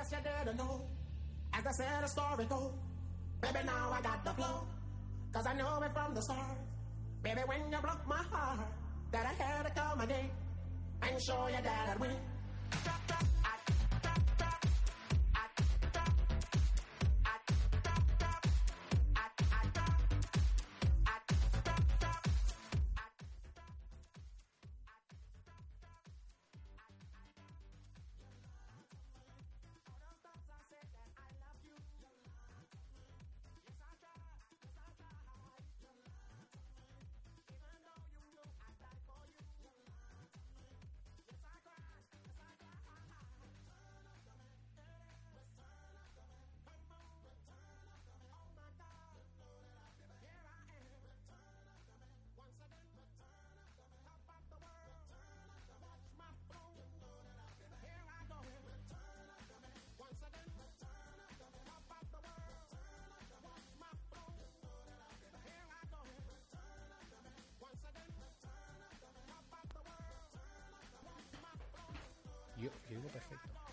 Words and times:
guess 0.00 0.12
you 0.12 0.18
didn't 0.24 0.56
know. 0.56 0.80
As 1.52 1.66
I 1.66 1.72
said, 1.72 2.02
the 2.02 2.06
story 2.06 2.46
goes. 2.46 2.72
Baby, 3.42 3.58
now 3.66 3.90
I 3.92 4.00
got 4.00 4.24
the 4.24 4.30
flow. 4.30 4.66
Cause 5.32 5.46
I 5.46 5.54
know 5.54 5.82
it 5.82 5.92
from 5.92 6.14
the 6.14 6.22
start. 6.22 6.58
Baby, 7.22 7.40
when 7.46 7.70
you 7.70 7.78
broke 7.78 8.06
my 8.06 8.22
heart, 8.30 8.60
that 9.12 9.26
I 9.26 9.42
had 9.42 9.66
to 9.66 9.72
come 9.72 10.00
a 10.00 10.06
day 10.06 10.30
and 11.02 11.20
show 11.20 11.48
you 11.48 11.62
that 11.62 11.88
I'd 11.90 12.00
win. 12.00 12.16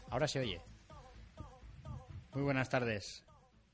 Ahora 0.09 0.27
se 0.27 0.39
oye. 0.39 0.61
Muy 2.33 2.43
buenas 2.43 2.69
tardes. 2.69 3.23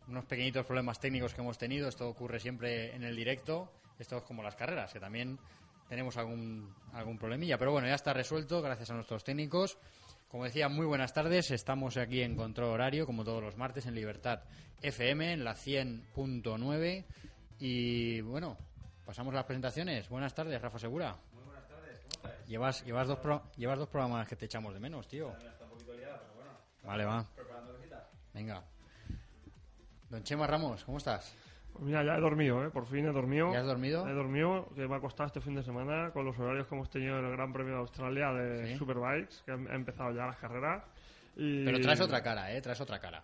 Unos 0.07 0.25
pequeñitos 0.25 0.65
problemas 0.65 0.99
técnicos 0.99 1.33
que 1.33 1.41
hemos 1.41 1.57
tenido. 1.57 1.87
Esto 1.87 2.07
ocurre 2.07 2.39
siempre 2.39 2.95
en 2.95 3.03
el 3.03 3.15
directo. 3.15 3.71
Esto 3.99 4.17
es 4.17 4.23
como 4.23 4.43
las 4.43 4.55
carreras, 4.55 4.91
que 4.91 4.99
también 4.99 5.39
tenemos 5.87 6.17
algún, 6.17 6.73
algún 6.93 7.17
problemilla. 7.17 7.57
Pero 7.57 7.71
bueno, 7.71 7.87
ya 7.87 7.95
está 7.95 8.13
resuelto 8.13 8.61
gracias 8.61 8.89
a 8.89 8.95
nuestros 8.95 9.23
técnicos. 9.23 9.77
Como 10.27 10.45
decía, 10.45 10.67
muy 10.67 10.85
buenas 10.85 11.13
tardes. 11.13 11.51
Estamos 11.51 11.95
aquí 11.97 12.21
en 12.21 12.35
control 12.35 12.69
horario, 12.69 13.05
como 13.05 13.23
todos 13.23 13.43
los 13.43 13.55
martes, 13.55 13.85
en 13.85 13.93
Libertad 13.93 14.41
FM, 14.81 15.33
en 15.33 15.43
la 15.43 15.53
100.9. 15.53 17.05
Y 17.59 18.21
bueno, 18.21 18.57
pasamos 19.05 19.33
a 19.33 19.37
las 19.37 19.45
presentaciones. 19.45 20.09
Buenas 20.09 20.33
tardes, 20.33 20.59
Rafa 20.61 20.79
Segura. 20.79 21.15
Muy 21.33 21.43
buenas 21.43 21.67
tardes, 21.67 21.99
¿cómo 21.99 22.09
estás? 22.13 22.32
Llevas, 22.47 22.83
llevas, 22.85 23.07
dos, 23.07 23.19
pro- 23.19 23.43
llevas 23.55 23.79
dos 23.79 23.87
programas 23.89 24.27
que 24.27 24.35
te 24.35 24.45
echamos 24.45 24.73
de 24.73 24.79
menos, 24.79 25.07
tío. 25.07 25.33
Vale, 26.83 27.05
va. 27.05 27.25
Venga. 28.33 28.63
Don 30.09 30.23
Chema 30.23 30.45
Ramos, 30.47 30.83
¿cómo 30.83 30.97
estás? 30.97 31.35
Pues 31.71 31.85
mira, 31.85 32.03
ya 32.03 32.15
he 32.17 32.19
dormido, 32.21 32.63
¿eh? 32.63 32.69
Por 32.69 32.85
fin 32.85 33.07
he 33.07 33.11
dormido. 33.11 33.51
¿Ya 33.51 33.61
has 33.61 33.65
dormido? 33.65 34.07
He 34.07 34.13
dormido, 34.13 34.69
que 34.75 34.87
me 34.87 34.95
ha 34.95 34.99
costado 34.99 35.27
este 35.27 35.41
fin 35.41 35.55
de 35.55 35.63
semana 35.63 36.11
con 36.11 36.25
los 36.25 36.37
horarios 36.37 36.67
que 36.67 36.75
hemos 36.75 36.89
tenido 36.89 37.17
en 37.17 37.25
el 37.25 37.31
Gran 37.31 37.51
Premio 37.51 37.73
de 37.73 37.79
Australia 37.79 38.31
de 38.31 38.67
Sí. 38.67 38.77
Superbikes, 38.77 39.41
que 39.45 39.51
han 39.51 39.67
han 39.67 39.75
empezado 39.75 40.11
ya 40.11 40.25
las 40.27 40.37
carreras. 40.37 40.83
Y 41.35 41.65
Pero 41.65 41.79
traes 41.79 42.01
otra 42.01 42.21
cara, 42.21 42.51
¿eh? 42.53 42.61
Traes 42.61 42.79
otra 42.81 42.99
cara. 42.99 43.23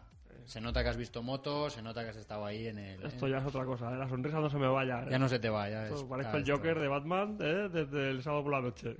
Se 0.49 0.59
nota 0.59 0.81
que 0.81 0.89
has 0.89 0.97
visto 0.97 1.21
motos, 1.21 1.73
se 1.73 1.81
nota 1.83 2.03
que 2.03 2.09
has 2.09 2.15
estado 2.15 2.43
ahí 2.43 2.65
en 2.67 2.79
el... 2.79 3.03
Esto 3.03 3.27
ya 3.27 3.37
es 3.37 3.45
otra 3.45 3.63
cosa, 3.65 3.93
¿eh? 3.93 3.97
La 3.97 4.09
sonrisa 4.09 4.39
no 4.39 4.49
se 4.49 4.57
me 4.57 4.67
vaya, 4.67 5.03
¿eh? 5.03 5.07
Ya 5.11 5.19
no 5.19 5.29
se 5.29 5.37
te 5.37 5.47
va, 5.47 5.69
ya 5.69 5.85
es- 5.87 6.03
parezco 6.05 6.37
el 6.37 6.41
esto- 6.43 6.55
Joker 6.57 6.79
de 6.79 6.87
Batman, 6.87 7.37
¿eh? 7.39 7.69
Desde 7.71 8.09
el 8.09 8.23
sábado 8.23 8.41
por 8.45 8.53
la 8.53 8.61
noche. 8.61 8.95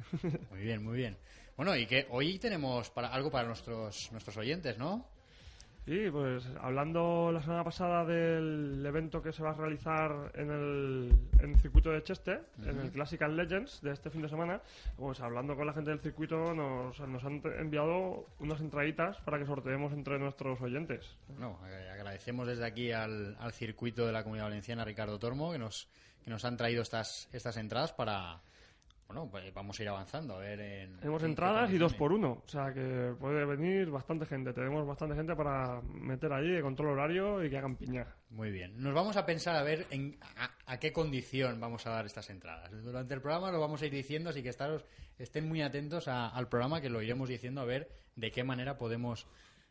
Muy 0.52 0.60
bien, 0.60 0.84
muy 0.84 0.96
bien. 0.96 1.18
Bueno, 1.58 1.76
y 1.76 1.88
que 1.88 2.06
hoy 2.12 2.38
tenemos 2.38 2.92
para, 2.92 3.08
algo 3.08 3.32
para 3.32 3.48
nuestros, 3.48 4.12
nuestros 4.12 4.38
oyentes, 4.38 4.78
¿no? 4.78 5.08
Sí, 5.90 6.08
pues 6.12 6.48
hablando 6.62 7.32
la 7.32 7.42
semana 7.42 7.64
pasada 7.64 8.06
del 8.06 8.86
evento 8.86 9.24
que 9.24 9.32
se 9.34 9.42
va 9.42 9.50
a 9.50 9.54
realizar 9.56 10.32
en 10.36 10.52
el, 10.52 11.12
en 11.40 11.50
el 11.50 11.60
circuito 11.60 11.90
de 11.90 12.04
Cheste, 12.04 12.42
en 12.64 12.80
el 12.80 12.92
Classical 12.92 13.36
Legends 13.36 13.82
de 13.82 13.94
este 13.94 14.12
fin 14.12 14.22
de 14.22 14.30
semana, 14.30 14.62
pues 14.98 15.20
hablando 15.20 15.56
con 15.56 15.66
la 15.66 15.74
gente 15.74 15.90
del 15.90 16.00
circuito 16.00 16.54
nos, 16.54 17.00
nos 17.00 17.24
han 17.26 17.42
enviado 17.58 18.28
unas 18.38 18.62
entraditas 18.62 19.18
para 19.22 19.40
que 19.40 19.48
sorteemos 19.48 19.92
entre 19.92 20.20
nuestros 20.20 20.62
oyentes. 20.62 21.18
Bueno, 21.28 21.58
ag- 21.64 21.92
agradecemos 21.94 22.46
desde 22.46 22.66
aquí 22.68 22.92
al, 22.92 23.36
al 23.40 23.52
circuito 23.52 24.06
de 24.06 24.12
la 24.12 24.22
Comunidad 24.22 24.46
Valenciana, 24.46 24.86
Ricardo 24.86 25.18
Tormo, 25.18 25.52
que 25.52 25.58
nos, 25.58 25.90
que 26.24 26.30
nos 26.30 26.46
han 26.46 26.56
traído 26.56 26.84
estas, 26.84 27.28
estas 27.34 27.58
entradas 27.58 27.94
para... 27.94 28.42
Bueno, 29.10 29.28
pues 29.28 29.52
vamos 29.56 29.80
a 29.80 29.82
ir 29.82 29.90
avanzando, 29.90 30.36
a 30.36 30.38
ver 30.38 30.60
en... 30.60 30.98
Tenemos 31.00 31.24
en 31.24 31.30
entradas 31.32 31.72
y 31.72 31.80
dos 31.80 31.96
por 31.96 32.14
uno, 32.14 32.44
o 32.46 32.48
sea 32.48 32.72
que 32.72 33.16
puede 33.20 33.44
venir 33.44 33.90
bastante 33.90 34.28
gente. 34.28 34.54
Tenemos 34.54 34.86
bastante 34.86 35.16
gente 35.16 35.36
para 35.36 35.82
meter 35.82 36.32
allí 36.32 36.52
de 36.52 36.62
control 36.62 36.90
horario 36.92 37.44
y 37.44 37.50
que 37.50 37.58
hagan 37.58 37.76
piña. 37.76 38.06
Muy 38.30 38.52
bien. 38.52 38.80
Nos 38.80 38.94
vamos 38.94 39.18
a 39.18 39.26
pensar 39.26 39.56
a 39.56 39.64
ver 39.64 39.88
en, 39.90 40.20
a, 40.38 40.52
a 40.74 40.78
qué 40.80 40.94
condición 40.94 41.60
vamos 41.60 41.88
a 41.88 41.90
dar 41.90 42.06
estas 42.06 42.30
entradas. 42.30 42.70
Durante 42.84 43.16
el 43.16 43.22
programa 43.22 43.52
lo 43.52 43.60
vamos 43.60 43.82
a 43.82 43.88
ir 43.88 43.92
diciendo, 43.92 44.30
así 44.30 44.44
que 44.44 44.50
estaros, 44.50 44.86
estén 45.18 45.48
muy 45.48 45.64
atentos 45.64 46.08
a- 46.08 46.30
al 46.30 46.48
programa 46.48 46.80
que 46.80 46.90
lo 46.92 47.02
iremos 47.02 47.28
diciendo 47.30 47.62
a 47.62 47.66
ver 47.66 47.90
de 48.16 48.30
qué 48.30 48.44
manera 48.44 48.78
podemos 48.78 49.26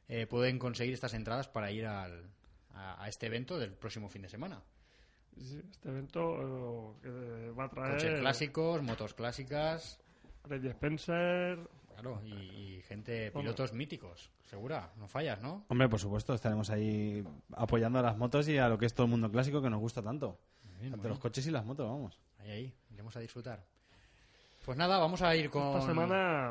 eh, 0.08 0.26
pueden 0.26 0.58
conseguir 0.58 0.94
estas 0.94 1.14
entradas 1.14 1.46
para 1.46 1.70
ir 1.70 1.86
al, 1.86 2.24
a, 2.74 3.04
a 3.04 3.08
este 3.08 3.26
evento 3.26 3.56
del 3.56 3.72
próximo 3.74 4.08
fin 4.08 4.22
de 4.22 4.28
semana. 4.30 4.64
Sí, 5.36 5.60
Este 5.70 5.88
evento 5.88 6.96
eh, 7.02 7.02
que 7.02 7.50
va 7.52 7.64
a 7.64 7.68
traer 7.68 7.92
Coches 7.92 8.20
clásicos, 8.20 8.82
motos 8.82 9.14
clásicas, 9.14 10.00
Reggie 10.44 10.70
Spencer, 10.70 11.58
claro, 11.88 12.20
y, 12.24 12.32
y 12.32 12.82
gente, 12.82 13.28
Hombre. 13.28 13.42
pilotos 13.42 13.72
míticos. 13.72 14.30
Segura, 14.44 14.90
no 14.96 15.06
fallas, 15.08 15.40
¿no? 15.42 15.64
Hombre, 15.68 15.88
por 15.88 16.00
supuesto, 16.00 16.34
estaremos 16.34 16.70
ahí 16.70 17.22
apoyando 17.54 17.98
a 17.98 18.02
las 18.02 18.16
motos 18.16 18.48
y 18.48 18.58
a 18.58 18.68
lo 18.68 18.78
que 18.78 18.86
es 18.86 18.94
todo 18.94 19.04
el 19.04 19.10
mundo 19.10 19.30
clásico 19.30 19.60
que 19.62 19.70
nos 19.70 19.80
gusta 19.80 20.02
tanto. 20.02 20.38
bien, 20.80 20.92
bueno. 20.92 21.08
los 21.10 21.18
coches 21.18 21.46
y 21.46 21.50
las 21.50 21.64
motos, 21.64 21.86
vamos. 21.86 22.18
Ahí, 22.38 22.50
ahí, 22.50 22.74
iremos 22.90 23.16
a 23.16 23.20
disfrutar. 23.20 23.64
Pues 24.64 24.76
nada, 24.76 24.98
vamos 24.98 25.22
a 25.22 25.34
ir 25.34 25.48
con... 25.48 25.62
Esta 25.68 25.86
semana 25.86 26.50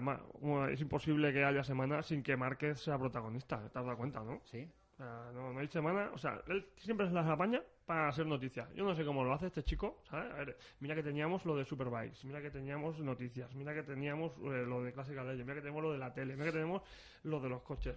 es 0.72 0.82
imposible 0.82 1.32
que 1.32 1.44
haya 1.44 1.64
semana 1.64 2.02
sin 2.02 2.24
que 2.24 2.36
Márquez 2.36 2.80
sea 2.80 2.98
protagonista, 2.98 3.60
te 3.60 3.80
has 3.80 3.86
dado 3.86 3.96
cuenta, 3.98 4.22
¿no? 4.24 4.42
Sí, 4.46 4.68
no, 5.00 5.54
no 5.54 5.60
hay 5.60 5.68
semana, 5.68 6.10
o 6.14 6.18
sea, 6.18 6.42
él 6.48 6.66
siempre 6.78 7.08
se 7.08 7.14
las 7.14 7.28
apaña 7.28 7.62
para 7.86 8.08
hacer 8.10 8.26
noticias. 8.26 8.68
Yo 8.74 8.84
no 8.84 8.96
sé 8.96 9.06
cómo 9.06 9.24
lo 9.24 9.32
hace 9.34 9.48
este 9.48 9.64
chico, 9.64 10.02
¿sabes? 10.10 10.32
A 10.34 10.38
ver, 10.38 10.58
mira 10.80 10.96
que 10.96 11.04
teníamos 11.04 11.46
lo 11.46 11.56
de 11.56 11.66
Superbikes, 11.66 12.26
mira 12.26 12.42
que 12.42 12.50
teníamos 12.50 13.00
noticias, 13.00 13.54
mira 13.56 13.74
que 13.74 13.84
teníamos 13.84 14.32
eh, 14.38 14.66
lo 14.68 14.84
de 14.84 14.92
Classical 14.94 15.26
Legends, 15.26 15.46
mira 15.46 15.56
que 15.56 15.62
tenemos 15.62 15.84
lo 15.84 15.92
de 15.94 16.00
la 16.00 16.14
tele, 16.14 16.34
mira 16.34 16.46
que 16.48 16.52
tenemos 16.54 16.82
lo 17.24 17.40
de 17.40 17.50
los 17.50 17.62
coches. 17.62 17.96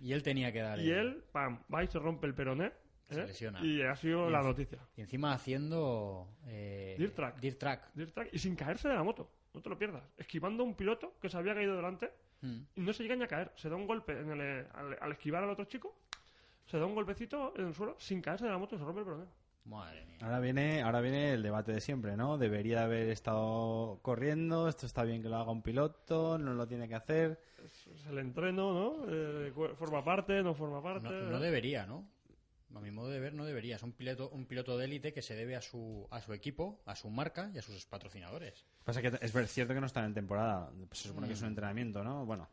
y 0.00 0.12
él 0.12 0.22
tenía 0.22 0.52
que 0.52 0.60
dar... 0.60 0.78
Y 0.80 0.90
él, 0.90 1.22
pam, 1.32 1.60
va 1.72 1.84
y 1.84 1.86
se 1.86 1.98
rompe 1.98 2.26
el 2.26 2.34
peroné. 2.34 2.72
Se 3.10 3.20
¿eh? 3.20 3.26
lesiona. 3.26 3.60
Y 3.62 3.82
ha 3.82 3.94
sido 3.94 4.28
Y 4.28 4.32
la 4.32 4.42
noticia. 4.42 4.78
Y 4.96 5.02
encima 5.02 5.34
haciendo... 5.34 6.28
Eh, 6.46 6.96
Dirt 6.98 7.14
track. 7.14 7.38
Dirt 7.40 7.58
track. 7.58 7.90
Dirt 7.94 8.14
track, 8.14 8.28
Y 8.32 8.38
sin 8.38 8.56
caerse 8.56 8.88
de 8.88 8.94
la 8.94 9.02
moto, 9.02 9.30
no 9.52 9.60
te 9.60 9.68
lo 9.68 9.78
pierdas. 9.78 10.02
Esquivando 10.16 10.62
a 10.62 10.66
un 10.66 10.74
piloto 10.74 11.14
que 11.20 11.28
se 11.28 11.36
había 11.36 11.54
caído 11.54 11.76
delante 11.76 12.10
Mm. 12.44 12.62
y 12.74 12.80
no 12.80 12.92
se 12.92 13.04
llega 13.04 13.14
ni 13.14 13.22
a 13.22 13.28
caer. 13.28 13.52
Se 13.54 13.68
da 13.68 13.76
un 13.76 13.86
golpe 13.86 14.18
en 14.18 14.28
el- 14.32 14.66
al, 14.74 14.98
al 15.00 15.12
esquivar 15.12 15.44
al 15.44 15.50
otro 15.50 15.64
chico, 15.66 15.94
se 16.72 16.78
da 16.78 16.86
un 16.86 16.94
golpecito 16.94 17.52
en 17.58 17.66
el 17.66 17.74
suelo 17.74 17.94
sin 17.98 18.22
caerse 18.22 18.46
de 18.46 18.50
la 18.50 18.56
moto 18.56 18.74
y 18.74 18.78
se 18.78 18.84
rompe 18.84 19.00
el 19.00 19.06
peroné. 19.06 19.26
Madre 19.66 20.06
mía. 20.06 20.18
Ahora 20.22 20.40
viene, 20.40 20.82
ahora 20.82 21.00
viene 21.02 21.34
el 21.34 21.42
debate 21.42 21.70
de 21.70 21.80
siempre, 21.82 22.16
¿no? 22.16 22.38
Debería 22.38 22.82
haber 22.84 23.10
estado 23.10 24.00
corriendo, 24.02 24.68
esto 24.68 24.86
está 24.86 25.04
bien 25.04 25.22
que 25.22 25.28
lo 25.28 25.36
haga 25.36 25.52
un 25.52 25.60
piloto, 25.62 26.38
no 26.38 26.54
lo 26.54 26.66
tiene 26.66 26.88
que 26.88 26.94
hacer. 26.94 27.38
Es 27.62 28.06
el 28.06 28.18
entreno, 28.18 28.72
¿no? 28.72 29.04
Eh, 29.08 29.52
forma 29.76 30.02
parte, 30.02 30.42
no 30.42 30.54
forma 30.54 30.82
parte. 30.82 31.08
No, 31.08 31.30
no 31.30 31.38
debería, 31.40 31.84
¿no? 31.86 32.08
A 32.74 32.80
mi 32.80 32.90
modo 32.90 33.10
de 33.10 33.20
ver, 33.20 33.34
no 33.34 33.44
debería. 33.44 33.76
Es 33.76 33.82
un 33.82 33.92
piloto, 33.92 34.30
un 34.30 34.46
piloto 34.46 34.78
de 34.78 34.86
élite 34.86 35.12
que 35.12 35.20
se 35.20 35.34
debe 35.36 35.54
a 35.56 35.60
su, 35.60 36.08
a 36.10 36.22
su 36.22 36.32
equipo, 36.32 36.80
a 36.86 36.96
su 36.96 37.10
marca 37.10 37.50
y 37.54 37.58
a 37.58 37.62
sus 37.62 37.84
patrocinadores. 37.84 38.64
Pasa 38.82 39.02
que 39.02 39.12
es 39.20 39.52
cierto 39.52 39.74
que 39.74 39.80
no 39.80 39.86
está 39.86 40.02
en 40.04 40.14
temporada, 40.14 40.72
se 40.92 41.08
supone 41.08 41.26
que 41.28 41.34
Mm. 41.34 41.36
es 41.36 41.42
un 41.42 41.48
entrenamiento, 41.48 42.02
¿no? 42.02 42.24
Bueno, 42.24 42.48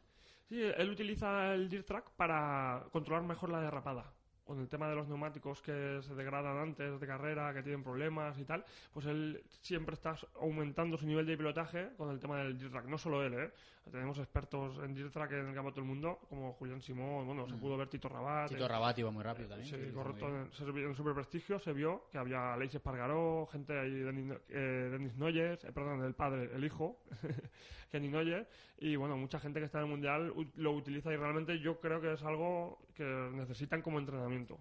Sí, 0.50 0.60
él 0.64 0.90
utiliza 0.90 1.54
el 1.54 1.70
Dirt 1.70 1.86
Track 1.86 2.10
para 2.18 2.84
controlar 2.92 3.24
mejor 3.24 3.52
la 3.52 3.62
derrapada. 3.62 4.12
con 4.50 4.60
el 4.60 4.68
tema 4.68 4.90
de 4.90 4.96
los 4.96 5.08
neumáticos 5.08 5.62
que 5.62 6.00
se 6.02 6.16
degradan 6.16 6.58
antes 6.58 7.00
de 7.00 7.06
carrera, 7.06 7.54
que 7.54 7.62
tienen 7.62 7.84
problemas 7.84 8.36
y 8.40 8.46
tal, 8.46 8.66
pues 8.92 9.06
él 9.06 9.44
siempre 9.62 9.94
está 9.94 10.16
aumentando 10.42 10.98
su 10.98 11.06
nivel 11.06 11.28
de 11.28 11.38
pilotaje 11.38 11.90
con 11.96 12.10
el 12.10 12.20
tema 12.20 12.40
del 12.40 12.58
dirt 12.58 12.72
track. 12.72 12.86
No 12.86 12.98
solo 12.98 13.24
él, 13.24 13.36
¿eh? 13.36 13.52
Tenemos 13.92 14.18
expertos 14.18 14.80
en 14.84 14.96
dirt 14.96 15.14
track 15.14 15.34
en 15.34 15.50
el 15.50 15.54
campeonato 15.54 15.82
del 15.82 15.88
mundo, 15.88 16.20
como 16.28 16.54
Julián 16.54 16.82
Simón, 16.82 17.28
bueno, 17.28 17.48
se 17.48 17.58
pudo 17.58 17.78
ver 17.78 17.90
Tito 17.90 18.10
Rabat. 18.10 18.50
Tito 18.50 18.66
eh, 18.66 18.68
Rabat 18.68 18.98
iba 18.98 19.12
muy 19.12 19.24
rápido 19.24 19.50
también. 19.50 19.70
Sí, 19.70 19.76
que 19.76 19.84
lo 19.84 19.88
hizo 19.90 19.98
correcto. 20.02 20.48
se 20.52 20.64
en 20.64 20.96
Super 20.96 21.14
Prestigio 21.14 21.60
se 21.60 21.72
vio 21.72 22.08
que 22.12 22.18
había 22.18 22.54
Aleix 22.54 22.74
Espargaró, 22.74 23.48
gente 23.52 23.78
ahí, 23.78 23.92
Denis, 23.92 24.34
eh, 24.50 24.90
Denis 24.92 25.16
Noyes, 25.16 25.64
eh, 25.64 25.72
perdón, 25.72 26.04
el 26.04 26.16
padre, 26.16 26.50
el 26.56 26.64
hijo, 26.64 26.98
Kenny 27.90 28.08
Noyes, 28.10 28.48
y 28.78 28.96
bueno, 28.96 29.18
mucha 29.18 29.40
gente 29.40 29.60
que 29.60 29.66
está 29.66 29.80
en 29.80 29.86
el 29.86 29.90
Mundial 29.92 30.34
lo 30.56 30.72
utiliza 30.74 31.12
y 31.12 31.18
realmente 31.18 31.60
yo 31.60 31.80
creo 31.80 32.00
que 32.02 32.14
es 32.14 32.24
algo 32.24 32.80
que 32.96 33.04
necesitan 33.34 33.82
como 33.82 34.00
entrenamiento. 34.00 34.58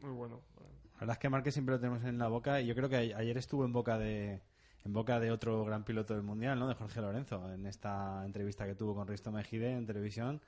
Muy 0.00 0.10
bueno. 0.12 0.40
La 0.94 1.00
verdad 1.00 1.14
es 1.14 1.18
que 1.18 1.28
Márquez 1.28 1.54
siempre 1.54 1.74
lo 1.74 1.80
tenemos 1.80 2.04
en 2.04 2.18
la 2.18 2.28
boca 2.28 2.60
y 2.60 2.66
yo 2.66 2.74
creo 2.74 2.88
que 2.88 2.96
a- 3.14 3.18
ayer 3.18 3.36
estuvo 3.38 3.64
en 3.64 3.72
boca 3.72 3.98
de 3.98 4.40
en 4.84 4.92
boca 4.92 5.20
de 5.20 5.30
otro 5.30 5.64
gran 5.64 5.84
piloto 5.84 6.12
del 6.14 6.24
mundial, 6.24 6.58
¿no? 6.58 6.66
De 6.66 6.74
Jorge 6.74 7.00
Lorenzo, 7.00 7.52
en 7.52 7.66
esta 7.66 8.24
entrevista 8.26 8.66
que 8.66 8.74
tuvo 8.74 8.96
con 8.96 9.06
Risto 9.06 9.30
Mejide 9.30 9.72
en 9.72 9.86
televisión. 9.86 10.40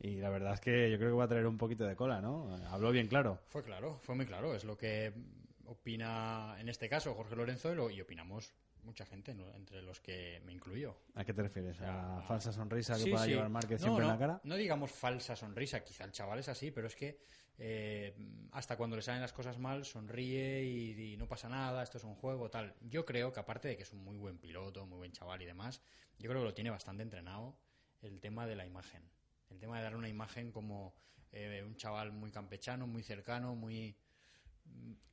Y 0.00 0.16
la 0.16 0.28
verdad 0.28 0.54
es 0.54 0.60
que 0.60 0.90
yo 0.90 0.98
creo 0.98 1.10
que 1.10 1.16
va 1.16 1.24
a 1.24 1.28
traer 1.28 1.46
un 1.46 1.56
poquito 1.56 1.84
de 1.84 1.94
cola, 1.94 2.20
¿no? 2.20 2.52
Habló 2.68 2.90
bien 2.90 3.06
claro. 3.06 3.38
Fue 3.48 3.62
claro, 3.62 3.98
fue 4.02 4.16
muy 4.16 4.26
claro. 4.26 4.54
Es 4.56 4.64
lo 4.64 4.76
que 4.76 5.12
opina 5.66 6.56
en 6.58 6.68
este 6.68 6.88
caso 6.88 7.14
Jorge 7.14 7.36
Lorenzo 7.36 7.72
y, 7.72 7.76
lo- 7.76 7.90
y 7.90 8.00
opinamos 8.00 8.52
mucha 8.86 9.04
gente, 9.04 9.32
entre 9.32 9.82
los 9.82 10.00
que 10.00 10.40
me 10.46 10.52
incluyo. 10.52 10.96
¿A 11.14 11.24
qué 11.24 11.34
te 11.34 11.42
refieres? 11.42 11.80
¿A 11.82 12.22
falsa 12.22 12.52
sonrisa 12.52 12.94
que 12.94 13.00
Sí, 13.04 13.10
pueda 13.10 13.24
sí. 13.24 13.30
llevar 13.32 13.50
Márquez 13.50 13.80
No, 13.80 13.84
siempre 13.84 14.04
en 14.04 14.10
la 14.10 14.18
cara? 14.18 14.40
No 14.44 14.56
digamos 14.56 14.90
falsa 14.92 15.36
sonrisa, 15.36 15.84
quizá 15.84 16.04
el 16.04 16.12
chaval 16.12 16.38
es 16.38 16.48
así, 16.48 16.70
pero 16.70 16.86
es 16.86 16.94
que 16.96 17.18
eh, 17.58 18.14
hasta 18.52 18.76
cuando 18.76 18.96
le 18.96 19.02
salen 19.02 19.20
las 19.20 19.32
cosas 19.32 19.58
mal 19.58 19.84
sonríe 19.84 20.62
y, 20.64 21.12
y 21.12 21.16
no 21.16 21.26
pasa 21.26 21.48
nada, 21.48 21.82
esto 21.82 21.98
es 21.98 22.04
un 22.04 22.14
juego, 22.14 22.48
tal. 22.48 22.74
Yo 22.80 23.04
creo 23.04 23.32
que 23.32 23.40
aparte 23.40 23.68
de 23.68 23.76
que 23.76 23.82
es 23.82 23.92
un 23.92 24.02
muy 24.04 24.16
buen 24.16 24.38
piloto, 24.38 24.86
muy 24.86 24.98
buen 24.98 25.12
chaval 25.12 25.42
y 25.42 25.46
demás, 25.46 25.82
yo 26.18 26.30
creo 26.30 26.40
que 26.42 26.46
lo 26.48 26.54
tiene 26.54 26.70
bastante 26.70 27.02
entrenado 27.02 27.58
el 28.02 28.20
tema 28.20 28.46
de 28.46 28.56
la 28.56 28.64
imagen. 28.64 29.10
El 29.50 29.58
tema 29.58 29.78
de 29.78 29.84
dar 29.84 29.96
una 29.96 30.08
imagen 30.08 30.52
como 30.52 30.94
eh, 31.32 31.62
un 31.66 31.76
chaval 31.76 32.12
muy 32.12 32.30
campechano, 32.30 32.86
muy 32.86 33.02
cercano, 33.02 33.54
muy 33.54 33.96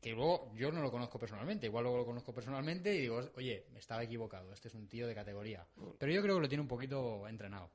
que 0.01 0.11
luego 0.11 0.51
yo 0.55 0.71
no 0.71 0.81
lo 0.81 0.91
conozco 0.91 1.17
personalmente, 1.17 1.67
igual 1.67 1.83
luego 1.83 1.99
lo 1.99 2.05
conozco 2.05 2.33
personalmente 2.33 2.93
y 2.93 3.01
digo, 3.01 3.21
oye, 3.35 3.65
estaba 3.75 4.03
equivocado, 4.03 4.51
este 4.51 4.67
es 4.67 4.75
un 4.75 4.87
tío 4.89 5.07
de 5.07 5.15
categoría. 5.15 5.65
Pero 5.97 6.11
yo 6.11 6.21
creo 6.21 6.35
que 6.35 6.41
lo 6.41 6.49
tiene 6.49 6.61
un 6.61 6.67
poquito 6.67 7.25
entrenado. 7.27 7.71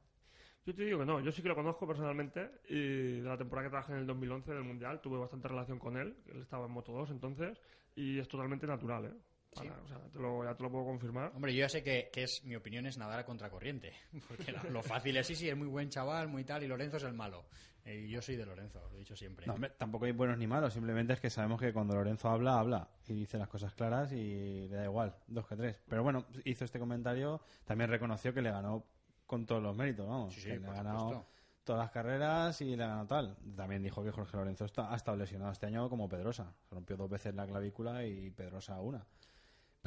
Yo 0.66 0.74
te 0.74 0.84
digo 0.84 0.98
que 0.98 1.06
no, 1.06 1.20
yo 1.20 1.32
sí 1.32 1.40
que 1.40 1.48
lo 1.48 1.54
conozco 1.54 1.86
personalmente 1.86 2.50
y 2.68 3.20
de 3.20 3.28
la 3.28 3.38
temporada 3.38 3.66
que 3.66 3.70
trabajé 3.70 3.92
en 3.94 4.00
el 4.00 4.06
2011 4.06 4.52
del 4.52 4.64
Mundial 4.64 5.00
tuve 5.00 5.18
bastante 5.18 5.48
relación 5.48 5.78
con 5.78 5.96
él, 5.96 6.14
él 6.26 6.42
estaba 6.42 6.66
en 6.66 6.72
Moto 6.72 6.92
2 6.92 7.10
entonces 7.10 7.58
y 7.96 8.18
es 8.18 8.28
totalmente 8.28 8.66
natural, 8.66 9.06
¿eh? 9.06 9.14
Para- 9.54 9.80
o 9.82 9.88
sea, 9.88 9.98
te 10.12 10.18
lo- 10.18 10.44
ya 10.44 10.54
te 10.54 10.62
lo 10.62 10.70
puedo 10.70 10.84
confirmar. 10.84 11.32
Hombre, 11.34 11.52
yo 11.54 11.60
ya 11.60 11.68
sé 11.68 11.82
que, 11.82 12.10
que 12.12 12.24
es 12.24 12.44
mi 12.44 12.54
opinión 12.56 12.86
es 12.86 12.98
nadar 12.98 13.20
a 13.20 13.24
contracorriente, 13.24 13.92
porque 14.28 14.52
lo, 14.52 14.62
lo 14.70 14.82
fácil 14.82 15.16
es 15.16 15.26
sí, 15.26 15.34
sí, 15.34 15.48
es 15.48 15.56
muy 15.56 15.66
buen 15.68 15.88
chaval, 15.88 16.28
muy 16.28 16.44
tal, 16.44 16.62
y 16.62 16.68
Lorenzo 16.68 16.96
es 16.98 17.02
el 17.04 17.14
malo. 17.14 17.46
Eh, 17.84 18.04
Y 18.06 18.10
yo 18.10 18.20
soy 18.20 18.36
de 18.36 18.44
Lorenzo, 18.44 18.80
lo 18.90 18.96
he 18.96 18.98
dicho 18.98 19.16
siempre. 19.16 19.46
No, 19.46 19.54
hombre, 19.54 19.70
tampoco 19.78 20.04
hay 20.04 20.12
buenos 20.12 20.36
ni 20.38 20.46
malos, 20.46 20.72
simplemente 20.74 21.14
es 21.14 21.20
que 21.20 21.30
sabemos 21.30 21.58
que 21.60 21.72
cuando 21.72 21.94
Lorenzo 21.94 22.28
habla, 22.28 22.58
habla 22.58 22.88
y 23.06 23.14
dice 23.14 23.38
las 23.38 23.48
cosas 23.48 23.74
claras 23.74 24.12
y 24.12 24.68
le 24.68 24.76
da 24.76 24.84
igual, 24.84 25.14
dos 25.26 25.46
que 25.46 25.56
tres. 25.56 25.80
Pero 25.88 26.02
bueno, 26.02 26.26
hizo 26.44 26.64
este 26.64 26.78
comentario, 26.78 27.40
también 27.64 27.88
reconoció 27.90 28.34
que 28.34 28.42
le 28.42 28.50
ganó 28.50 28.84
con 29.26 29.46
todos 29.46 29.62
los 29.62 29.74
méritos, 29.76 30.06
vamos. 30.08 30.34
Sí, 30.34 30.40
sí, 30.42 30.48
que 30.50 30.58
le 30.58 30.68
ha 30.68 30.72
ganado 30.72 30.98
supuesto. 31.00 31.26
todas 31.64 31.82
las 31.82 31.90
carreras 31.90 32.60
y 32.62 32.76
le 32.76 32.84
ha 32.84 32.88
ganado 32.88 33.06
tal. 33.06 33.36
También 33.56 33.82
dijo 33.82 34.02
que 34.04 34.10
Jorge 34.10 34.36
Lorenzo 34.36 34.64
está, 34.66 34.92
ha 34.92 34.96
estado 34.96 35.16
lesionado 35.16 35.52
este 35.52 35.66
año 35.66 35.88
como 35.88 36.08
Pedrosa. 36.08 36.52
Se 36.68 36.74
rompió 36.74 36.96
dos 36.96 37.08
veces 37.10 37.34
la 37.34 37.46
clavícula 37.46 38.04
y 38.06 38.30
Pedrosa 38.30 38.80
una. 38.80 39.06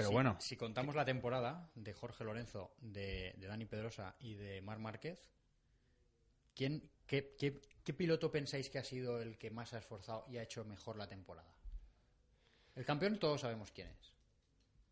Pero 0.02 0.10
Si- 0.10 0.14
bueno, 0.14 0.36
Si 0.40 0.58
contamos 0.58 0.96
la 0.96 1.06
temporada 1.06 1.70
de 1.76 1.94
Jorge 1.94 2.24
Lorenzo, 2.24 2.74
de, 2.80 3.34
de 3.38 3.48
Dani 3.48 3.66
Pedrosa 3.66 4.16
y 4.20 4.34
de 4.36 4.62
Mar 4.62 4.80
Márquez, 4.80 5.32
¿quién, 6.56 6.90
qué, 7.06 7.36
qué- 7.38 7.62
qué 7.84 7.94
piloto 7.94 8.32
pensáis 8.32 8.70
que 8.70 8.80
ha 8.80 8.84
sido 8.84 9.22
el 9.22 9.38
que 9.38 9.52
más 9.52 9.74
ha 9.74 9.80
esforzado 9.80 10.26
y 10.28 10.38
ha 10.38 10.44
hecho 10.44 10.66
mejor 10.66 10.98
la 10.98 11.08
temporada? 11.08 11.54
El 12.76 12.86
campeón 12.86 13.20
todos 13.20 13.42
sabemos 13.42 13.72
quién 13.72 13.88
es. 13.90 14.14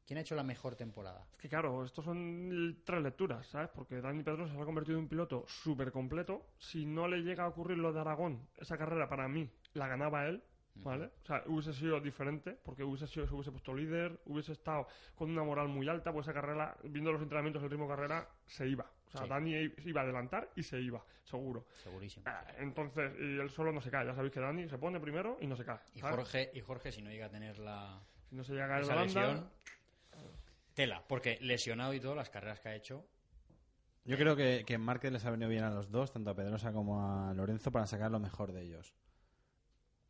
¿Quién 0.06 0.18
ha 0.18 0.22
hecho 0.22 0.34
la 0.36 0.44
mejor 0.44 0.76
temporada? 0.76 1.28
Es 1.34 1.38
que 1.38 1.50
claro, 1.50 1.86
estos 1.86 2.04
son 2.04 2.82
tres 2.84 3.02
lecturas, 3.04 3.46
¿sabes? 3.48 3.70
Porque 3.74 4.02
Dani 4.02 4.24
Pedrosa 4.24 4.54
se 4.56 4.60
ha 4.60 4.66
convertido 4.66 4.98
en 4.98 5.04
un 5.04 5.10
piloto 5.10 5.46
súper 5.48 5.92
completo. 5.92 6.48
Si 6.58 6.86
no 6.88 7.08
le 7.08 7.20
llega 7.22 7.44
a 7.44 7.48
ocurrir 7.48 7.78
lo 7.78 7.94
de 7.94 8.00
Aragón, 8.00 8.50
esa 8.58 8.76
carrera 8.78 9.08
para 9.08 9.28
mí 9.28 9.48
la 9.74 9.88
ganaba 9.88 10.28
él, 10.28 10.44
¿vale? 10.84 11.06
O 11.24 11.26
sea, 11.26 11.44
hubiese 11.48 11.74
sido 11.74 12.00
diferente, 12.00 12.58
porque 12.64 12.84
hubiese 12.84 13.08
sido, 13.08 13.28
se 13.28 13.34
hubiese 13.34 13.52
puesto 13.52 13.74
líder, 13.74 14.20
hubiese 14.26 14.54
estado 14.54 14.88
con 15.16 15.30
una 15.30 15.44
moral 15.44 15.68
muy 15.68 15.88
alta, 15.88 16.12
pues 16.12 16.26
esa 16.28 16.34
carrera, 16.34 16.78
viendo 16.84 17.12
los 17.12 17.22
entrenamientos 17.22 17.62
del 17.62 17.72
ritmo 17.72 17.86
de 17.86 17.96
carrera, 17.96 18.28
se 18.46 18.68
iba. 18.68 18.86
O 19.08 19.12
sea, 19.12 19.24
Sí. 19.24 19.30
Dani 19.30 19.72
iba 19.86 20.02
a 20.02 20.04
adelantar 20.04 20.50
y 20.56 20.64
se 20.64 20.80
iba, 20.80 21.04
seguro. 21.24 21.66
Segurísimo. 21.84 22.26
Ah, 22.28 22.46
Entonces, 22.58 23.12
y 23.20 23.40
él 23.40 23.50
solo 23.50 23.72
no 23.72 23.82
se 23.82 23.90
cae. 23.90 24.06
Ya 24.06 24.14
sabéis 24.14 24.34
que 24.34 24.40
Dani 24.40 24.70
se 24.70 24.78
pone 24.78 25.00
primero 25.00 25.38
y 25.42 25.48
no 25.48 25.56
se 25.56 25.66
cae. 25.66 25.80
Y 25.96 26.00
¿sabes? 26.00 26.16
Jorge, 26.16 26.52
y 26.54 26.62
Jorge, 26.62 26.92
si 26.92 27.02
no 27.02 27.10
llega 27.10 27.26
a 27.26 27.30
tener 27.32 27.58
la, 27.58 28.00
Si 28.30 28.36
no 28.36 28.44
se 28.44 28.54
llega 28.54 28.76
a 28.76 28.80
esa 28.80 28.94
Holanda, 28.94 29.04
lesión, 29.04 29.50
tela. 30.76 31.04
Porque 31.08 31.38
lesionado 31.42 31.94
y 31.94 32.00
todo, 32.00 32.16
las 32.16 32.30
carreras 32.30 32.60
que 32.60 32.70
ha 32.70 32.76
hecho, 32.76 33.06
yo 34.06 34.18
creo 34.18 34.36
que, 34.36 34.64
que 34.66 34.78
Márquez 34.78 35.12
les 35.12 35.26
ha 35.26 35.32
venido 35.32 35.50
bien 35.50 35.64
a 35.64 35.70
los 35.70 35.92
dos, 35.92 36.12
tanto 36.12 36.30
a 36.32 36.36
Pedrosa 36.36 36.72
como 36.72 37.02
a 37.04 37.34
Lorenzo, 37.34 37.72
para 37.72 37.86
sacar 37.86 38.12
lo 38.12 38.20
mejor 38.20 38.52
de 38.54 38.64
ellos. 38.64 38.96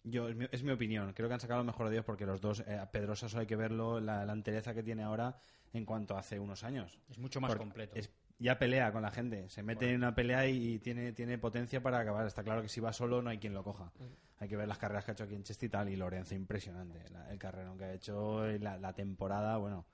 Yo, 0.04 0.30
es 0.30 0.36
mi, 0.36 0.48
es 0.52 0.64
mi 0.64 0.72
opinión. 0.72 1.14
Creo 1.14 1.28
que 1.28 1.34
han 1.34 1.40
sacado 1.40 1.60
lo 1.60 1.66
mejor 1.66 1.90
de 1.90 1.96
ellos 1.96 2.06
porque 2.06 2.26
los 2.26 2.40
dos, 2.42 2.62
eh, 2.68 2.78
a 2.78 2.90
Pedrosa 2.92 3.28
solo 3.30 3.42
hay 3.42 3.48
que 3.48 3.56
verlo, 3.56 4.00
la, 4.00 4.26
la 4.26 4.34
entereza 4.34 4.74
que 4.74 4.82
tiene 4.84 5.04
ahora 5.04 5.38
en 5.74 5.86
cuanto 5.86 6.16
a 6.16 6.20
hace 6.20 6.40
unos 6.40 6.64
años. 6.64 7.00
es 7.10 7.18
mucho 7.20 7.42
más 7.42 7.50
Porque 7.50 7.64
completo. 7.64 7.96
es- 7.98 8.10
ya 8.42 8.58
pelea 8.58 8.94
con 8.94 9.02
la 9.02 9.12
gente, 9.12 9.50
se 9.50 9.62
mete 9.64 9.90
en 9.90 9.98
una 9.98 10.16
pelea 10.16 10.48
y, 10.48 10.76
y 10.76 10.80
tiene, 10.80 11.12
tiene 11.12 11.38
potencia 11.38 11.84
para 11.84 12.00
acabar. 12.00 12.26
Está 12.26 12.42
claro 12.42 12.62
que 12.62 12.70
si 12.70 12.80
va 12.80 12.94
solo 12.94 13.22
no 13.22 13.30
hay 13.30 13.38
quien 13.38 13.54
lo 13.54 13.64
coja. 13.66 13.92
Hay 14.38 14.48
que 14.48 14.56
ver 14.56 14.66
las 14.70 14.78
carreras 14.78 15.04
que 15.04 15.12
ha 15.12 15.14
hecho 15.14 15.26
aquí 15.26 15.36
en 15.36 15.44
Cheste 15.44 15.66
y 15.66 15.70
tal. 15.70 15.90
Y 15.90 15.98
Lorenzo, 15.98 16.36
impresionante. 16.36 17.10
la- 17.10 17.30
el 17.32 17.38
carrerón 17.38 17.78
que 17.78 17.84
ha 17.84 17.94
hecho, 17.94 18.50
y 18.50 18.58
la, 18.60 18.78
la 18.78 18.94
temporada, 18.94 19.58
bueno. 19.58 19.86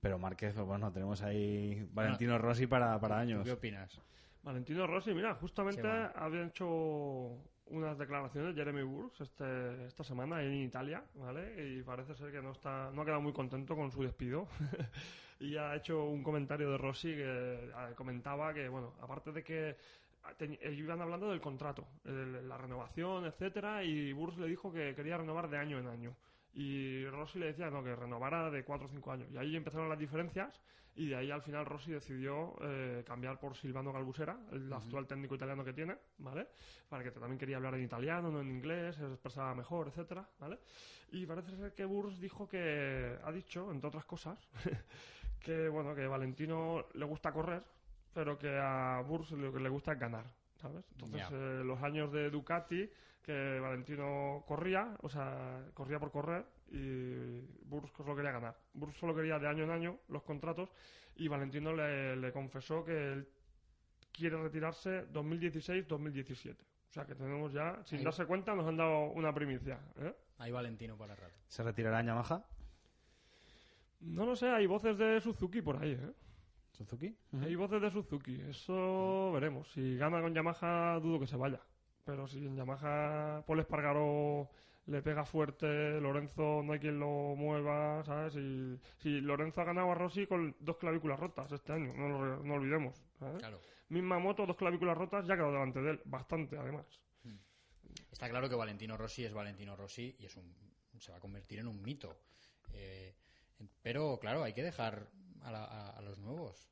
Pero 0.00 0.18
Márquez, 0.18 0.54
pues 0.54 0.66
bueno, 0.66 0.90
tenemos 0.90 1.20
ahí 1.20 1.86
Valentino 1.92 2.38
Rossi 2.38 2.66
para, 2.66 2.98
para 2.98 3.16
¿Tú 3.16 3.20
años. 3.20 3.44
¿Qué 3.44 3.52
opinas? 3.52 4.00
Valentino 4.42 4.86
Rossi, 4.86 5.12
mira, 5.12 5.34
justamente 5.34 5.82
Sí, 5.82 5.86
bueno. 5.86 6.10
había 6.14 6.46
hecho 6.46 7.42
unas 7.68 7.98
declaraciones 7.98 8.54
Jeremy 8.54 8.82
Burks 8.82 9.20
este, 9.20 9.86
esta 9.86 10.04
semana 10.04 10.42
en 10.42 10.52
Italia, 10.54 11.02
¿vale? 11.14 11.74
Y 11.76 11.82
parece 11.82 12.14
ser 12.14 12.30
que 12.30 12.40
no 12.42 12.52
está, 12.52 12.90
no 12.92 13.02
ha 13.02 13.04
quedado 13.04 13.20
muy 13.20 13.32
contento 13.32 13.74
con 13.76 13.90
su 13.90 14.02
despido. 14.02 14.48
y 15.40 15.56
ha 15.56 15.74
hecho 15.76 16.04
un 16.04 16.22
comentario 16.22 16.70
de 16.70 16.78
Rossi 16.78 17.08
que 17.08 17.24
eh, 17.24 17.70
comentaba 17.96 18.54
que, 18.54 18.68
bueno, 18.68 18.94
aparte 19.00 19.32
de 19.32 19.42
que 19.42 19.76
iban 20.72 21.00
hablando 21.00 21.30
del 21.30 21.40
contrato, 21.40 21.86
el- 22.04 22.48
la 22.48 22.56
renovación, 22.58 23.26
etcétera, 23.26 23.82
y 23.84 24.12
Burks 24.12 24.38
le 24.38 24.46
dijo 24.48 24.72
que 24.72 24.94
quería 24.94 25.16
renovar 25.18 25.48
de 25.48 25.58
año 25.58 25.78
en 25.78 25.86
año. 25.88 26.16
Y 26.56 27.04
Rossi 27.08 27.38
le 27.38 27.46
decía 27.46 27.68
no, 27.70 27.84
que 27.84 27.94
renovara 27.94 28.50
de 28.50 28.64
4 28.64 28.86
o 28.86 28.90
5 28.90 29.12
años. 29.12 29.28
Y 29.30 29.36
ahí 29.36 29.56
empezaron 29.56 29.90
las 29.90 29.98
diferencias 29.98 30.58
y 30.94 31.08
de 31.08 31.16
ahí 31.16 31.30
al 31.30 31.42
final 31.42 31.66
Rossi 31.66 31.92
decidió 31.92 32.54
eh, 32.62 33.04
cambiar 33.06 33.38
por 33.38 33.54
Silvano 33.54 33.92
Galbusera, 33.92 34.38
el 34.50 34.72
actual 34.72 35.06
técnico 35.06 35.34
italiano 35.34 35.62
que 35.62 35.74
tiene, 35.74 35.94
¿vale? 36.16 36.48
Para 36.88 37.04
que 37.04 37.10
también 37.10 37.38
quería 37.38 37.58
hablar 37.58 37.74
en 37.74 37.84
italiano, 37.84 38.30
no 38.30 38.40
en 38.40 38.48
inglés, 38.48 38.96
se 38.96 39.04
expresaba 39.04 39.54
mejor, 39.54 39.88
etcétera, 39.88 40.26
¿vale? 40.38 40.58
Y 41.12 41.26
parece 41.26 41.54
ser 41.54 41.74
que 41.74 41.84
Burs 41.84 42.18
dijo 42.18 42.48
que, 42.48 43.18
ha 43.22 43.30
dicho, 43.30 43.70
entre 43.70 43.88
otras 43.88 44.06
cosas, 44.06 44.38
que 45.44 45.68
bueno, 45.68 45.94
que 45.94 46.06
Valentino 46.06 46.86
le 46.94 47.04
gusta 47.04 47.30
correr, 47.30 47.62
pero 48.14 48.38
que 48.38 48.58
a 48.58 49.02
Burs 49.06 49.32
lo 49.32 49.52
que 49.52 49.60
le 49.60 49.68
gusta 49.68 49.92
es 49.92 50.00
ganar, 50.00 50.24
¿sabes? 50.60 50.84
Entonces, 50.92 51.22
eh, 51.32 51.62
los 51.64 51.82
años 51.82 52.12
de 52.12 52.30
Ducati, 52.30 52.88
que 53.22 53.58
Valentino 53.60 54.44
corría, 54.46 54.96
o 55.02 55.08
sea, 55.08 55.62
corría 55.74 55.98
por 55.98 56.10
correr, 56.12 56.44
y 56.70 57.40
Burs 57.64 57.90
solo 57.96 58.14
quería 58.14 58.32
ganar. 58.32 58.56
Burs 58.74 58.96
solo 58.96 59.14
quería 59.14 59.38
de 59.38 59.48
año 59.48 59.64
en 59.64 59.70
año 59.70 59.98
los 60.08 60.22
contratos, 60.22 60.70
y 61.16 61.28
Valentino 61.28 61.72
le, 61.72 62.16
le 62.16 62.32
confesó 62.32 62.84
que 62.84 63.12
él 63.12 63.28
quiere 64.12 64.36
retirarse 64.40 65.08
2016-2017. 65.12 66.56
O 66.88 66.92
sea 66.92 67.04
que 67.04 67.14
tenemos 67.14 67.52
ya, 67.52 67.82
sin 67.84 67.98
Ahí- 67.98 68.04
darse 68.04 68.24
cuenta, 68.26 68.54
nos 68.54 68.66
han 68.66 68.76
dado 68.76 69.06
una 69.10 69.32
primicia. 69.34 69.80
¿eh? 69.98 70.14
Hay 70.38 70.52
Valentino 70.52 70.96
para 70.96 71.14
rato. 71.14 71.34
¿Se 71.48 71.62
retirará 71.62 72.00
en 72.00 72.06
Yamaha? 72.06 72.44
No 74.00 74.24
lo 74.26 74.36
sé, 74.36 74.48
hay 74.48 74.66
voces 74.66 74.96
de 74.98 75.20
Suzuki 75.20 75.62
por 75.62 75.82
ahí. 75.82 75.92
¿eh? 75.92 76.12
¿Suzuki? 76.76 77.16
Hay 77.42 77.54
voces 77.54 77.80
de 77.80 77.90
Suzuki, 77.90 78.40
eso 78.42 79.32
veremos. 79.32 79.68
Si 79.72 79.96
gana 79.96 80.20
con 80.20 80.34
Yamaha, 80.34 81.00
dudo 81.00 81.20
que 81.20 81.26
se 81.26 81.36
vaya. 81.36 81.60
Pero 82.04 82.28
si 82.28 82.38
en 82.38 82.56
Yamaha 82.56 83.42
Paul 83.46 83.60
Espargaró 83.60 84.48
le 84.86 85.02
pega 85.02 85.24
fuerte, 85.24 86.00
Lorenzo 86.00 86.62
no 86.62 86.72
hay 86.72 86.78
quien 86.78 87.00
lo 87.00 87.34
mueva, 87.34 88.04
¿sabes? 88.04 88.34
Si 88.98 89.20
Lorenzo 89.20 89.60
ha 89.60 89.64
ganado 89.64 89.90
a 89.90 89.94
Rossi 89.94 90.26
con 90.26 90.54
dos 90.60 90.76
clavículas 90.76 91.18
rotas 91.18 91.50
este 91.50 91.72
año, 91.72 91.92
no 91.94 92.08
lo 92.08 92.42
no 92.44 92.54
olvidemos. 92.54 93.02
¿sabes? 93.18 93.38
Claro. 93.38 93.60
Misma 93.88 94.18
moto, 94.18 94.46
dos 94.46 94.56
clavículas 94.56 94.96
rotas, 94.96 95.26
ya 95.26 95.34
ha 95.34 95.36
quedado 95.36 95.52
delante 95.52 95.80
de 95.80 95.90
él, 95.92 96.00
bastante 96.04 96.56
además. 96.56 96.86
Está 98.12 98.28
claro 98.28 98.48
que 98.48 98.54
Valentino 98.54 98.96
Rossi 98.96 99.24
es 99.24 99.32
Valentino 99.32 99.76
Rossi 99.76 100.14
y 100.18 100.26
es 100.26 100.36
un, 100.36 100.54
se 100.98 101.12
va 101.12 101.18
a 101.18 101.20
convertir 101.20 101.58
en 101.58 101.66
un 101.66 101.82
mito. 101.82 102.18
Eh, 102.72 103.14
pero 103.82 104.18
claro, 104.20 104.42
hay 104.42 104.52
que 104.52 104.62
dejar 104.62 105.08
a, 105.42 105.50
la- 105.50 105.64
a- 105.64 105.90
a 105.90 106.00
los 106.02 106.18
nuevos. 106.18 106.68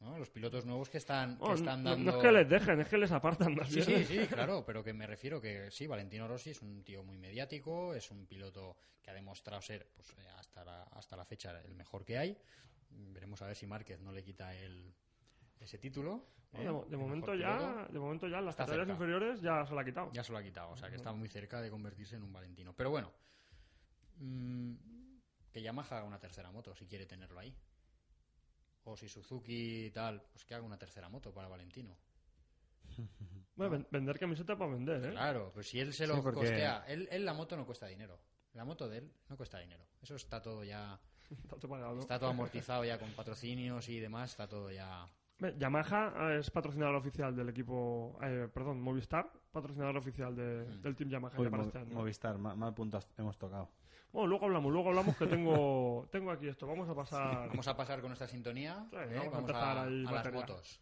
¿no? 0.00 0.18
Los 0.18 0.30
pilotos 0.30 0.66
nuevos 0.66 0.88
que 0.90 0.98
están, 0.98 1.36
que 1.36 1.44
Oh, 1.44 1.54
están 1.54 1.84
dando... 1.84 2.10
no 2.10 2.16
es 2.18 2.22
que 2.24 2.32
les 2.32 2.48
dejen, 2.48 2.80
es 2.80 2.88
que 2.88 2.98
les 2.98 3.12
apartan 3.12 3.54
Sí, 3.66 3.82
sí, 3.82 4.04
sí, 4.04 4.26
claro, 4.26 4.64
pero 4.66 4.82
que 4.82 4.92
me 4.92 5.06
refiero 5.06 5.40
que 5.40 5.70
sí, 5.70 5.86
Valentino 5.86 6.26
Rossi 6.26 6.50
es 6.50 6.60
un 6.60 6.82
tío 6.82 7.04
muy 7.04 7.18
mediático, 7.18 7.94
es 7.94 8.10
un 8.10 8.26
piloto 8.26 8.76
que 9.00 9.10
ha 9.10 9.14
demostrado 9.14 9.62
ser 9.62 9.88
pues, 9.94 10.10
eh, 10.18 10.26
hasta, 10.38 10.64
la, 10.64 10.82
hasta 10.84 11.16
la 11.16 11.24
fecha 11.24 11.60
el 11.62 11.76
mejor 11.76 12.04
que 12.04 12.18
hay. 12.18 12.36
Veremos 12.90 13.40
a 13.42 13.46
ver 13.46 13.54
si 13.54 13.66
Márquez 13.66 14.00
no 14.00 14.10
le 14.10 14.24
quita 14.24 14.52
el, 14.56 14.92
ese 15.60 15.78
título. 15.78 16.26
¿eh? 16.54 16.64
de, 16.88 16.96
momento 16.96 17.34
ya, 17.36 17.86
de 17.88 17.98
momento 18.00 18.26
ya 18.26 18.38
en 18.40 18.46
las 18.46 18.56
categorías 18.56 18.88
inferiores 18.88 19.40
ya 19.40 19.64
se 19.64 19.72
lo 19.72 19.78
ha 19.80 19.84
quitado. 19.84 20.10
Ya 20.12 20.24
se 20.24 20.32
lo 20.32 20.38
ha 20.38 20.42
quitado, 20.42 20.70
o 20.70 20.76
sea 20.76 20.90
que 20.90 20.96
está 20.96 21.12
muy 21.12 21.28
cerca 21.28 21.60
de 21.60 21.70
convertirse 21.70 22.16
en 22.16 22.24
un 22.24 22.32
Valentino. 22.32 22.74
Pero 22.74 22.90
bueno, 22.90 23.12
mm, 24.18 24.74
que 25.52 25.62
Yamaha 25.62 25.98
haga 25.98 26.06
una 26.06 26.18
tercera 26.18 26.50
moto 26.50 26.74
si 26.74 26.86
quiere 26.86 27.06
tenerlo 27.06 27.38
ahí. 27.40 27.54
O 28.84 28.96
si 28.96 29.08
Suzuki 29.08 29.86
y 29.86 29.90
tal, 29.90 30.20
pues 30.32 30.44
que 30.44 30.54
haga 30.54 30.64
una 30.64 30.78
tercera 30.78 31.08
moto 31.08 31.32
para 31.32 31.48
Valentino. 31.48 31.96
Bueno, 33.54 33.72
ven- 33.72 33.86
vender 33.90 34.18
camiseta 34.18 34.56
para 34.56 34.72
vender, 34.72 35.04
¿eh? 35.04 35.10
Claro, 35.10 35.50
pues 35.52 35.68
si 35.68 35.78
él 35.78 35.92
se 35.92 36.06
lo 36.06 36.14
Sí, 36.16 36.20
porque- 36.22 36.40
costea, 36.40 36.84
él, 36.88 37.06
él 37.12 37.22
la 37.26 37.34
moto 37.34 37.54
no 37.54 37.66
cuesta 37.66 37.86
dinero. 37.86 38.18
La 38.54 38.64
moto 38.64 38.88
de 38.88 38.98
él 38.98 39.12
no 39.28 39.36
cuesta 39.36 39.58
dinero. 39.58 39.84
Eso 40.00 40.16
está 40.16 40.40
todo 40.40 40.64
ya, 40.64 40.98
Está 41.30 41.56
todo 41.56 41.68
pagado, 41.70 41.94
¿no? 41.94 42.00
está 42.00 42.18
todo 42.18 42.30
amortizado 42.30 42.82
ya 42.84 42.98
con 42.98 43.10
patrocinios 43.12 43.86
y 43.90 44.00
demás, 44.00 44.30
está 44.30 44.48
todo 44.48 44.70
ya. 44.70 45.06
Yamaha 45.58 46.34
es 46.38 46.50
patrocinador 46.50 46.94
oficial 46.94 47.36
del 47.36 47.50
equipo, 47.50 48.18
eh, 48.22 48.48
perdón, 48.52 48.80
Movistar, 48.80 49.30
patrocinador 49.50 49.98
oficial 49.98 50.34
de- 50.34 50.64
Mm. 50.64 50.80
del 50.82 50.96
Team 50.96 51.10
Yamaha 51.10 51.38
Uy, 51.38 51.44
ya 51.44 51.50
para 51.50 51.62
Mo- 51.62 51.66
este 51.68 51.78
año. 51.78 51.94
Movistar, 51.94 52.38
ma- 52.38 52.54
mal 52.56 52.72
punto 52.74 52.96
has- 52.96 53.08
hemos 53.18 53.36
tocado. 53.36 53.70
Bueno, 54.12 54.28
luego 54.28 54.44
hablamos, 54.44 54.72
luego 54.72 54.90
hablamos 54.90 55.16
que 55.16 55.26
tengo, 55.26 56.06
tengo 56.12 56.30
aquí 56.30 56.46
esto. 56.46 56.66
Vamos 56.66 56.88
a 56.88 56.94
pasar. 56.94 57.48
Vamos 57.48 57.66
a 57.66 57.76
pasar 57.76 58.00
con 58.00 58.10
nuestra 58.10 58.28
sintonía. 58.28 58.86
Sí, 58.90 58.96
¿eh? 58.96 59.30
vamos 59.32 59.50
a 59.50 59.82
a, 59.82 59.90
las 59.90 60.32
motos. 60.32 60.80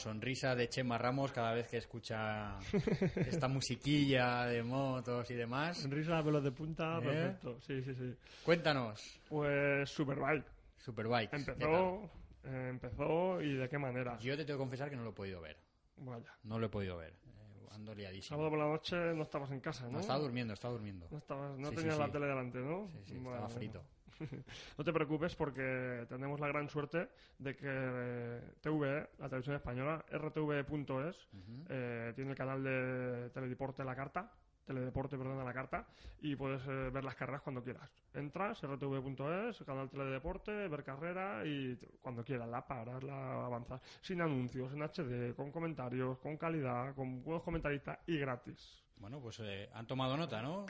Sonrisa 0.00 0.54
de 0.56 0.68
Chema 0.68 0.98
Ramos 0.98 1.30
cada 1.32 1.52
vez 1.54 1.68
que 1.68 1.76
escucha 1.76 2.58
esta 3.16 3.48
musiquilla 3.48 4.46
de 4.46 4.62
motos 4.62 5.30
y 5.30 5.34
demás. 5.34 5.88
Risa, 5.88 6.22
pelos 6.22 6.42
de 6.42 6.50
punta, 6.52 6.98
¿Eh? 6.98 7.02
perfecto. 7.02 7.60
Sí, 7.60 7.82
sí, 7.82 7.94
sí. 7.94 8.14
Cuéntanos, 8.44 9.20
Pues 9.28 9.88
Superbike. 9.90 10.44
Superbike. 10.78 11.32
Empezó, 11.34 12.10
eh, 12.44 12.66
empezó 12.70 13.40
y 13.42 13.54
de 13.54 13.68
qué 13.68 13.78
manera. 13.78 14.18
Yo 14.18 14.36
te 14.36 14.44
tengo 14.44 14.58
que 14.58 14.62
confesar 14.62 14.90
que 14.90 14.96
no 14.96 15.04
lo 15.04 15.10
he 15.10 15.14
podido 15.14 15.40
ver. 15.40 15.56
Vaya. 15.98 16.32
No 16.44 16.58
lo 16.58 16.66
he 16.66 16.70
podido 16.70 16.96
ver. 16.96 17.12
Eh, 17.12 17.66
ando 17.72 17.94
liadísimo. 17.94 18.36
Sábado 18.38 18.50
por 18.50 18.58
la 18.58 18.66
noche 18.68 18.96
no 19.14 19.22
estabas 19.24 19.50
en 19.50 19.60
casa, 19.60 19.84
¿no? 19.84 19.92
No, 19.92 20.00
estaba 20.00 20.18
durmiendo, 20.18 20.54
estaba 20.54 20.72
durmiendo. 20.72 21.06
No, 21.10 21.18
estabas, 21.18 21.58
no 21.58 21.68
Sí, 21.68 21.76
tenías 21.76 21.94
sí. 21.96 22.00
la 22.00 22.10
tele 22.10 22.26
delante, 22.26 22.58
¿no? 22.58 22.88
Sí, 22.88 22.98
sí, 23.04 23.16
estaba 23.18 23.48
frito. 23.50 23.84
No 24.78 24.84
te 24.84 24.92
preocupes 24.92 25.34
porque 25.34 26.06
tenemos 26.08 26.40
la 26.40 26.48
gran 26.48 26.68
suerte 26.68 27.08
de 27.38 27.56
que 27.56 27.66
eh, 27.66 28.40
TVE, 28.60 29.10
la 29.18 29.28
televisión 29.28 29.56
española, 29.56 30.04
rtv.es, 30.10 31.28
eh, 31.68 32.12
tiene 32.14 32.30
el 32.30 32.36
canal 32.36 32.62
de 32.62 33.30
Teledeporte 33.30 33.84
La 33.84 33.96
Carta, 33.96 34.30
Teledeporte, 34.70 35.18
perdón, 35.18 35.40
a 35.40 35.44
la 35.44 35.52
carta, 35.52 35.84
y 36.20 36.36
puedes 36.36 36.62
eh, 36.66 36.90
ver 36.92 37.02
las 37.02 37.16
carreras 37.16 37.42
cuando 37.42 37.62
quieras. 37.62 37.90
Entras, 38.14 38.62
rtv.es, 38.62 39.64
canal 39.64 39.90
Teledeporte, 39.90 40.68
ver 40.68 40.84
carrera 40.84 41.44
y 41.44 41.76
cuando 42.00 42.22
quieras, 42.22 42.48
la 42.48 42.64
paras, 42.64 43.02
la 43.02 43.46
avanzas, 43.46 43.80
sin 44.00 44.20
anuncios, 44.20 44.72
en 44.72 44.82
HD, 44.82 45.34
con 45.34 45.50
comentarios, 45.50 46.18
con 46.18 46.36
calidad, 46.36 46.94
con 46.94 47.22
buenos 47.24 47.42
comentaristas 47.42 47.98
y 48.06 48.18
gratis. 48.18 48.84
Bueno, 48.98 49.20
pues 49.20 49.40
eh, 49.40 49.68
han 49.72 49.88
tomado 49.88 50.16
nota, 50.16 50.40
¿no? 50.40 50.66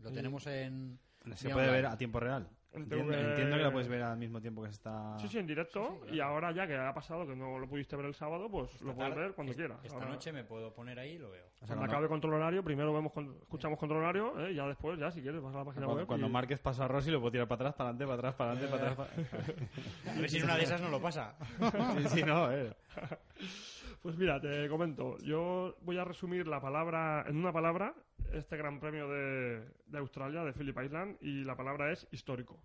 Lo 0.00 0.10
tenemos 0.10 0.46
en... 0.46 0.98
Se 1.34 1.50
puede 1.50 1.70
ver 1.70 1.86
a 1.86 1.96
tiempo 1.96 2.20
real. 2.20 2.48
En 2.74 2.84
Entiendo, 2.84 3.12
que 3.12 3.62
la 3.62 3.70
puedes 3.70 3.86
ver 3.86 4.02
al 4.02 4.16
mismo 4.16 4.40
tiempo 4.40 4.62
que 4.62 4.68
se 4.68 4.76
está. 4.76 5.18
Sí, 5.18 5.28
sí, 5.28 5.38
en 5.38 5.46
directo. 5.46 6.00
Y 6.10 6.20
ahora 6.20 6.52
ya 6.52 6.66
que 6.66 6.74
ha 6.74 6.94
pasado, 6.94 7.26
que 7.26 7.36
no 7.36 7.58
lo 7.58 7.68
pudiste 7.68 7.96
ver 7.96 8.06
el 8.06 8.14
sábado, 8.14 8.48
pues 8.50 8.80
lo 8.80 8.94
puedes 8.94 9.10
tarde- 9.12 9.24
ver 9.26 9.34
cuando 9.34 9.50
es- 9.50 9.58
quieras. 9.58 9.78
Esta 9.84 9.98
Ahora, 9.98 10.08
noche 10.08 10.32
me 10.32 10.42
puedo 10.44 10.72
poner 10.72 10.98
ahí 10.98 11.10
y 11.12 11.18
lo 11.18 11.30
veo. 11.30 11.44
O 11.60 11.66
sea, 11.66 11.76
Cuando 11.76 11.84
acabe 11.92 12.08
control 12.08 12.32
horario, 12.32 12.64
primero 12.64 12.94
vemos 12.94 13.12
con- 13.12 13.36
escuchamos 13.42 13.78
control 13.78 14.00
horario, 14.00 14.40
¿eh? 14.40 14.52
y 14.52 14.54
ya 14.54 14.66
después, 14.66 14.98
ya 14.98 15.10
si 15.10 15.20
quieres, 15.20 15.42
vas 15.42 15.54
a 15.54 15.58
la 15.58 15.64
página 15.66 15.84
cuando, 15.84 16.00
web. 16.00 16.06
cuando 16.06 16.26
y- 16.26 16.30
Márquez 16.30 16.60
pasa 16.60 16.86
a 16.86 16.88
Rossi, 16.88 17.10
lo 17.10 17.20
puedo 17.20 17.32
tirar 17.32 17.46
para 17.46 17.68
atrás, 17.68 17.74
para 17.74 17.90
adelante, 17.90 18.06
para 18.06 18.30
atrás, 18.30 18.34
para 18.36 18.52
adelante, 18.52 18.78
para 18.78 18.92
atrás. 18.92 19.08
A 20.16 20.20
ver 20.20 20.30
si 20.30 20.38
en 20.38 20.44
una 20.44 20.56
de 20.56 20.62
esas 20.62 20.80
no 20.80 20.88
lo 20.88 21.00
pasa. 21.02 21.34
para- 21.60 21.92
sí, 22.00 22.08
sí, 22.08 22.22
no, 22.22 22.50
eh. 22.52 22.72
Pues 24.00 24.16
mira, 24.16 24.40
te 24.40 24.68
comento. 24.68 25.18
Yo 25.18 25.76
voy 25.82 25.98
a 25.98 26.04
resumir 26.04 26.46
la 26.48 26.60
palabra, 26.60 27.24
en 27.28 27.36
una 27.36 27.52
palabra, 27.52 27.94
este 28.32 28.56
gran 28.56 28.80
premio 28.80 29.08
de, 29.08 29.64
de 29.86 29.98
Australia, 29.98 30.44
de 30.44 30.52
Phillip 30.52 30.78
Island, 30.82 31.16
y 31.20 31.44
la 31.44 31.56
palabra 31.56 31.92
es 31.92 32.06
histórico. 32.12 32.58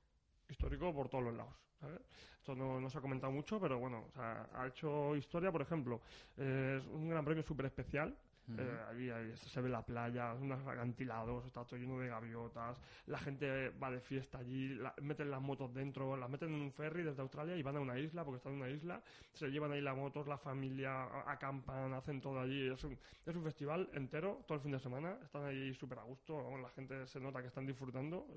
Histórico 0.50 0.94
por 0.94 1.10
todos 1.10 1.24
los 1.24 1.34
lados. 1.36 1.54
¿sabes? 1.80 2.00
Esto 2.38 2.56
no, 2.56 2.80
no 2.80 2.90
se 2.90 2.98
ha 2.98 3.02
comentado 3.02 3.32
mucho, 3.32 3.60
pero 3.60 3.78
bueno, 3.80 4.06
o 4.08 4.12
sea, 4.12 4.50
ha 4.54 4.68
hecho 4.68 5.16
historia, 5.16 5.52
por 5.52 5.62
ejemplo. 5.62 6.02
eh, 6.38 6.80
es 6.80 6.88
un 6.88 7.10
gran 7.10 7.26
premio 7.26 7.44
súper 7.44 7.66
especial. 7.68 8.18
Eh, 8.58 9.12
ahí, 9.13 9.36
se 9.36 9.60
ve 9.62 9.68
la 9.68 9.86
playa, 9.86 10.34
unos 10.34 10.66
acantilados, 10.66 11.46
está 11.46 11.66
todo 11.66 11.77
lleno 11.77 12.00
de 12.00 12.08
gaviotas, 12.08 12.82
la 13.08 13.20
gente 13.20 13.70
va 13.72 13.92
de 13.92 14.00
fiesta 14.00 14.38
allí, 14.38 14.70
la- 14.75 14.96
meten 15.01 15.30
las 15.30 15.42
motos 15.42 15.74
dentro, 15.74 16.16
las 16.16 16.30
meten 16.30 16.54
en 16.54 16.62
un 16.62 16.72
ferry 16.72 17.04
desde 17.04 17.22
Australia 17.22 17.58
y 17.58 17.62
van 17.62 17.75
a 17.75 17.82
una 17.82 18.00
isla, 18.00 18.24
porque 18.24 18.38
están 18.38 18.54
en 18.54 18.60
una 18.60 18.70
isla, 18.70 19.04
se 19.34 19.50
llevan 19.50 19.74
ahí 19.74 19.82
las 19.82 19.98
motos, 19.98 20.27
la 20.27 20.38
familia, 20.38 21.04
acampan, 21.30 21.94
hacen 21.94 22.22
todo 22.22 22.39
allí, 22.39 22.70
es 22.70 22.82
un, 22.86 22.98
es 23.25 23.36
un 23.36 23.44
festival 23.44 23.89
entero, 23.94 24.44
todo 24.48 24.56
el 24.56 24.62
fin 24.62 24.72
de 24.72 24.80
semana, 24.80 25.18
están 25.24 25.44
ahí 25.44 25.74
súper 25.74 26.00
a 26.00 26.04
gusto, 26.04 26.58
la 26.58 26.70
gente 26.70 27.06
se 27.06 27.20
nota 27.20 27.42
que 27.42 27.48
están 27.50 27.66
disfrutando, 27.66 28.27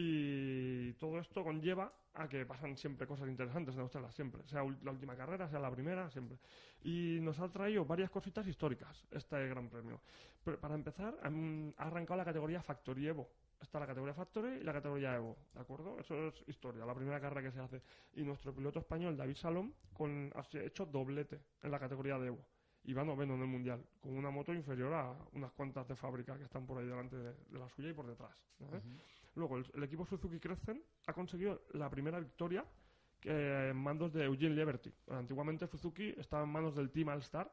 y 0.00 0.92
todo 0.92 1.18
esto 1.18 1.42
conlleva 1.42 1.92
a 2.14 2.28
que 2.28 2.46
pasan 2.46 2.76
siempre 2.76 3.04
cosas 3.04 3.28
interesantes 3.28 3.74
en 3.74 3.80
Australia, 3.80 4.12
siempre, 4.12 4.46
sea 4.46 4.62
la 4.84 4.92
última 4.92 5.16
carrera, 5.16 5.48
sea 5.48 5.58
la 5.58 5.72
primera, 5.72 6.08
siempre. 6.08 6.38
Y 6.84 7.18
nos 7.20 7.40
ha 7.40 7.48
traído 7.50 7.84
varias 7.84 8.08
cositas 8.08 8.46
históricas 8.46 9.08
este 9.10 9.48
Gran 9.48 9.68
Premio. 9.68 10.00
Pero 10.44 10.60
para 10.60 10.76
empezar, 10.76 11.18
han- 11.24 11.74
ha 11.76 11.88
arrancado 11.88 12.16
la 12.16 12.24
categoría 12.24 12.62
Factory 12.62 13.08
Evo. 13.08 13.28
Está 13.60 13.80
la 13.80 13.88
categoría 13.88 14.14
Factory 14.14 14.58
y 14.60 14.62
la 14.62 14.72
categoría 14.72 15.16
Evo, 15.16 15.36
¿de 15.52 15.60
acuerdo? 15.60 15.98
Eso 15.98 16.28
es 16.28 16.44
historia, 16.46 16.86
la 16.86 16.94
primera 16.94 17.20
carrera 17.20 17.42
que 17.42 17.50
se 17.52 17.58
hace. 17.60 17.82
Y 18.14 18.22
nuestro 18.22 18.54
piloto 18.54 18.78
español, 18.78 19.16
David 19.16 19.34
Salom, 19.34 19.72
con, 19.92 20.30
ha 20.32 20.58
hecho 20.58 20.86
doblete 20.86 21.40
en 21.60 21.72
la 21.72 21.80
categoría 21.80 22.18
de 22.20 22.28
Evo. 22.28 22.46
Y 22.84 22.92
va 22.92 23.02
noveno 23.04 23.34
en 23.34 23.40
el 23.42 23.48
Mundial, 23.48 23.84
con 24.00 24.16
una 24.16 24.30
moto 24.30 24.54
inferior 24.54 24.94
a 24.94 25.12
unas 25.32 25.50
cuantas 25.52 25.88
de 25.88 25.96
fábrica 25.96 26.38
que 26.38 26.44
están 26.44 26.64
por 26.66 26.78
ahí 26.78 26.86
delante 26.86 27.16
de, 27.16 27.34
de 27.34 27.58
la 27.58 27.68
suya 27.68 27.90
y 27.90 27.92
por 27.92 28.06
detrás. 28.06 28.40
¿vale? 28.60 28.80
Luego, 29.38 29.56
el, 29.56 29.66
el 29.74 29.82
equipo 29.84 30.04
Suzuki 30.04 30.38
Crescent 30.40 30.82
ha 31.06 31.12
conseguido 31.12 31.62
la 31.72 31.88
primera 31.88 32.18
victoria 32.18 32.64
que 33.20 33.70
en 33.70 33.76
mandos 33.76 34.12
de 34.12 34.24
Eugene 34.24 34.54
Liberty. 34.54 34.92
Antiguamente 35.10 35.66
Suzuki 35.66 36.14
estaba 36.18 36.44
en 36.44 36.50
manos 36.50 36.74
del 36.76 36.90
Team 36.90 37.08
All-Star 37.08 37.50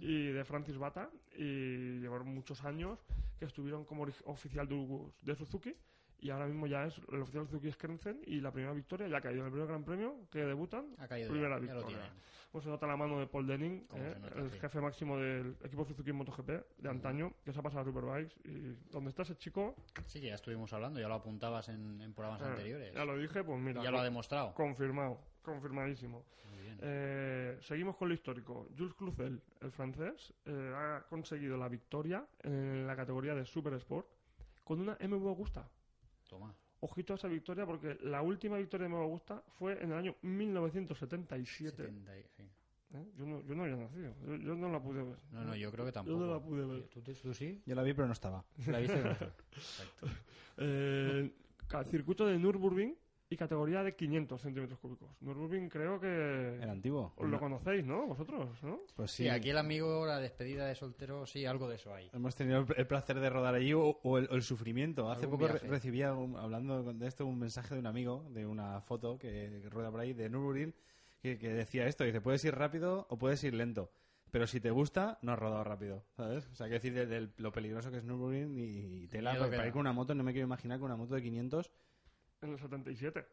y 0.00 0.28
de 0.28 0.44
Francis 0.44 0.78
Bata 0.78 1.10
y 1.36 1.98
llevaron 1.98 2.32
muchos 2.32 2.64
años 2.64 3.04
que 3.38 3.44
estuvieron 3.44 3.84
como 3.84 4.06
oficial 4.24 4.68
de, 4.68 5.12
de 5.22 5.34
Suzuki 5.34 5.74
y 6.24 6.30
ahora 6.30 6.46
mismo 6.46 6.66
ya 6.66 6.86
es 6.86 6.98
el 7.12 7.20
oficial 7.20 7.46
Suzuki 7.46 7.68
es 7.68 7.76
y 8.26 8.40
la 8.40 8.50
primera 8.50 8.72
victoria 8.72 9.06
ya 9.08 9.18
ha 9.18 9.20
caído 9.20 9.40
en 9.40 9.46
el 9.46 9.52
primer 9.52 9.68
Gran 9.68 9.84
Premio 9.84 10.26
que 10.30 10.38
debutan 10.38 10.86
Ha 10.98 11.06
caído 11.06 11.30
primera 11.30 11.56
ya, 11.56 11.60
victoria. 11.60 11.98
Pues 12.50 12.64
se 12.64 12.70
nota 12.70 12.86
la 12.86 12.96
mano 12.96 13.18
de 13.20 13.26
Paul 13.26 13.46
Denning, 13.46 13.86
eh, 13.94 14.16
nota, 14.18 14.38
el 14.40 14.50
sí. 14.50 14.58
jefe 14.58 14.80
máximo 14.80 15.18
del 15.18 15.54
equipo 15.62 15.84
Suzuki 15.84 16.12
MotoGP 16.12 16.48
de 16.78 16.88
antaño, 16.88 17.34
que 17.44 17.52
se 17.52 17.58
ha 17.58 17.62
pasado 17.62 17.82
a 17.82 17.84
Superbikes. 17.84 18.34
Y 18.44 18.74
donde 18.90 19.10
está 19.10 19.22
ese 19.22 19.36
chico, 19.36 19.74
Sí, 20.06 20.18
que 20.18 20.28
ya 20.28 20.36
estuvimos 20.36 20.72
hablando, 20.72 20.98
ya 20.98 21.08
lo 21.08 21.14
apuntabas 21.14 21.68
en, 21.68 22.00
en 22.00 22.14
programas 22.14 22.40
eh, 22.40 22.44
anteriores. 22.46 22.94
ya 22.94 23.04
lo 23.04 23.18
dije, 23.18 23.44
pues 23.44 23.60
mira, 23.60 23.82
ya 23.82 23.90
lo 23.90 23.98
ha 23.98 24.04
demostrado. 24.04 24.54
confirmado, 24.54 25.18
confirmadísimo. 25.42 26.24
Muy 26.50 26.62
bien. 26.62 26.78
Eh, 26.80 27.58
seguimos 27.60 27.96
con 27.96 28.08
lo 28.08 28.14
histórico. 28.14 28.66
Jules 28.78 28.94
Cluzel, 28.94 29.42
el 29.60 29.72
francés, 29.72 30.32
eh, 30.46 30.72
ha 30.74 31.04
conseguido 31.10 31.58
la 31.58 31.68
victoria 31.68 32.24
en 32.44 32.86
la 32.86 32.96
categoría 32.96 33.34
de 33.34 33.44
Super 33.44 33.74
Sport 33.74 34.06
con 34.62 34.80
una 34.80 34.96
MV 35.00 35.28
Augusta. 35.28 35.68
Toma. 36.34 36.52
Ojito 36.80 37.12
a 37.12 37.16
esa 37.16 37.28
victoria 37.28 37.64
porque 37.64 37.96
la 38.02 38.20
última 38.22 38.58
victoria 38.58 38.88
de 38.88 38.92
MV 38.94 39.00
Augusta 39.02 39.42
fue 39.58 39.80
en 39.82 39.92
el 39.92 39.98
año 39.98 40.16
1977. 40.22 41.76
70 41.76 42.18
y- 42.18 42.22
sí. 42.36 42.42
¿eh? 42.94 43.06
Yo, 43.16 43.24
no, 43.24 43.40
yo 43.42 43.54
no 43.54 43.62
había 43.62 43.76
nacido, 43.76 44.14
yo, 44.26 44.36
yo 44.36 44.54
no 44.56 44.68
la 44.70 44.80
pude 44.82 45.02
ver. 45.02 45.16
No, 45.30 45.44
no, 45.44 45.54
yo 45.56 45.70
creo 45.70 45.84
que 45.84 45.90
Yo 45.90 45.92
tampoco. 45.92 46.18
no 46.18 46.32
la 46.34 46.40
pude 46.40 46.66
ver. 46.66 46.88
¿Tú, 46.88 47.00
tú- 47.02 47.12
tú 47.14 47.32
sí? 47.34 47.62
Yo 47.66 47.74
la 47.76 47.82
vi, 47.84 47.94
pero 47.94 48.06
no 48.08 48.12
estaba. 48.12 48.44
¿La 48.66 48.78
viste? 48.80 48.98
Exacto. 49.52 50.06
Eh, 50.58 51.32
ca- 51.68 51.84
circuito 51.84 52.26
de 52.26 52.38
Nürburgring 52.38 52.96
y 53.34 53.36
categoría 53.36 53.82
de 53.82 53.94
500 53.94 54.40
centímetros 54.40 54.78
cúbicos. 54.78 55.10
Nürburgring 55.20 55.68
creo 55.68 56.00
que... 56.00 56.58
El 56.62 56.70
antiguo. 56.70 57.12
Lo 57.20 57.38
conocéis, 57.38 57.84
¿no? 57.84 58.06
Vosotros, 58.06 58.62
¿no? 58.62 58.80
Pues 58.96 59.10
Sí, 59.10 59.24
sí. 59.24 59.28
aquí 59.28 59.50
el 59.50 59.58
amigo, 59.58 60.06
la 60.06 60.18
despedida 60.18 60.66
de 60.66 60.74
soltero, 60.74 61.26
sí, 61.26 61.44
algo 61.44 61.68
de 61.68 61.76
eso 61.76 61.92
hay. 61.94 62.08
Hemos 62.12 62.34
tenido 62.34 62.64
el- 62.76 62.86
placer 62.86 63.20
de 63.20 63.28
rodar 63.30 63.54
allí 63.54 63.72
o, 63.74 64.00
o 64.02 64.18
el, 64.18 64.28
o 64.30 64.34
el 64.36 64.42
sufrimiento. 64.42 65.10
Hace 65.10 65.26
poco 65.28 65.46
viaje. 65.48 65.66
recibía, 65.66 66.14
un- 66.14 66.36
hablando 66.36 66.92
de 66.94 67.06
esto, 67.06 67.26
un 67.26 67.38
mensaje 67.38 67.74
de 67.74 67.80
un 67.80 67.86
amigo, 67.86 68.24
de 68.30 68.46
una 68.46 68.80
foto 68.80 69.18
que, 69.18 69.60
que 69.62 69.68
rueda 69.70 69.90
por 69.90 70.00
ahí, 70.00 70.12
de 70.12 70.28
Nürburgring, 70.30 70.74
que, 71.20 71.38
que 71.38 71.48
decía 71.52 71.86
esto, 71.86 72.04
dice, 72.04 72.20
puedes 72.20 72.44
ir 72.44 72.54
rápido 72.54 73.06
o 73.10 73.18
puedes 73.18 73.42
ir 73.44 73.54
lento. 73.54 73.90
Pero 74.30 74.48
si 74.48 74.60
te 74.60 74.70
gusta, 74.72 75.18
no 75.22 75.32
has 75.32 75.38
rodado 75.38 75.62
rápido, 75.62 76.04
¿sabes? 76.16 76.48
O 76.52 76.56
sea, 76.56 76.66
que 76.66 76.74
decir 76.74 76.92
de, 76.92 77.06
de 77.06 77.28
lo 77.36 77.52
peligroso 77.52 77.90
que 77.92 77.98
es 77.98 78.04
Nürburgring 78.04 78.58
y, 78.58 79.04
y 79.04 79.06
tela, 79.06 79.38
para, 79.38 79.64
ir 79.66 79.72
con 79.72 79.80
una 79.80 79.92
moto, 79.92 80.12
no 80.14 80.24
me 80.24 80.32
quiero 80.32 80.46
imaginar 80.46 80.78
con 80.80 80.86
una 80.86 80.96
moto 80.96 81.14
de 81.14 81.22
500. 81.22 81.70
En 82.42 82.52
el 82.52 82.58
77. 82.58 83.26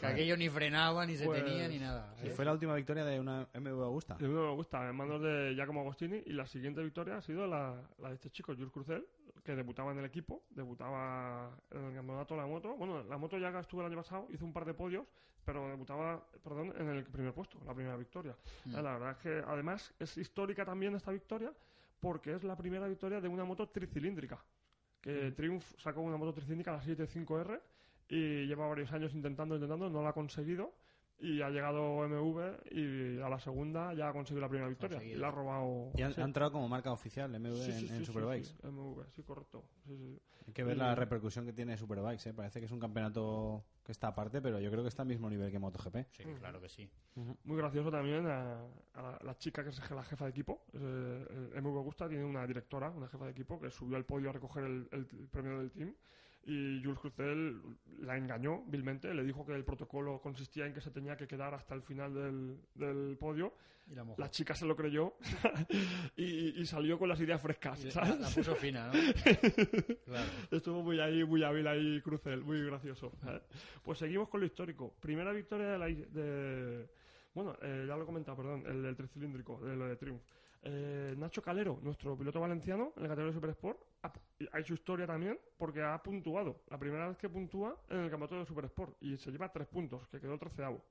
Que 0.00 0.06
aquello 0.06 0.36
ni 0.36 0.48
frenaba, 0.48 1.06
ni 1.06 1.16
se 1.16 1.24
Pues- 1.24 1.44
tenía, 1.44 1.68
ni 1.68 1.78
nada. 1.78 2.14
Y 2.22 2.28
¿eh? 2.28 2.30
fue 2.30 2.44
la 2.44 2.52
última 2.52 2.74
victoria 2.74 3.04
de 3.04 3.18
una 3.20 3.48
MV 3.54 3.82
Augusta. 3.82 4.14
De 4.16 4.28
nuevo 4.28 4.48
me 4.48 4.54
gusta, 4.54 4.88
en 4.88 4.96
manos 4.96 5.22
de 5.22 5.54
Giacomo 5.54 5.80
Agostini. 5.80 6.22
Y 6.26 6.32
la 6.32 6.46
siguiente 6.46 6.82
victoria 6.82 7.16
ha 7.16 7.22
sido 7.22 7.46
la, 7.46 7.82
la 7.98 8.08
de 8.10 8.14
este 8.14 8.30
chico, 8.30 8.54
Jules 8.54 8.70
Cruzel, 8.72 9.06
que 9.44 9.54
debutaba 9.54 9.92
en 9.92 9.98
el 9.98 10.04
equipo, 10.04 10.44
debutaba 10.50 11.56
en 11.70 11.84
el 11.84 11.94
campeonato 11.94 12.34
de 12.34 12.40
la 12.40 12.46
moto. 12.46 12.74
Bueno, 12.76 13.02
la 13.04 13.16
moto 13.16 13.38
ya 13.38 13.48
estuvo 13.58 13.80
el 13.80 13.86
año 13.86 13.96
pasado, 13.96 14.26
hizo 14.32 14.44
un 14.44 14.52
par 14.52 14.64
de 14.64 14.74
podios, 14.74 15.06
pero 15.44 15.68
debutaba, 15.68 16.26
perdón, 16.42 16.74
en 16.76 16.88
el 16.88 17.04
primer 17.04 17.32
puesto, 17.32 17.58
la 17.64 17.74
primera 17.74 17.96
victoria. 17.96 18.36
Mm. 18.64 18.72
La 18.74 18.92
verdad 18.98 19.10
es 19.12 19.18
que 19.18 19.42
además 19.46 19.94
es 19.98 20.16
histórica 20.18 20.64
también 20.64 20.94
esta 20.94 21.10
victoria, 21.12 21.52
porque 22.00 22.34
es 22.34 22.44
la 22.44 22.56
primera 22.56 22.86
victoria 22.88 23.20
de 23.20 23.28
una 23.28 23.44
moto 23.44 23.68
tricilíndrica. 23.68 24.42
Que 25.06 25.30
Triumph 25.30 25.62
sacó 25.78 26.00
una 26.00 26.16
moto 26.16 26.32
tricilíndrica, 26.32 26.72
la 26.72 26.82
75R, 26.82 27.60
y 28.08 28.46
lleva 28.46 28.66
varios 28.66 28.90
años 28.90 29.14
intentando, 29.14 29.54
intentando, 29.54 29.88
no 29.88 30.02
la 30.02 30.08
ha 30.08 30.12
conseguido. 30.12 30.74
Y 31.18 31.40
ha 31.40 31.48
llegado 31.48 32.06
MV 32.06 32.72
y 32.72 33.18
a 33.22 33.28
la 33.30 33.38
segunda 33.38 33.94
ya 33.94 34.10
ha 34.10 34.12
conseguido 34.12 34.42
la 34.42 34.48
primera 34.50 34.68
victoria. 34.68 34.96
Conseguido. 34.98 35.16
Y 35.18 35.20
la 35.20 35.28
ha 35.28 35.30
robado. 35.30 35.90
Y 35.94 36.02
han, 36.02 36.12
sí. 36.12 36.20
ha 36.20 36.24
entrado 36.24 36.52
como 36.52 36.68
marca 36.68 36.92
oficial 36.92 37.30
MV 37.40 37.54
Sí, 37.54 37.70
en, 37.70 37.78
sí, 37.78 37.86
en 37.88 37.98
sí, 38.00 38.04
Superbikes. 38.04 38.44
Sí, 38.48 38.54
sí, 38.60 38.66
MV, 38.68 39.04
sí, 39.12 39.22
correcto. 39.22 39.64
Sí, 39.86 39.96
sí. 39.96 40.20
Hay 40.46 40.52
que 40.52 40.62
ver 40.62 40.76
Y- 40.76 40.78
la 40.78 40.94
repercusión 40.94 41.46
que 41.46 41.52
tiene 41.54 41.76
Superbikes, 41.78 42.28
¿eh? 42.28 42.34
Parece 42.34 42.60
que 42.60 42.66
es 42.66 42.72
un 42.72 42.78
campeonato 42.78 43.64
que 43.82 43.92
está 43.92 44.08
aparte, 44.08 44.42
pero 44.42 44.60
yo 44.60 44.70
creo 44.70 44.82
que 44.82 44.88
está 44.90 45.02
al 45.02 45.08
mismo 45.08 45.30
nivel 45.30 45.50
que 45.50 45.58
MotoGP. 45.58 45.96
Sí, 46.12 46.22
claro 46.38 46.60
que 46.60 46.68
sí. 46.68 46.88
Muy 47.44 47.56
gracioso 47.56 47.90
también 47.90 48.26
a, 48.26 48.60
a 48.92 49.02
la, 49.02 49.18
la 49.24 49.38
chica 49.38 49.62
que 49.64 49.70
es 49.70 49.90
la 49.90 50.04
jefa 50.04 50.24
de 50.26 50.30
equipo. 50.32 50.66
Eh, 50.74 51.50
el 51.54 51.62
MV 51.62 51.78
Augusta 51.78 52.08
tiene 52.08 52.24
una 52.24 52.46
directora, 52.46 52.90
una 52.90 53.08
jefa 53.08 53.24
de 53.24 53.30
equipo, 53.30 53.58
que 53.58 53.70
subió 53.70 53.96
al 53.96 54.04
podio 54.04 54.28
a 54.28 54.32
recoger 54.34 54.64
el, 54.64 54.86
el 54.92 55.06
premio 55.30 55.58
del 55.58 55.70
team. 55.72 55.94
Y 56.48 56.80
Jules 56.82 57.00
Cruzel 57.00 57.60
la 58.02 58.16
engañó 58.16 58.62
vilmente, 58.66 59.12
le 59.12 59.24
dijo 59.24 59.44
que 59.44 59.52
el 59.54 59.64
protocolo 59.64 60.20
consistía 60.20 60.64
en 60.66 60.72
que 60.72 60.80
se 60.80 60.92
tenía 60.92 61.16
que 61.16 61.26
quedar 61.26 61.52
hasta 61.54 61.74
el 61.74 61.82
final 61.82 62.14
del, 62.14 62.56
del 62.74 63.16
podio. 63.18 63.52
Y 63.88 63.94
la 64.20 64.28
chica 64.30 64.52
se 64.54 64.66
lo 64.66 64.74
creyó 64.74 65.14
y, 66.16 66.60
y 66.60 66.66
salió 66.66 66.98
con 66.98 67.08
las 67.08 67.20
ideas 67.20 67.40
frescas, 67.40 67.84
La, 67.84 67.90
¿sabes? 67.92 68.18
la 68.20 68.28
puso 68.30 68.54
fina, 68.56 68.88
¿no? 68.88 68.92
claro. 70.04 70.26
Estuvo 70.50 70.82
muy 70.82 70.98
ahí, 71.00 71.22
muy 71.24 71.42
hábil 71.44 71.66
ahí, 71.68 72.00
Crucel, 72.00 72.42
muy 72.42 72.64
gracioso. 72.64 73.12
¿eh? 73.26 73.40
Pues 73.84 73.98
seguimos 73.98 74.28
con 74.28 74.40
lo 74.40 74.46
histórico. 74.46 74.92
Primera 75.00 75.32
victoria 75.32 75.68
de 75.72 75.78
la... 75.78 75.86
de- 75.86 76.88
bueno, 77.34 77.54
eh, 77.62 77.84
ya 77.86 77.96
lo 77.96 78.02
he 78.02 78.06
comentado, 78.06 78.36
perdón, 78.36 78.64
el 78.66 78.82
del 78.82 78.96
tricilíndrico, 78.96 79.60
de 79.60 79.76
lo 79.76 79.86
de 79.86 79.96
Triumph. 79.96 80.22
Eh, 80.62 81.14
Nacho 81.18 81.42
Calero, 81.42 81.78
nuestro 81.82 82.16
piloto 82.16 82.40
valenciano, 82.40 82.92
en 82.96 83.02
la 83.04 83.08
categoría 83.10 83.32
de 83.32 83.34
Super 83.34 83.50
Sport, 83.50 83.78
ha, 84.02 84.12
ha 84.52 84.60
hecho 84.60 84.74
historia 84.74 85.06
también 85.06 85.38
porque 85.56 85.82
ha 85.82 86.02
puntuado. 86.02 86.62
La 86.68 86.78
primera 86.78 87.08
vez 87.08 87.16
que 87.16 87.28
puntúa 87.28 87.76
en 87.88 87.98
el 88.00 88.10
campeonato 88.10 88.38
de 88.38 88.46
Super 88.46 88.64
Sport 88.66 88.96
y 89.00 89.16
se 89.16 89.30
lleva 89.30 89.52
tres 89.52 89.66
puntos, 89.66 90.06
que 90.08 90.20
quedó 90.20 90.38
treceavo. 90.38 90.82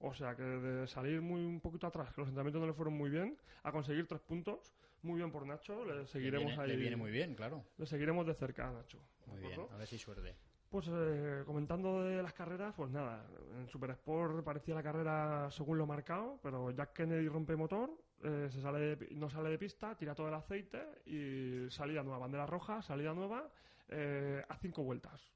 O 0.00 0.14
sea 0.14 0.36
que 0.36 0.42
de 0.42 0.86
salir 0.86 1.20
muy 1.20 1.44
un 1.44 1.60
poquito 1.60 1.86
atrás, 1.86 2.12
que 2.14 2.20
los 2.20 2.28
entrenamientos 2.28 2.60
no 2.60 2.66
le 2.68 2.72
fueron 2.72 2.94
muy 2.96 3.10
bien, 3.10 3.36
a 3.64 3.72
conseguir 3.72 4.06
tres 4.06 4.20
puntos, 4.20 4.72
muy 5.02 5.16
bien 5.16 5.30
por 5.32 5.44
Nacho, 5.46 5.84
le 5.84 5.96
Le 6.00 6.06
seguiremos 6.06 6.46
viene, 6.46 6.62
ahí. 6.62 6.68
le 6.68 6.76
viene 6.76 6.96
muy 6.96 7.10
bien, 7.10 7.34
claro. 7.34 7.64
Le 7.78 7.86
seguiremos 7.86 8.26
de 8.26 8.34
cerca 8.34 8.68
a 8.68 8.72
Nacho. 8.72 8.98
¿de 8.98 9.32
Muy 9.32 9.40
bien. 9.40 9.60
A 9.72 9.76
ver 9.76 9.86
si 9.86 9.98
suerte. 9.98 10.34
Pues 10.70 10.86
eh, 10.90 11.42
comentando 11.46 12.02
de 12.04 12.22
las 12.22 12.32
carreras, 12.34 12.74
pues 12.76 12.90
nada, 12.90 13.26
en 13.58 13.66
Super 13.68 13.90
Sport 13.90 14.44
parecía 14.44 14.74
la 14.74 14.82
carrera 14.82 15.50
según 15.50 15.78
lo 15.78 15.86
marcado, 15.86 16.38
pero 16.42 16.70
Jack 16.70 16.92
Kennedy 16.92 17.26
rompe 17.26 17.56
motor, 17.56 17.90
eh, 18.22 18.48
se 18.50 18.60
sale 18.60 18.96
de 18.96 19.08
no 19.14 19.28
sale 19.30 19.50
de 19.50 19.58
pista, 19.58 19.94
tira 19.96 20.14
todo 20.14 20.28
el 20.28 20.34
aceite 20.34 20.82
y 21.06 21.70
salida 21.70 22.02
nueva, 22.02 22.18
bandera 22.18 22.46
roja, 22.46 22.82
salida 22.82 23.14
nueva, 23.14 23.48
eh, 23.88 24.44
a 24.48 24.56
cinco 24.56 24.82
vueltas. 24.82 25.32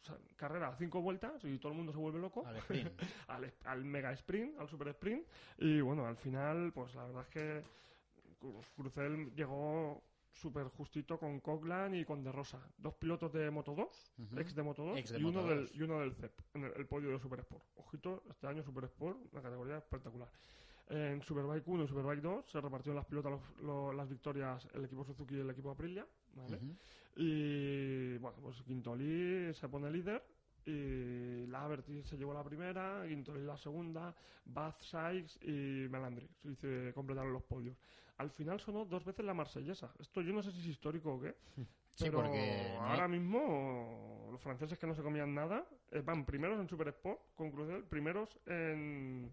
O 0.00 0.04
sea, 0.04 0.16
carrera 0.36 0.68
a 0.68 0.76
cinco 0.76 1.00
vueltas 1.02 1.44
y 1.44 1.58
todo 1.58 1.72
el 1.72 1.76
mundo 1.78 1.92
se 1.92 1.98
vuelve 1.98 2.18
loco 2.20 2.46
Al 2.46 2.56
sprint. 2.56 2.88
al, 3.28 3.52
al 3.64 3.84
mega 3.84 4.12
sprint, 4.12 4.58
al 4.58 4.68
super 4.68 4.88
sprint. 4.88 5.26
Y 5.58 5.80
bueno, 5.80 6.06
al 6.06 6.16
final, 6.16 6.72
pues 6.72 6.94
la 6.94 7.04
verdad 7.04 7.22
es 7.22 7.28
que 7.28 7.62
Cru- 8.40 8.64
Crucel 8.76 9.34
llegó 9.34 10.02
súper 10.30 10.68
justito 10.68 11.18
con 11.18 11.40
Coglan 11.40 11.94
y 11.96 12.04
con 12.04 12.22
De 12.22 12.30
Rosa. 12.30 12.60
Dos 12.78 12.94
pilotos 12.94 13.32
de 13.32 13.50
Moto 13.50 13.74
2, 13.74 14.12
Ujú. 14.18 14.38
ex 14.38 14.54
de 14.54 14.62
Moto 14.62 14.84
2, 14.84 14.98
Ex 14.98 15.10
de 15.10 15.18
y, 15.18 15.24
uno 15.24 15.42
Moto2. 15.42 15.48
del, 15.48 15.70
y 15.74 15.82
uno 15.82 15.98
del 16.00 16.14
CEP, 16.14 16.32
en 16.54 16.64
el, 16.64 16.72
el 16.76 16.86
podio 16.86 17.10
de 17.10 17.18
Super 17.18 17.40
Sport. 17.40 17.64
Ojito, 17.74 18.22
este 18.30 18.46
año 18.46 18.62
Super 18.62 18.84
Sport, 18.84 19.18
una 19.32 19.42
categoría 19.42 19.78
espectacular. 19.78 20.28
En 20.90 21.20
Superbike 21.22 21.68
1 21.68 21.84
y 21.84 21.88
Superbike 21.88 22.22
2 22.22 22.46
se 22.50 22.60
repartieron 22.60 22.96
las 22.96 23.04
pilotas 23.06 23.32
los- 23.32 23.60
lo- 23.62 23.92
las 23.92 24.08
victorias 24.08 24.66
el 24.72 24.84
equipo 24.86 25.04
Suzuki 25.04 25.36
y 25.36 25.40
el 25.40 25.50
equipo 25.50 25.70
Aprilia. 25.70 26.06
¿vale? 26.34 26.56
Ujú. 26.56 26.76
Y 27.16 28.16
bueno, 28.18 28.38
pues 28.40 28.62
Quintolí 28.62 29.52
se 29.54 29.68
pone 29.68 29.90
líder 29.90 30.24
y 30.64 31.46
Laverty 31.46 32.02
se 32.04 32.16
llevó 32.16 32.32
la 32.34 32.44
primera, 32.44 33.04
Quintolí 33.06 33.42
la 33.44 33.56
segunda, 33.56 34.14
Bath 34.46 34.80
Sykes 34.80 35.38
y 35.42 35.88
Melandri 35.88 36.28
se 36.56 36.92
completaron 36.94 37.32
los 37.32 37.42
podios. 37.42 37.76
Al 38.18 38.30
final 38.30 38.58
sonó 38.60 38.84
dos 38.84 39.04
veces 39.04 39.24
la 39.24 39.34
marsellesa. 39.34 39.92
Esto 39.98 40.20
yo 40.22 40.32
no 40.32 40.42
sé 40.42 40.52
si 40.52 40.60
es 40.60 40.66
histórico 40.66 41.14
o 41.14 41.20
qué. 41.20 41.34
Sí, 41.98 42.04
pero 42.04 42.18
porque 42.18 42.74
no- 42.78 42.86
ahora 42.86 43.08
mismo 43.08 44.28
los 44.30 44.40
franceses 44.40 44.78
que 44.78 44.86
no 44.86 44.94
se 44.94 45.02
comían 45.02 45.34
nada 45.34 45.66
eh, 45.90 46.00
van 46.00 46.24
primeros 46.24 46.60
en 46.60 46.68
Super 46.68 46.86
Sport 46.88 47.20
con 47.34 47.50
Cruzel, 47.50 47.82
primeros 47.84 48.38
en, 48.46 49.32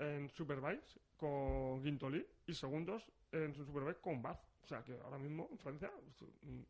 en 0.00 0.28
Superbikes 0.30 0.98
con 1.16 1.82
Quintolí 1.82 2.26
y 2.46 2.54
segundos 2.54 3.04
en 3.32 3.54
su 3.54 3.64
Superbike 3.64 4.00
con 4.00 4.20
Bath. 4.22 4.40
O 4.62 4.66
sea 4.66 4.82
que 4.84 4.92
ahora 5.02 5.18
mismo 5.18 5.48
en 5.50 5.58
Francia 5.58 5.90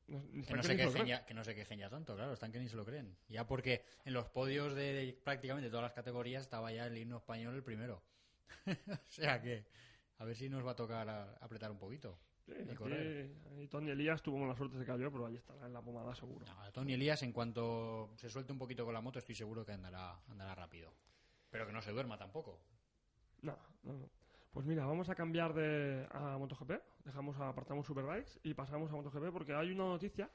no- 0.07 0.23
Que 0.45 0.55
no, 0.55 0.63
se 0.63 0.77
que 0.77 0.85
quejen 0.85 1.07
ya, 1.07 1.25
que 1.27 1.35
no 1.35 1.45
se 1.45 1.55
quejen 1.55 1.79
ya 1.79 1.91
tanto, 1.91 2.15
claro, 2.15 2.33
están 2.33 2.51
que 2.53 2.59
ni 2.59 2.69
se 2.69 2.77
lo 2.77 2.85
creen. 2.85 3.17
Ya 3.29 3.47
porque 3.47 3.85
en 4.05 4.13
los 4.15 4.29
podios 4.29 4.75
de 4.75 5.19
prácticamente 5.25 5.69
todas 5.71 5.83
las 5.85 5.93
categorías 5.93 6.43
estaba 6.43 6.73
ya 6.73 6.87
el 6.87 6.97
himno 6.97 7.19
español 7.19 7.55
el 7.55 7.63
primero. 7.63 8.03
o 8.67 8.99
sea 9.11 9.41
que 9.41 9.65
a 10.19 10.25
ver 10.25 10.37
si 10.37 10.49
nos 10.49 10.65
va 10.67 10.73
a 10.73 10.77
tocar 10.77 11.09
a- 11.09 11.35
apretar 11.41 11.71
un 11.71 11.79
poquito. 11.79 12.19
Sí, 12.47 12.53
y 12.67 12.71
aquí, 12.71 12.85
ahí 13.55 13.69
Tony 13.69 13.91
Elías 13.91 14.23
tuvo 14.23 14.39
mala 14.39 14.57
suerte, 14.57 14.79
se 14.79 14.85
cayó, 14.85 15.11
pero 15.13 15.27
ahí 15.27 15.37
estará 15.37 15.67
en 15.67 15.73
la 15.73 15.83
pomada 15.83 16.15
seguro. 16.15 16.47
No, 16.47 16.73
Tony 16.73 16.95
Elías, 16.95 17.23
en 17.23 17.33
cuanto 17.33 18.13
se 18.17 18.31
suelte 18.31 18.53
un 18.53 18.59
poquito 18.59 18.85
con 18.85 18.95
la 18.95 19.01
moto, 19.01 19.19
estoy 19.19 19.35
seguro 19.35 19.65
que 19.65 19.73
andará, 19.73 20.19
andará 20.29 20.55
rápido. 20.55 20.93
Pero 21.51 21.67
que 21.67 21.73
no 21.73 21.83
se 21.83 21.91
duerma 21.93 22.17
tampoco. 22.17 22.61
No, 23.43 23.57
no, 23.85 23.93
no. 23.93 24.09
Pues 24.53 24.67
mira, 24.67 24.85
vamos 24.85 25.09
a 25.09 25.15
cambiar 25.15 25.55
de 25.55 26.07
a 26.11 26.37
MotoGP, 26.37 26.73
dejamos 27.05 27.39
apartamos 27.39 27.87
Superbikes 27.87 28.41
y 28.43 28.55
pasamos 28.55 28.91
a 28.91 28.97
MotoGP 28.97 29.33
porque 29.33 29.55
hay 29.55 29.71
una 29.71 29.85
noticia 29.85 30.29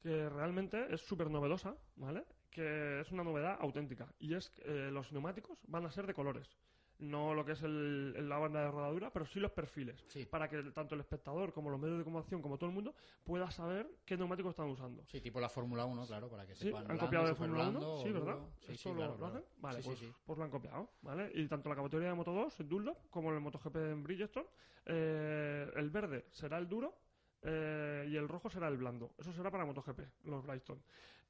que 0.00 0.28
realmente 0.28 0.86
es 0.94 1.00
súper 1.00 1.28
novedosa, 1.28 1.74
¿vale? 1.96 2.24
Que 2.50 3.00
es 3.00 3.10
una 3.10 3.24
novedad 3.24 3.56
auténtica 3.60 4.06
y 4.20 4.34
es 4.34 4.48
que 4.50 4.62
eh, 4.62 4.90
los 4.90 5.10
neumáticos 5.10 5.58
van 5.66 5.86
a 5.86 5.90
ser 5.90 6.06
de 6.06 6.14
colores. 6.14 6.56
No 7.00 7.34
lo 7.34 7.44
que 7.44 7.52
es 7.52 7.62
el, 7.62 8.28
la 8.28 8.38
banda 8.38 8.60
de 8.62 8.70
rodadura, 8.70 9.10
pero 9.12 9.26
sí 9.26 9.40
los 9.40 9.50
perfiles. 9.50 10.04
Sí. 10.08 10.24
Para 10.26 10.48
que 10.48 10.62
tanto 10.70 10.94
el 10.94 11.00
espectador 11.00 11.52
como 11.52 11.68
los 11.68 11.78
medios 11.80 11.98
de 11.98 12.04
comunicación, 12.04 12.40
como 12.40 12.56
todo 12.56 12.70
el 12.70 12.74
mundo, 12.74 12.94
pueda 13.24 13.50
saber 13.50 13.88
qué 14.06 14.16
neumáticos 14.16 14.50
están 14.50 14.68
usando. 14.68 15.04
Sí, 15.06 15.20
tipo 15.20 15.40
la 15.40 15.48
Fórmula 15.48 15.84
1, 15.84 16.06
claro, 16.06 16.28
para 16.30 16.46
que 16.46 16.54
Sí, 16.54 16.66
sepan. 16.66 16.88
han 16.90 16.96
copiado 16.98 17.26
de 17.26 17.34
Fórmula 17.34 17.68
1, 17.68 17.70
blando, 17.78 18.02
sí, 18.02 18.12
¿verdad? 18.12 18.38
Sí, 18.60 18.72
¿Esto 18.72 18.82
sí, 18.82 18.88
lo, 18.90 18.94
claro, 18.96 19.12
lo 19.12 19.18
claro. 19.18 19.34
hacen? 19.34 19.48
Vale, 19.60 19.82
Sí, 19.82 19.88
pues, 19.88 19.98
sí, 19.98 20.12
pues 20.24 20.38
lo 20.38 20.44
han 20.44 20.50
copiado, 20.50 20.90
¿vale? 21.02 21.30
Y 21.34 21.48
tanto 21.48 21.68
la 21.68 21.74
categoría 21.76 22.08
de 22.08 22.14
Moto 22.14 22.32
2, 22.32 22.60
en 22.60 22.68
Dunlop, 22.68 23.10
como 23.10 23.30
en 23.30 23.34
el 23.36 23.40
MotoGP 23.40 23.76
en 23.76 24.02
Bridgestone, 24.04 24.46
eh, 24.86 25.70
el 25.76 25.90
verde 25.90 26.26
será 26.30 26.58
el 26.58 26.68
duro 26.68 26.94
eh, 27.42 28.06
y 28.08 28.16
el 28.16 28.28
rojo 28.28 28.48
será 28.48 28.68
el 28.68 28.76
blando. 28.76 29.12
Eso 29.18 29.32
será 29.32 29.50
para 29.50 29.64
MotoGP, 29.64 30.00
los 30.26 30.44
Bridgestone. 30.46 30.80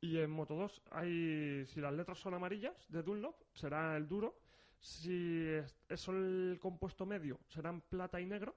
Y 0.00 0.18
en 0.18 0.30
Moto 0.30 0.54
2 0.54 0.82
hay, 0.90 1.64
si 1.66 1.80
las 1.80 1.94
letras 1.94 2.18
son 2.18 2.34
amarillas 2.34 2.74
de 2.90 3.02
Dunlop, 3.02 3.34
será 3.54 3.96
el 3.96 4.06
duro. 4.06 4.36
Si 4.78 5.48
es, 5.48 5.76
es 5.88 6.08
el 6.08 6.58
compuesto 6.60 7.06
medio, 7.06 7.40
serán 7.48 7.80
plata 7.80 8.20
y 8.20 8.26
negro. 8.26 8.54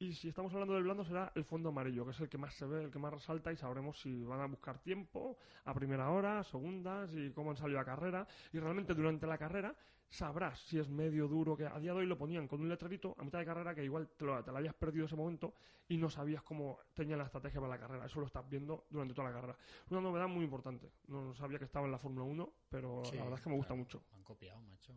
Y 0.00 0.12
si 0.12 0.28
estamos 0.28 0.52
hablando 0.52 0.74
del 0.74 0.84
blando, 0.84 1.04
será 1.04 1.32
el 1.34 1.44
fondo 1.44 1.70
amarillo, 1.70 2.04
que 2.04 2.12
es 2.12 2.20
el 2.20 2.28
que 2.28 2.38
más 2.38 2.54
se 2.54 2.66
ve, 2.66 2.84
el 2.84 2.90
que 2.90 3.00
más 3.00 3.12
resalta, 3.12 3.52
y 3.52 3.56
sabremos 3.56 3.98
si 4.00 4.22
van 4.22 4.40
a 4.40 4.46
buscar 4.46 4.78
tiempo 4.78 5.36
a 5.64 5.74
primera 5.74 6.10
hora, 6.10 6.44
segundas, 6.44 7.10
y 7.12 7.32
cómo 7.32 7.50
han 7.50 7.56
salido 7.56 7.80
a 7.80 7.84
carrera. 7.84 8.26
Y 8.52 8.60
realmente 8.60 8.94
durante 8.94 9.26
la 9.26 9.36
carrera 9.36 9.74
sabrás 10.08 10.60
si 10.60 10.78
es 10.78 10.88
medio 10.88 11.26
duro, 11.26 11.56
que 11.56 11.66
a 11.66 11.78
día 11.80 11.92
de 11.92 11.98
hoy 11.98 12.06
lo 12.06 12.16
ponían 12.16 12.46
con 12.46 12.60
un 12.60 12.68
letrerito 12.68 13.14
a 13.18 13.24
mitad 13.24 13.40
de 13.40 13.44
carrera 13.44 13.74
que 13.74 13.84
igual 13.84 14.08
te 14.16 14.24
lo, 14.24 14.42
te 14.42 14.52
lo 14.52 14.56
hayas 14.56 14.74
perdido 14.74 15.06
ese 15.06 15.16
momento 15.16 15.52
y 15.88 15.96
no 15.96 16.08
sabías 16.08 16.42
cómo 16.42 16.78
tenía 16.94 17.16
la 17.16 17.24
estrategia 17.24 17.60
para 17.60 17.74
la 17.74 17.80
carrera. 17.80 18.06
Eso 18.06 18.20
lo 18.20 18.26
estás 18.26 18.48
viendo 18.48 18.86
durante 18.90 19.14
toda 19.14 19.28
la 19.28 19.34
carrera. 19.34 19.56
Una 19.90 20.00
novedad 20.00 20.28
muy 20.28 20.44
importante. 20.44 20.92
No 21.08 21.34
sabía 21.34 21.58
que 21.58 21.64
estaba 21.64 21.86
en 21.86 21.92
la 21.92 21.98
Fórmula 21.98 22.24
1, 22.24 22.52
pero 22.68 23.04
Sí, 23.04 23.16
la 23.16 23.24
verdad 23.24 23.38
es 23.38 23.42
que 23.42 23.50
me 23.50 23.56
gusta 23.56 23.74
claro, 23.74 23.82
mucho. 23.82 24.02
Han 24.14 24.22
copiado, 24.22 24.60
macho. 24.60 24.92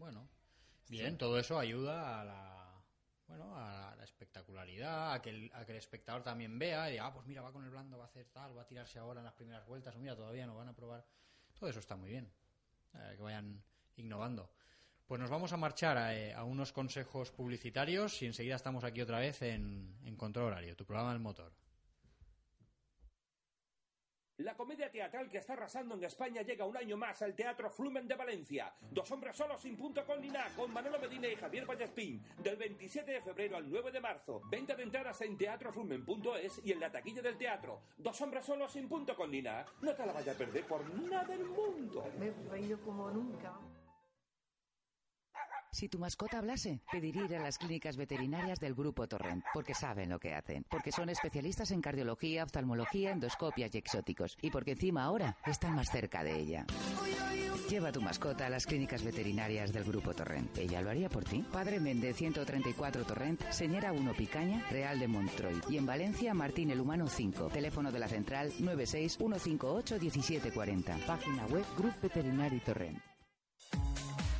Bueno, 0.00 0.26
bien, 0.88 1.18
todo 1.18 1.38
eso 1.38 1.58
ayuda 1.58 2.20
a 2.20 2.24
la 2.24 2.84
bueno, 3.28 3.54
a 3.54 3.94
la 3.96 4.02
espectacularidad, 4.02 5.12
a 5.12 5.20
que, 5.20 5.28
el, 5.28 5.50
a 5.54 5.64
que 5.66 5.72
el 5.72 5.78
espectador 5.78 6.22
también 6.22 6.58
vea 6.58 6.88
y 6.88 6.92
diga, 6.92 7.06
ah, 7.06 7.12
pues 7.12 7.26
mira, 7.26 7.42
va 7.42 7.52
con 7.52 7.62
el 7.64 7.70
blando, 7.70 7.98
va 7.98 8.04
a 8.04 8.06
hacer 8.06 8.26
tal, 8.32 8.56
va 8.56 8.62
a 8.62 8.66
tirarse 8.66 8.98
ahora 8.98 9.20
en 9.20 9.24
las 9.26 9.34
primeras 9.34 9.64
vueltas, 9.66 9.94
o 9.94 9.98
mira, 9.98 10.16
todavía 10.16 10.46
no 10.46 10.56
van 10.56 10.68
a 10.68 10.74
probar. 10.74 11.06
Todo 11.52 11.68
eso 11.68 11.78
está 11.78 11.96
muy 11.96 12.08
bien. 12.08 12.32
Eh, 12.94 13.14
que 13.16 13.22
vayan 13.22 13.62
innovando. 13.96 14.50
Pues 15.06 15.20
nos 15.20 15.28
vamos 15.28 15.52
a 15.52 15.58
marchar 15.58 15.98
a, 15.98 16.16
eh, 16.16 16.32
a 16.34 16.44
unos 16.44 16.72
consejos 16.72 17.30
publicitarios 17.30 18.22
y 18.22 18.26
enseguida 18.26 18.56
estamos 18.56 18.82
aquí 18.82 19.02
otra 19.02 19.18
vez 19.18 19.42
en, 19.42 19.98
en 20.02 20.16
Control 20.16 20.46
Horario, 20.46 20.74
tu 20.76 20.86
programa 20.86 21.12
del 21.12 21.20
motor. 21.20 21.52
La 24.40 24.56
comedia 24.56 24.90
teatral 24.90 25.28
que 25.28 25.36
está 25.36 25.52
arrasando 25.52 25.94
en 25.94 26.04
España 26.04 26.40
llega 26.40 26.64
un 26.64 26.74
año 26.74 26.96
más 26.96 27.20
al 27.20 27.34
Teatro 27.34 27.68
Flumen 27.68 28.08
de 28.08 28.14
Valencia. 28.14 28.72
Dos 28.90 29.10
hombres 29.10 29.36
solos 29.36 29.60
sin 29.60 29.76
punto 29.76 30.06
con 30.06 30.18
ni 30.18 30.30
nada, 30.30 30.48
con 30.56 30.72
Manolo 30.72 30.98
Medina 30.98 31.28
y 31.28 31.36
Javier 31.36 31.66
Vallespín. 31.66 32.24
Del 32.42 32.56
27 32.56 33.12
de 33.12 33.20
febrero 33.20 33.58
al 33.58 33.68
9 33.68 33.92
de 33.92 34.00
marzo. 34.00 34.40
Venta 34.50 34.74
de 34.74 34.84
entradas 34.84 35.20
en 35.20 35.36
teatroflumen.es 35.36 36.62
y 36.64 36.72
en 36.72 36.80
la 36.80 36.90
taquilla 36.90 37.20
del 37.20 37.36
teatro. 37.36 37.82
Dos 37.98 38.18
hombres 38.22 38.46
solos 38.46 38.72
sin 38.72 38.88
punto 38.88 39.14
con 39.14 39.30
ni 39.30 39.42
nada. 39.42 39.66
No 39.82 39.94
te 39.94 40.06
la 40.06 40.12
vayas 40.14 40.34
a 40.34 40.38
perder 40.38 40.64
por 40.64 40.88
nada 40.94 41.24
del 41.24 41.44
mundo. 41.44 42.10
Me 42.18 42.28
he 42.28 42.76
como 42.78 43.10
nunca. 43.10 43.60
Si 45.72 45.88
tu 45.88 45.98
mascota 45.98 46.38
hablase, 46.38 46.80
pediría 46.90 47.24
ir 47.24 47.36
a 47.36 47.42
las 47.42 47.56
clínicas 47.56 47.96
veterinarias 47.96 48.58
del 48.58 48.74
Grupo 48.74 49.06
Torrent, 49.06 49.44
porque 49.54 49.72
saben 49.72 50.10
lo 50.10 50.18
que 50.18 50.34
hacen, 50.34 50.64
porque 50.68 50.90
son 50.90 51.08
especialistas 51.10 51.70
en 51.70 51.80
cardiología, 51.80 52.42
oftalmología, 52.42 53.12
endoscopias 53.12 53.72
y 53.74 53.78
exóticos, 53.78 54.36
y 54.42 54.50
porque 54.50 54.72
encima 54.72 55.04
ahora 55.04 55.36
están 55.46 55.76
más 55.76 55.88
cerca 55.90 56.24
de 56.24 56.36
ella. 56.38 56.66
Lleva 57.68 57.92
tu 57.92 58.02
mascota 58.02 58.46
a 58.46 58.50
las 58.50 58.66
clínicas 58.66 59.04
veterinarias 59.04 59.72
del 59.72 59.84
Grupo 59.84 60.12
Torrent. 60.12 60.58
Ella 60.58 60.82
lo 60.82 60.90
haría 60.90 61.08
por 61.08 61.22
ti. 61.22 61.44
Padre 61.52 61.78
Méndez 61.78 62.16
134 62.16 63.04
Torrent, 63.04 63.48
Señora 63.50 63.92
1 63.92 64.12
Picaña, 64.14 64.66
Real 64.70 64.98
de 64.98 65.06
Montroy. 65.06 65.60
Y 65.68 65.76
en 65.76 65.86
Valencia, 65.86 66.34
Martín 66.34 66.72
el 66.72 66.80
Humano 66.80 67.06
5. 67.06 67.48
Teléfono 67.48 67.92
de 67.92 67.98
la 68.00 68.08
central 68.08 68.52
96 68.58 69.18
158 69.18 69.98
1740. 70.00 71.06
Página 71.06 71.46
web 71.46 71.64
Grupo 71.76 71.96
Veterinario 72.02 72.60
Torrent. 72.64 73.09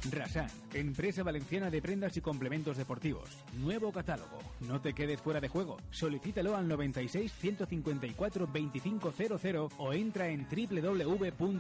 Rasan, 0.09 0.49
empresa 0.73 1.23
valenciana 1.23 1.69
de 1.69 1.83
prendas 1.83 2.17
y 2.17 2.23
complementos 2.23 2.79
deportivos. 2.79 3.29
Nuevo 3.59 3.93
catálogo. 3.93 4.39
No 4.61 4.81
te 4.81 4.95
quedes 4.95 5.21
fuera 5.21 5.41
de 5.41 5.49
juego. 5.49 5.77
Solicítalo 5.91 6.57
al 6.57 6.67
96 6.67 7.31
154 7.33 8.47
2500 8.47 9.73
o 9.79 9.93
entra 9.93 10.29
en 10.29 10.47
www.rasan.com. 10.49 11.55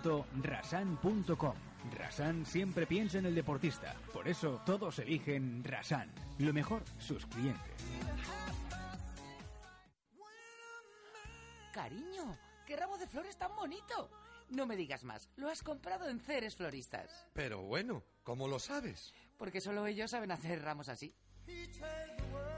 Rasan 1.96 2.46
siempre 2.46 2.86
piensa 2.86 3.18
en 3.18 3.26
el 3.26 3.34
deportista. 3.34 3.94
Por 4.12 4.26
eso 4.26 4.62
todos 4.64 4.98
eligen 5.00 5.62
Rasan. 5.62 6.08
Lo 6.38 6.54
mejor, 6.54 6.82
sus 6.98 7.26
clientes. 7.26 7.74
Cariño, 11.72 12.38
qué 12.66 12.76
ramo 12.76 12.96
de 12.98 13.06
flores 13.06 13.36
tan 13.36 13.54
bonito. 13.54 14.10
No 14.50 14.66
me 14.66 14.76
digas 14.76 15.04
más, 15.04 15.28
lo 15.36 15.48
has 15.48 15.62
comprado 15.62 16.08
en 16.08 16.18
Ceres 16.18 16.56
Floristas. 16.56 17.26
Pero 17.32 17.62
bueno, 17.62 18.02
¿cómo 18.24 18.48
lo 18.48 18.58
sabes? 18.58 19.14
Porque 19.36 19.60
solo 19.60 19.86
ellos 19.86 20.10
saben 20.10 20.32
hacer 20.32 20.62
ramos 20.62 20.88
así. 20.88 21.14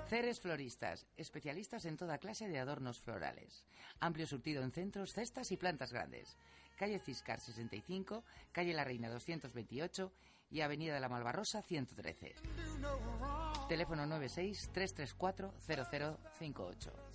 Ceres 0.09 0.41
Floristas, 0.41 1.07
especialistas 1.17 1.85
en 1.85 1.99
toda 1.99 2.19
clase 2.19 2.49
de 2.49 2.59
adornos 2.59 2.99
florales. 2.99 3.67
Amplio 4.01 4.27
surtido 4.27 4.63
en 4.63 4.73
centros, 4.73 5.13
cestas 5.13 5.53
y 5.53 5.57
plantas 5.59 5.93
grandes. 5.93 6.37
Calle 6.77 6.99
Ciscar 6.99 7.41
65, 7.41 8.25
calle 8.53 8.73
La 8.73 8.85
Reina 8.85 9.11
228 9.11 10.13
y 10.51 10.61
Avenida 10.63 10.95
de 10.95 11.01
la 11.01 11.09
Malvarrosa 11.09 11.63
113. 11.63 12.35
Teléfono 13.69 14.07
96 14.07 14.71
334 14.73 15.55
0058. 15.61 17.12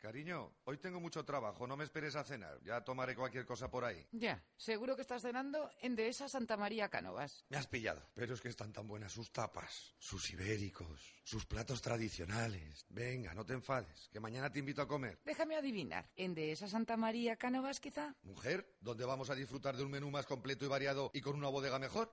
Cariño, 0.00 0.54
hoy 0.64 0.78
tengo 0.78 0.98
mucho 0.98 1.26
trabajo, 1.26 1.66
no 1.66 1.76
me 1.76 1.84
esperes 1.84 2.16
a 2.16 2.24
cenar. 2.24 2.58
Ya 2.64 2.82
tomaré 2.82 3.14
cualquier 3.14 3.44
cosa 3.44 3.70
por 3.70 3.84
ahí. 3.84 4.02
Ya, 4.12 4.42
seguro 4.56 4.96
que 4.96 5.02
estás 5.02 5.20
cenando 5.20 5.70
en 5.82 5.94
Dehesa 5.94 6.26
Santa 6.26 6.56
María 6.56 6.88
Cánovas. 6.88 7.44
Me 7.50 7.58
has 7.58 7.66
pillado. 7.66 8.02
Pero 8.14 8.32
es 8.32 8.40
que 8.40 8.48
están 8.48 8.72
tan 8.72 8.88
buenas 8.88 9.12
sus 9.12 9.30
tapas, 9.30 9.94
sus 9.98 10.30
ibéricos, 10.30 11.20
sus 11.22 11.44
platos 11.44 11.82
tradicionales. 11.82 12.86
Venga, 12.88 13.34
no 13.34 13.44
te 13.44 13.52
enfades, 13.52 14.08
que 14.10 14.20
mañana 14.20 14.50
te 14.50 14.60
invito 14.60 14.80
a 14.80 14.88
comer. 14.88 15.20
Déjame 15.26 15.54
adivinar, 15.54 16.10
¿en 16.16 16.34
Dehesa 16.34 16.66
Santa 16.66 16.96
María 16.96 17.36
Cánovas 17.36 17.78
quizá? 17.78 18.16
Mujer, 18.22 18.74
¿dónde 18.80 19.04
vamos 19.04 19.28
a 19.28 19.34
disfrutar 19.34 19.76
de 19.76 19.84
un 19.84 19.90
menú 19.90 20.10
más 20.10 20.24
completo 20.24 20.64
y 20.64 20.68
variado 20.68 21.10
y 21.12 21.20
con 21.20 21.36
una 21.36 21.50
bodega 21.50 21.78
mejor? 21.78 22.10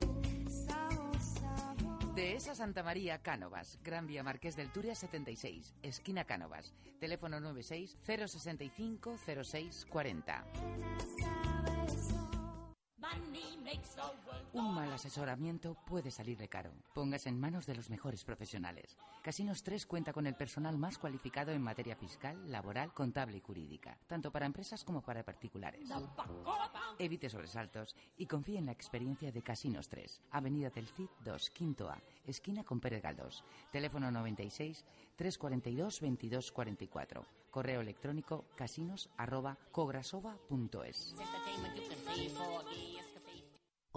Dehesa 2.18 2.56
Santa 2.56 2.82
María 2.82 3.20
Cánovas, 3.20 3.78
Gran 3.84 4.08
Vía 4.08 4.24
Marqués 4.24 4.56
del 4.56 4.72
Turia 4.72 4.96
76, 4.96 5.76
esquina 5.84 6.24
Cánovas. 6.24 6.74
Teléfono 7.00 7.40
96 7.40 7.96
065 8.04 9.20
06 9.44 9.86
40. 9.88 10.44
Un 14.54 14.74
mal 14.74 14.92
asesoramiento 14.92 15.76
puede 15.86 16.10
salirle 16.12 16.48
caro. 16.48 16.72
Póngase 16.94 17.30
en 17.30 17.40
manos 17.40 17.66
de 17.66 17.76
los 17.76 17.90
mejores 17.90 18.24
profesionales. 18.24 18.98
Casinos 19.22 19.64
3 19.64 19.86
cuenta 19.86 20.14
con 20.14 20.26
el 20.26 20.36
personal 20.36 20.78
más 20.78 20.98
cualificado 20.98 21.52
en 21.52 21.62
materia 21.62 21.96
fiscal, 21.96 22.50
laboral, 22.50 22.94
contable 22.94 23.38
y 23.38 23.42
jurídica, 23.42 23.98
tanto 24.08 24.32
para 24.32 24.46
empresas 24.46 24.84
como 24.84 25.02
para 25.02 25.24
particulares. 25.24 25.90
Evite 26.98 27.30
sobresaltos 27.30 27.96
y 28.18 28.26
confíe 28.26 28.58
en 28.58 28.66
la 28.66 28.72
experiencia 28.72 29.32
de 29.32 29.42
Casinos 29.42 29.90
3, 29.90 30.22
Avenida 30.32 30.70
del 30.70 30.88
Cid 30.88 31.10
2, 31.24 31.50
Quinto 31.52 31.90
A, 31.90 32.02
esquina 32.26 32.64
con 32.64 32.80
Pérez 32.80 33.04
Galdós. 33.04 33.44
Teléfono 33.72 34.10
96 34.12 34.86
342 35.16 36.00
2244. 36.00 37.26
Correo 37.52 37.82
electrónico 37.82 38.46
casinos. 38.56 39.10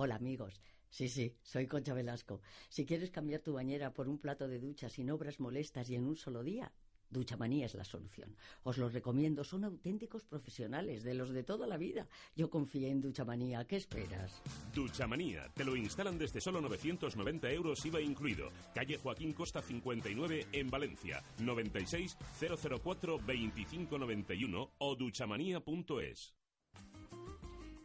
Hola 0.02 0.14
amigos. 0.14 0.62
Sí, 0.88 1.10
sí, 1.10 1.36
soy 1.42 1.66
Concha 1.66 1.92
Velasco. 1.92 2.40
Si 2.70 2.86
quieres 2.86 3.10
cambiar 3.10 3.42
tu 3.42 3.52
bañera 3.52 3.92
por 3.92 4.08
un 4.08 4.16
plato 4.16 4.48
de 4.48 4.58
ducha 4.58 4.88
sin 4.88 5.10
obras 5.10 5.40
molestas 5.40 5.90
y 5.90 5.94
en 5.94 6.06
un 6.06 6.16
solo 6.16 6.42
día, 6.42 6.72
Duchamanía 7.10 7.66
es 7.66 7.74
la 7.74 7.84
solución. 7.84 8.34
Os 8.62 8.78
lo 8.78 8.88
recomiendo, 8.88 9.44
son 9.44 9.64
auténticos 9.64 10.24
profesionales, 10.24 11.02
de 11.02 11.12
los 11.12 11.28
de 11.28 11.42
toda 11.42 11.66
la 11.66 11.76
vida. 11.76 12.08
Yo 12.34 12.48
confié 12.48 12.88
en 12.88 13.02
Duchamanía, 13.02 13.66
¿qué 13.66 13.76
esperas? 13.76 14.40
Duchamanía, 14.74 15.50
te 15.52 15.64
lo 15.66 15.76
instalan 15.76 16.16
desde 16.16 16.40
solo 16.40 16.62
990 16.62 17.52
euros 17.52 17.84
IVA 17.84 18.00
incluido. 18.00 18.48
Calle 18.74 18.96
Joaquín 18.96 19.34
Costa 19.34 19.60
59 19.60 20.46
en 20.50 20.70
Valencia. 20.70 21.22
96 21.40 22.16
004 22.40 23.18
2591 23.18 24.70
o 24.78 24.96
duchamanía.es. 24.96 26.39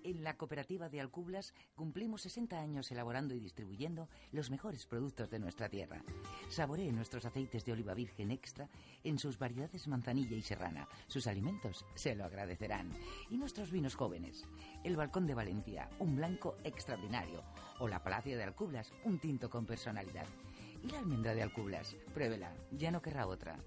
En 0.05 0.23
la 0.23 0.37
cooperativa 0.37 0.87
de 0.87 1.01
Alcublas 1.01 1.51
cumplimos 1.73 2.21
60 2.21 2.59
años 2.59 2.91
elaborando 2.91 3.33
y 3.33 3.39
distribuyendo 3.39 4.07
los 4.31 4.51
mejores 4.51 4.85
productos 4.85 5.31
de 5.31 5.39
nuestra 5.39 5.67
tierra. 5.67 6.03
Saboree 6.47 6.91
nuestros 6.91 7.25
aceites 7.25 7.65
de 7.65 7.71
oliva 7.71 7.95
virgen 7.95 8.29
extra 8.29 8.69
en 9.03 9.17
sus 9.17 9.39
variedades 9.39 9.87
manzanilla 9.87 10.37
y 10.37 10.43
serrana. 10.43 10.87
Sus 11.07 11.25
alimentos 11.25 11.83
se 11.95 12.13
lo 12.13 12.23
agradecerán. 12.23 12.91
Y 13.31 13.37
nuestros 13.37 13.71
vinos 13.71 13.95
jóvenes. 13.95 14.45
El 14.83 14.95
Balcón 14.95 15.25
de 15.25 15.33
Valencia, 15.33 15.89
un 15.97 16.15
blanco 16.17 16.55
extraordinario. 16.63 17.43
O 17.79 17.87
la 17.87 18.03
Palacio 18.03 18.37
de 18.37 18.43
Alcublas, 18.43 18.93
un 19.05 19.17
tinto 19.17 19.49
con 19.49 19.65
personalidad. 19.65 20.27
Y 20.83 20.91
la 20.91 20.99
almendra 20.99 21.33
de 21.33 21.41
Alcublas, 21.41 21.95
pruébela, 22.13 22.53
ya 22.69 22.91
no 22.91 23.01
querrá 23.01 23.25
otra. 23.25 23.57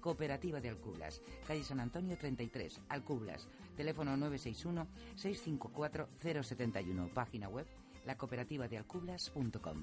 Cooperativa 0.00 0.60
de 0.60 0.70
Alcublas, 0.70 1.22
calle 1.46 1.62
San 1.62 1.78
Antonio 1.80 2.16
33, 2.16 2.80
Alcublas, 2.88 3.46
teléfono 3.76 4.16
961-654-071, 4.16 7.12
página 7.12 7.48
web 7.48 7.66
lacooperativa-de-alcublas.com. 8.06 9.82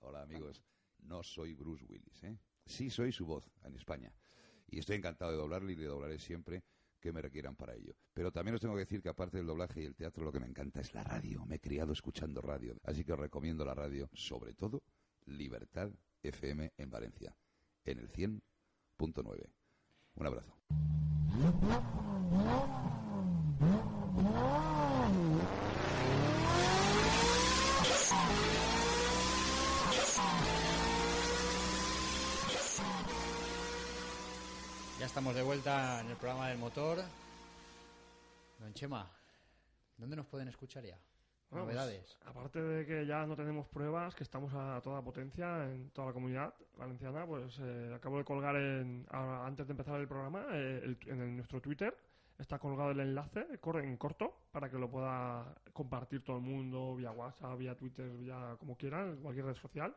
Hola 0.00 0.22
amigos, 0.22 0.62
no 1.00 1.22
soy 1.22 1.52
Bruce 1.54 1.84
Willis, 1.84 2.24
¿eh? 2.24 2.38
Sí 2.64 2.88
soy 2.90 3.12
su 3.12 3.26
voz 3.26 3.50
en 3.62 3.76
España. 3.76 4.12
Y 4.66 4.78
estoy 4.78 4.96
encantado 4.96 5.32
de 5.32 5.38
doblarle 5.38 5.72
y 5.72 5.76
le 5.76 5.86
doblaré 5.86 6.18
siempre 6.18 6.62
que 7.00 7.12
me 7.12 7.22
requieran 7.22 7.56
para 7.56 7.74
ello. 7.74 7.94
Pero 8.12 8.32
también 8.32 8.54
os 8.54 8.60
tengo 8.60 8.74
que 8.74 8.80
decir 8.80 9.02
que 9.02 9.08
aparte 9.08 9.38
del 9.38 9.46
doblaje 9.46 9.82
y 9.82 9.84
el 9.84 9.94
teatro, 9.94 10.24
lo 10.24 10.32
que 10.32 10.40
me 10.40 10.46
encanta 10.46 10.80
es 10.80 10.92
la 10.94 11.04
radio. 11.04 11.44
Me 11.46 11.56
he 11.56 11.60
criado 11.60 11.92
escuchando 11.92 12.40
radio. 12.40 12.76
Así 12.84 13.04
que 13.04 13.12
os 13.12 13.18
recomiendo 13.18 13.64
la 13.64 13.74
radio, 13.74 14.08
sobre 14.12 14.54
todo, 14.54 14.82
Libertad 15.26 15.90
FM 16.22 16.72
en 16.76 16.90
Valencia, 16.90 17.36
en 17.84 17.98
el 17.98 18.08
100.9. 18.98 19.48
Un 20.16 20.26
abrazo. 20.26 20.52
Ya 34.98 35.06
estamos 35.06 35.34
de 35.34 35.42
vuelta 35.42 36.00
en 36.00 36.08
el 36.08 36.16
programa 36.16 36.48
del 36.48 36.58
motor. 36.58 36.98
Don 38.58 38.74
Chema, 38.74 39.08
¿dónde 39.96 40.16
nos 40.16 40.26
pueden 40.26 40.48
escuchar 40.48 40.84
ya? 40.84 40.98
Bueno, 41.50 41.64
pues, 41.64 41.76
Novedades. 41.76 42.18
aparte 42.26 42.60
de 42.62 42.84
que 42.86 43.06
ya 43.06 43.24
no 43.26 43.34
tenemos 43.34 43.66
pruebas, 43.68 44.14
que 44.14 44.22
estamos 44.22 44.52
a 44.54 44.80
toda 44.82 45.00
potencia 45.02 45.64
en 45.64 45.90
toda 45.90 46.08
la 46.08 46.12
comunidad 46.12 46.54
valenciana, 46.76 47.26
pues 47.26 47.58
eh, 47.62 47.92
acabo 47.94 48.18
de 48.18 48.24
colgar 48.24 48.54
en, 48.56 49.06
ahora, 49.10 49.46
antes 49.46 49.66
de 49.66 49.72
empezar 49.72 49.98
el 49.98 50.06
programa 50.08 50.46
eh, 50.52 50.80
el- 50.84 50.98
en 51.06 51.20
el- 51.20 51.36
nuestro 51.36 51.60
Twitter. 51.60 51.96
Está 52.38 52.58
colgado 52.60 52.92
el 52.92 53.00
enlace 53.00 53.58
corre 53.60 53.82
en 53.82 53.96
corto 53.96 54.42
para 54.52 54.70
que 54.70 54.78
lo 54.78 54.88
pueda 54.88 55.56
compartir 55.72 56.22
todo 56.22 56.36
el 56.36 56.42
mundo 56.42 56.94
vía 56.94 57.10
WhatsApp, 57.10 57.58
vía 57.58 57.74
Twitter, 57.76 58.08
vía 58.16 58.54
como 58.60 58.76
quieran, 58.76 59.16
cualquier 59.22 59.46
red 59.46 59.56
social. 59.56 59.96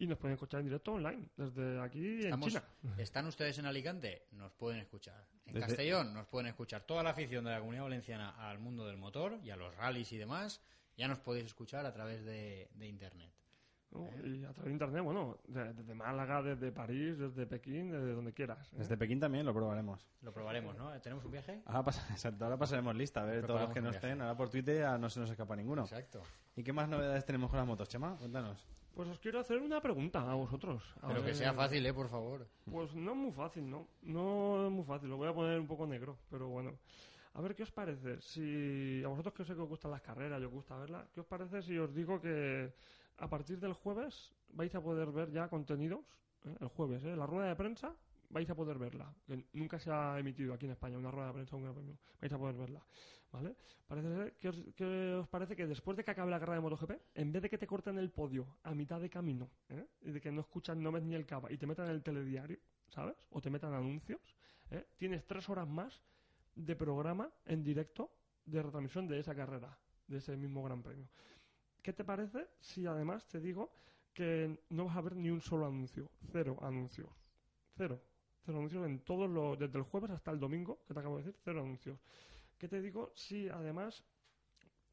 Y 0.00 0.06
nos 0.06 0.18
pueden 0.18 0.34
escuchar 0.34 0.60
en 0.60 0.66
directo 0.66 0.92
online, 0.92 1.28
desde 1.36 1.80
aquí 1.80 2.24
Estamos- 2.24 2.54
en 2.54 2.60
China. 2.82 2.94
¿Están 2.98 3.26
ustedes 3.26 3.58
en 3.58 3.66
Alicante? 3.66 4.26
Nos 4.32 4.52
pueden 4.52 4.80
escuchar. 4.80 5.26
En 5.46 5.54
Desde- 5.54 5.66
Castellón 5.66 6.14
nos 6.14 6.26
pueden 6.26 6.46
escuchar. 6.48 6.82
Toda 6.82 7.02
la 7.02 7.10
afición 7.10 7.44
de 7.44 7.50
la 7.50 7.58
Comunidad 7.58 7.82
Valenciana 7.84 8.30
al 8.48 8.58
mundo 8.58 8.86
del 8.86 8.96
motor 8.96 9.38
y 9.42 9.50
a 9.50 9.56
los 9.56 9.74
rallies 9.76 10.12
y 10.12 10.18
demás, 10.18 10.60
ya 10.96 11.08
nos 11.08 11.18
podéis 11.18 11.46
escuchar 11.46 11.84
a 11.86 11.92
través 11.92 12.24
de, 12.24 12.68
de 12.74 12.86
Internet. 12.86 13.32
¿no? 13.90 14.06
Y 14.22 14.44
a 14.44 14.52
través 14.52 14.64
de 14.66 14.72
internet, 14.72 15.02
bueno, 15.02 15.38
de- 15.48 15.72
desde 15.72 15.94
Málaga, 15.94 16.42
desde 16.42 16.70
París, 16.70 17.18
desde 17.18 17.46
Pekín, 17.46 17.90
desde 17.90 18.12
donde 18.12 18.34
quieras. 18.34 18.70
¿eh? 18.74 18.76
Desde 18.80 18.98
Pekín 18.98 19.18
también 19.18 19.46
lo 19.46 19.54
probaremos. 19.54 20.06
Lo 20.20 20.30
probaremos, 20.30 20.76
¿no? 20.76 20.92
¿Tenemos 21.00 21.24
un 21.24 21.30
viaje? 21.30 21.62
Ahora, 21.64 21.84
pasa- 21.84 22.06
exacto, 22.12 22.44
ahora 22.44 22.58
pasaremos 22.58 22.94
lista, 22.94 23.22
a 23.22 23.24
ver 23.24 23.46
todos 23.46 23.62
los 23.62 23.70
que 23.72 23.80
nos 23.80 23.94
estén. 23.94 24.20
Ahora 24.20 24.36
por 24.36 24.50
Twitter 24.50 24.80
ya 24.80 24.98
no 24.98 25.08
se 25.08 25.20
nos 25.20 25.30
escapa 25.30 25.56
ninguno. 25.56 25.84
Exacto. 25.84 26.22
¿Y 26.54 26.62
qué 26.62 26.72
más 26.74 26.86
novedades 26.86 27.24
tenemos 27.24 27.48
con 27.48 27.58
las 27.60 27.66
motos, 27.66 27.88
Chema? 27.88 28.14
Cuéntanos. 28.18 28.62
Pues 28.98 29.10
os 29.10 29.20
quiero 29.20 29.38
hacer 29.38 29.58
una 29.62 29.80
pregunta 29.80 30.28
a 30.28 30.34
vosotros. 30.34 30.82
A 31.02 31.06
Pero 31.06 31.24
que 31.24 31.32
sea 31.32 31.54
fácil, 31.54 31.86
¿eh? 31.86 31.94
Por 31.94 32.08
favor. 32.08 32.48
Pues 32.68 32.92
no 32.96 33.12
es 33.12 33.16
muy 33.16 33.30
fácil, 33.30 33.70
¿no? 33.70 33.86
No 34.02 34.66
es 34.66 34.72
muy 34.72 34.82
fácil, 34.82 35.08
lo 35.08 35.16
voy 35.16 35.28
a 35.28 35.32
poner 35.32 35.60
un 35.60 35.68
poco 35.68 35.86
negro, 35.86 36.18
pero 36.28 36.48
bueno. 36.48 36.76
A 37.34 37.40
ver, 37.40 37.54
¿qué 37.54 37.62
os 37.62 37.70
parece? 37.70 38.20
Si 38.20 39.00
a 39.04 39.06
vosotros 39.06 39.34
que 39.34 39.44
sé 39.44 39.54
que 39.54 39.60
os 39.60 39.68
gustan 39.68 39.92
las 39.92 40.02
carreras 40.02 40.42
y 40.42 40.46
os 40.46 40.50
gusta 40.50 40.76
verlas, 40.76 41.08
¿qué 41.14 41.20
os 41.20 41.26
parece 41.26 41.62
si 41.62 41.78
os 41.78 41.94
digo 41.94 42.20
que 42.20 42.72
a 43.18 43.28
partir 43.28 43.60
del 43.60 43.72
jueves 43.72 44.32
vais 44.48 44.74
a 44.74 44.80
poder 44.80 45.12
ver 45.12 45.30
ya 45.30 45.46
contenidos? 45.46 46.00
¿eh? 46.44 46.56
El 46.60 46.66
jueves, 46.66 47.04
¿eh? 47.04 47.14
La 47.14 47.26
rueda 47.26 47.50
de 47.50 47.54
prensa 47.54 47.94
vais 48.30 48.48
a 48.48 48.54
poder 48.54 48.78
verla. 48.78 49.12
Nunca 49.52 49.78
se 49.78 49.90
ha 49.90 50.18
emitido 50.18 50.54
aquí 50.54 50.66
en 50.66 50.72
España 50.72 50.98
una 50.98 51.10
rueda 51.10 51.28
de 51.28 51.32
prensa, 51.34 51.56
un 51.56 51.62
gran 51.62 51.74
premio. 51.74 51.98
Vais 52.20 52.32
a 52.32 52.38
poder 52.38 52.56
verla. 52.56 52.84
¿Vale? 53.30 53.56
Parece 53.86 54.36
que 54.36 54.48
os, 54.48 55.28
parece 55.28 55.54
que 55.54 55.66
después 55.66 55.96
de 55.96 56.04
que 56.04 56.10
acabe 56.10 56.30
la 56.30 56.40
carrera 56.40 56.56
de 56.56 56.62
MotoGP, 56.62 56.90
en 57.14 57.32
vez 57.32 57.42
de 57.42 57.50
que 57.50 57.58
te 57.58 57.66
corten 57.66 57.98
el 57.98 58.10
podio 58.10 58.56
a 58.62 58.74
mitad 58.74 59.00
de 59.00 59.10
camino, 59.10 59.50
¿eh? 59.68 59.86
y 60.00 60.12
de 60.12 60.20
que 60.20 60.32
no 60.32 60.40
escuchan, 60.40 60.82
no 60.82 60.90
ves 60.92 61.02
ni 61.02 61.14
el 61.14 61.26
cava, 61.26 61.52
y 61.52 61.58
te 61.58 61.66
metan 61.66 61.88
el 61.90 62.02
telediario, 62.02 62.58
¿sabes? 62.88 63.16
O 63.30 63.42
te 63.42 63.50
metan 63.50 63.74
anuncios, 63.74 64.20
¿eh? 64.70 64.86
tienes 64.96 65.26
tres 65.26 65.46
horas 65.50 65.68
más 65.68 66.02
de 66.54 66.74
programa 66.74 67.30
en 67.44 67.62
directo 67.62 68.10
de 68.46 68.62
retransmisión 68.62 69.06
de 69.06 69.18
esa 69.18 69.34
carrera, 69.34 69.78
de 70.06 70.18
ese 70.18 70.34
mismo 70.36 70.62
Gran 70.62 70.82
Premio. 70.82 71.08
¿Qué 71.82 71.92
te 71.92 72.04
parece 72.04 72.48
si 72.60 72.86
además 72.86 73.26
te 73.28 73.40
digo 73.40 73.72
que 74.14 74.58
no 74.70 74.86
vas 74.86 74.96
a 74.96 75.02
ver 75.02 75.16
ni 75.16 75.30
un 75.30 75.42
solo 75.42 75.66
anuncio? 75.66 76.10
Cero 76.32 76.58
anuncios. 76.62 77.10
Cero. 77.76 78.02
Cero 78.48 78.60
anuncios 78.60 78.86
en 78.86 79.00
todos 79.00 79.28
los, 79.28 79.58
desde 79.58 79.76
el 79.76 79.84
jueves 79.84 80.10
hasta 80.10 80.30
el 80.30 80.40
domingo, 80.40 80.78
que 80.88 80.94
te 80.94 81.00
acabo 81.00 81.18
de 81.18 81.24
decir, 81.24 81.38
cero 81.44 81.60
anuncios. 81.60 81.98
¿Qué 82.56 82.66
te 82.66 82.80
digo 82.80 83.12
si 83.14 83.46
además 83.46 84.02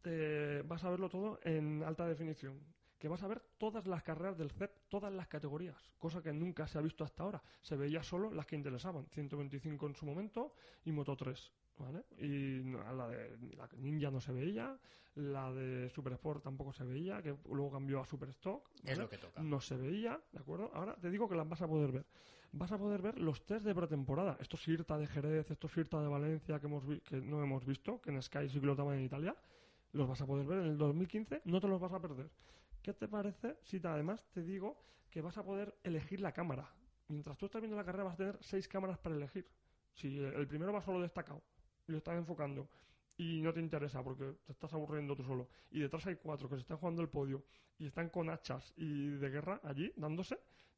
te 0.02 0.62
vas 0.64 0.84
a 0.84 0.90
verlo 0.90 1.08
todo 1.08 1.40
en 1.42 1.82
alta 1.86 2.06
definición? 2.06 2.60
Que 3.00 3.08
vas 3.08 3.24
a 3.24 3.30
ver 3.30 3.42
todas 3.58 3.88
las 3.88 4.04
carreras 4.04 4.38
del 4.38 4.52
CEP, 4.52 4.72
todas 4.90 5.14
las 5.14 5.30
categorías, 5.30 5.78
cosa 5.98 6.22
que 6.22 6.34
nunca 6.34 6.68
se 6.68 6.80
ha 6.80 6.82
visto 6.82 7.06
hasta 7.06 7.24
ahora. 7.24 7.42
Se 7.62 7.78
veía 7.78 8.04
solo 8.04 8.30
las 8.30 8.46
que 8.46 8.58
interesaban, 8.58 9.08
125 9.08 9.88
en 9.88 9.96
su 9.96 10.06
momento 10.06 10.54
y 10.84 10.92
Moto 10.92 11.16
3. 11.16 11.54
¿Vale? 11.78 12.06
Y 12.18 12.64
la 12.72 13.08
de 13.10 13.38
la 13.58 13.68
Ninja 13.78 14.10
no 14.10 14.22
se 14.22 14.32
veía, 14.32 14.80
la 15.16 15.52
de 15.52 15.90
Super 15.90 16.14
Sport 16.14 16.44
tampoco 16.44 16.72
se 16.72 16.86
veía, 16.86 17.22
que 17.22 17.36
luego 17.50 17.72
cambió 17.72 18.00
a 18.00 18.06
Super 18.06 18.30
Stock. 18.30 18.70
Es 18.86 18.98
lo 18.98 19.10
que 19.10 19.18
toca. 19.18 19.42
No 19.42 19.60
se 19.60 19.76
veía, 19.76 20.20
¿de 20.32 20.40
acuerdo? 20.40 20.72
Ahora 20.74 20.96
te 20.96 21.10
digo 21.10 21.28
que 21.28 21.36
las 21.36 21.48
vas 21.48 21.62
a 21.62 21.68
poder 21.68 21.92
ver. 21.92 22.06
Vas 22.54 22.72
a 22.72 22.78
poder 22.78 23.02
ver 23.02 23.20
los 23.20 23.46
test 23.46 23.66
de 23.66 23.76
pretemporada. 23.76 24.38
Estos 24.40 24.66
IRTA 24.68 24.98
de 24.98 25.08
Jerez, 25.08 25.52
estos 25.52 25.76
IRTA 25.76 26.02
de 26.02 26.08
Valencia 26.08 26.60
que, 26.60 26.68
hemos 26.68 26.86
vi- 26.88 27.02
que 27.02 27.18
no 27.18 27.44
hemos 27.44 27.66
visto, 27.66 28.00
que 28.02 28.12
en 28.12 28.22
Sky 28.22 28.48
sí 28.48 28.62
que 28.62 28.66
lo 28.66 28.94
en 28.94 29.02
Italia, 29.02 29.36
los 29.92 30.08
vas 30.08 30.22
a 30.22 30.26
poder 30.26 30.46
ver 30.48 30.60
en 30.60 30.66
el 30.68 30.78
2015, 30.78 31.42
no 31.44 31.60
te 31.60 31.68
los 31.68 31.82
vas 31.82 31.92
a 31.92 32.00
perder. 32.00 32.30
¿Qué 32.82 32.94
te 32.94 33.10
parece 33.10 33.58
si 33.64 33.82
te- 33.82 33.88
además 33.90 34.26
te 34.32 34.44
digo 34.44 34.78
que 35.10 35.20
vas 35.22 35.38
a 35.38 35.44
poder 35.44 35.78
elegir 35.84 36.22
la 36.22 36.32
cámara? 36.32 36.70
Mientras 37.10 37.38
tú 37.38 37.46
estás 37.48 37.62
viendo 37.62 37.76
la 37.76 37.84
carrera 37.84 38.06
vas 38.06 38.14
a 38.14 38.18
tener 38.18 38.38
seis 38.42 38.68
cámaras 38.70 38.98
para 38.98 39.16
elegir. 39.16 39.46
Si 39.94 40.18
el 40.18 40.48
primero 40.48 40.72
va 40.74 40.82
solo 40.82 41.02
destacado 41.02 41.42
y 41.88 41.92
lo 41.92 41.98
estás 41.98 42.16
enfocando 42.16 42.68
y 43.18 43.42
no 43.42 43.54
te 43.54 43.60
interesa 43.62 44.04
porque 44.04 44.34
te 44.46 44.52
estás 44.52 44.74
aburriendo 44.74 45.16
tú 45.16 45.24
solo 45.24 45.48
y 45.72 45.80
detrás 45.80 46.06
hay 46.08 46.16
cuatro 46.16 46.50
que 46.50 46.56
se 46.56 46.62
están 46.62 46.78
jugando 46.78 47.02
el 47.02 47.10
podio 47.10 47.44
y 47.78 47.86
están 47.88 48.10
con 48.10 48.30
hachas 48.30 48.74
y 48.76 49.08
de 49.10 49.30
guerra 49.30 49.62
allí 49.64 49.92
dándose, 49.96 50.38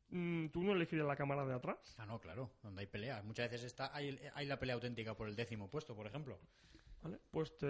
mm, 0.09 0.47
tú 0.49 0.63
no 0.63 0.73
elegirías 0.73 1.07
la 1.07 1.15
cámara 1.15 1.45
de 1.45 1.53
atrás. 1.53 1.95
Ah, 1.97 2.05
no, 2.05 2.19
claro, 2.19 2.51
donde 2.61 2.81
hay 2.81 2.87
peleas. 2.87 3.23
Muchas 3.23 3.49
veces 3.49 3.65
está, 3.67 3.95
hay, 3.95 4.19
hay 4.35 4.45
la 4.45 4.59
pelea 4.59 4.75
auténtica 4.75 5.15
por 5.15 5.27
el 5.27 5.35
décimo 5.35 5.69
puesto, 5.69 5.95
por 5.95 6.05
ejemplo. 6.07 6.39
¿Vale? 7.03 7.19
Pues 7.31 7.55
te 7.57 7.65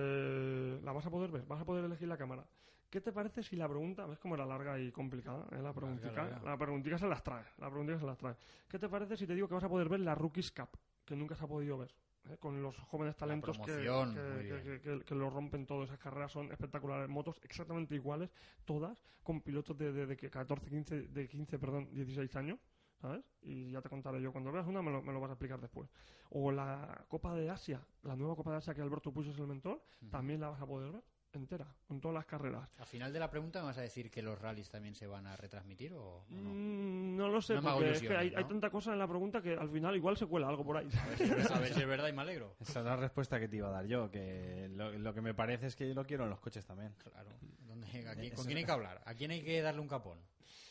la 0.81 0.91
vas 0.93 1.05
a 1.05 1.09
poder 1.11 1.31
ver, 1.31 1.43
vas 1.43 1.61
a 1.61 1.65
poder 1.65 1.83
elegir 1.85 2.07
la 2.07 2.17
cámara. 2.17 2.45
¿Qué 2.89 3.01
te 3.01 3.11
parece 3.11 3.43
si 3.43 3.57
la 3.57 3.67
pregunta, 3.67 4.05
ves 4.05 4.17
cómo 4.19 4.35
era 4.35 4.45
larga 4.45 4.79
y 4.79 4.91
complicada? 4.93 5.45
eh, 5.51 5.61
La 5.61 5.73
preguntica, 5.73 6.23
larga. 6.23 6.41
la 6.43 6.57
preguntica 6.57 6.97
se 6.97 7.07
las 7.07 7.21
trae, 7.21 7.43
la 7.57 7.69
preguntica 7.69 7.99
se 7.99 8.05
las 8.05 8.17
trae. 8.17 8.35
¿Qué 8.69 8.79
te 8.79 8.87
parece 8.87 9.17
si 9.17 9.27
te 9.27 9.35
digo 9.35 9.47
que 9.49 9.55
vas 9.55 9.63
a 9.65 9.69
poder 9.69 9.89
ver 9.89 9.99
la 9.99 10.15
Rookies 10.15 10.51
Cup, 10.51 10.69
que 11.03 11.13
nunca 11.15 11.35
se 11.35 11.43
ha 11.43 11.47
podido 11.47 11.77
ver? 11.77 11.93
Eh, 12.29 12.37
Con 12.37 12.61
los 12.61 12.77
jóvenes 12.79 13.15
talentos 13.15 13.57
que, 13.59 15.01
que, 15.05 15.15
lo 15.15 15.29
rompen 15.29 15.65
todo. 15.65 15.83
Esas 15.83 15.99
carreras 15.99 16.31
son 16.31 16.51
espectaculares. 16.51 17.09
Motos 17.09 17.39
exactamente 17.43 17.95
iguales, 17.95 18.29
todas, 18.65 19.03
con 19.23 19.41
pilotos 19.41 19.77
de, 19.77 19.91
de, 19.91 20.05
de 20.05 20.17
que 20.17 20.29
14, 20.29 20.69
15, 20.69 21.01
de 21.07 21.27
15, 21.27 21.59
perdón, 21.59 21.89
16 21.93 22.35
años. 22.35 22.59
¿Sabes? 23.01 23.23
Y 23.43 23.69
ya 23.69 23.81
te 23.81 23.89
contaré 23.89 24.19
yo. 24.19 24.31
Cuando 24.31 24.51
veas 24.51 24.65
una, 24.65 24.81
me 24.81 24.91
lo, 24.91 25.03
me 25.03 25.13
lo 25.13 25.19
vas 25.19 25.29
a 25.29 25.33
explicar 25.33 25.61
después. 25.61 25.87
O 26.31 26.51
la 26.51 27.05
Copa 27.07 27.35
de 27.35 27.47
Asia, 27.47 27.85
la 28.01 28.15
nueva 28.15 28.35
Copa 28.35 28.51
de 28.51 28.57
Asia 28.57 28.73
que 28.73 28.81
Alberto 28.81 29.13
puso 29.13 29.29
es 29.29 29.37
el 29.37 29.45
mentor, 29.45 29.83
también 30.09 30.41
la 30.41 30.49
vas 30.49 30.61
a 30.61 30.65
poder 30.65 30.91
ver 30.91 31.03
entera, 31.37 31.65
con 31.87 31.99
todas 32.01 32.15
las 32.15 32.25
carreras. 32.25 32.69
Al 32.79 32.85
final 32.85 33.11
de 33.13 33.19
la 33.19 33.29
pregunta, 33.29 33.59
¿me 33.61 33.67
vas 33.67 33.77
a 33.77 33.81
decir 33.81 34.09
que 34.11 34.21
los 34.21 34.39
rallies 34.39 34.69
también 34.69 34.95
se 34.95 35.07
van 35.07 35.25
a 35.27 35.35
retransmitir 35.37 35.93
o, 35.93 36.17
o 36.19 36.25
no? 36.29 36.49
Mm, 36.49 37.15
no 37.17 37.27
lo 37.29 37.41
sé, 37.41 37.55
No 37.55 37.61
porque 37.61 37.91
es 37.91 38.01
que 38.01 38.15
hay, 38.15 38.31
tanta 38.31 38.69
cosa 38.69 38.93
en 38.93 38.99
la 38.99 39.07
pregunta 39.07 39.41
que 39.41 39.53
al 39.53 39.69
final 39.69 39.95
igual 39.95 40.17
se 40.17 40.25
cuela 40.25 40.47
algo 40.49 40.63
por 40.65 40.77
ahí. 40.77 40.89
A 41.01 41.07
ver 41.07 41.17
si 41.17 41.23
es 41.23 41.29
verdad- 41.29 41.51
a 41.57 41.59
ver 41.59 41.73
si 41.73 41.81
es 41.81 41.87
verdad 41.87 42.07
y 42.09 42.13
me 42.13 42.21
alegro. 42.21 42.55
Esa 42.59 42.79
es 42.79 42.85
la 42.85 42.95
respuesta 42.95 43.39
que 43.39 43.47
te 43.47 43.57
iba 43.57 43.67
a 43.69 43.71
dar 43.71 43.85
yo, 43.85 44.09
que 44.11 44.67
lo, 44.71 44.91
lo 44.91 45.13
que 45.13 45.21
me 45.21 45.33
parece 45.33 45.67
es 45.67 45.75
que 45.75 45.93
lo 45.93 46.05
quiero 46.05 46.23
en 46.25 46.29
los 46.31 46.39
coches 46.39 46.65
también. 46.65 46.93
Claro. 46.97 47.29
¿Dónde- 47.67 47.87
a 47.87 48.13
quién- 48.15 48.25
Eso- 48.25 48.35
¿Con 48.35 48.45
quién 48.45 48.57
hay 48.57 48.65
que 48.65 48.71
hablar? 48.71 49.01
¿A 49.05 49.13
quién 49.13 49.31
hay 49.31 49.41
que 49.43 49.61
darle 49.61 49.81
un 49.81 49.87
capón? 49.87 50.19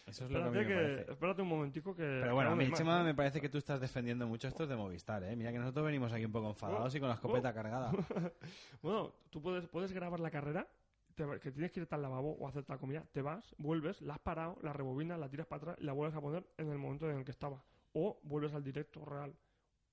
Eso 0.06 0.24
es 0.24 0.30
lo 0.30 0.38
que 0.38 0.44
a 0.44 0.50
mí 0.50 0.58
espérate, 0.58 0.58
me 0.58 0.66
que, 0.68 0.94
parece. 0.94 1.12
espérate 1.12 1.42
un 1.42 1.48
momentico 1.48 1.94
que... 1.94 2.02
Pero 2.22 2.34
bueno, 2.34 2.50
a 2.50 2.56
mí, 2.56 2.70
Chema, 2.72 3.02
me 3.02 3.14
parece 3.14 3.40
que 3.40 3.48
tú 3.48 3.58
estás 3.58 3.80
defendiendo 3.80 4.26
mucho 4.26 4.46
estos 4.46 4.68
de 4.68 4.76
Movistar, 4.76 5.22
¿eh? 5.24 5.34
Mira 5.34 5.50
que 5.52 5.58
nosotros 5.58 5.84
venimos 5.84 6.12
aquí 6.12 6.24
un 6.24 6.32
poco 6.32 6.48
enfadados 6.48 6.94
y 6.94 7.00
con 7.00 7.08
la 7.08 7.16
escopeta 7.16 7.50
Oh. 7.50 7.54
cargada. 7.54 7.90
bueno, 8.82 9.12
tú 9.30 9.42
puedes, 9.42 9.66
puedes 9.66 9.92
grabar 9.92 10.20
la 10.20 10.30
carrera, 10.30 10.68
te 11.16 11.24
que 11.40 11.50
tienes 11.50 11.72
que 11.72 11.80
irte 11.80 11.94
al 11.94 12.02
lavabo 12.02 12.32
o 12.38 12.46
hacer 12.46 12.64
la 12.68 12.78
comida, 12.78 13.04
te 13.12 13.20
vas, 13.22 13.54
vuelves, 13.58 14.00
la 14.00 14.14
has 14.14 14.20
parado, 14.20 14.58
la 14.62 14.72
rebobinas, 14.72 15.18
la 15.18 15.28
tiras 15.28 15.46
para 15.46 15.58
atrás 15.62 15.76
y 15.80 15.84
la 15.84 15.92
vuelves 15.92 16.16
a 16.16 16.20
poner 16.20 16.46
en 16.56 16.70
el 16.70 16.78
momento 16.78 17.10
en 17.10 17.18
el 17.18 17.24
que 17.24 17.30
estaba. 17.32 17.62
O 17.92 18.20
vuelves 18.22 18.52
al 18.54 18.62
directo 18.62 19.04
real. 19.04 19.34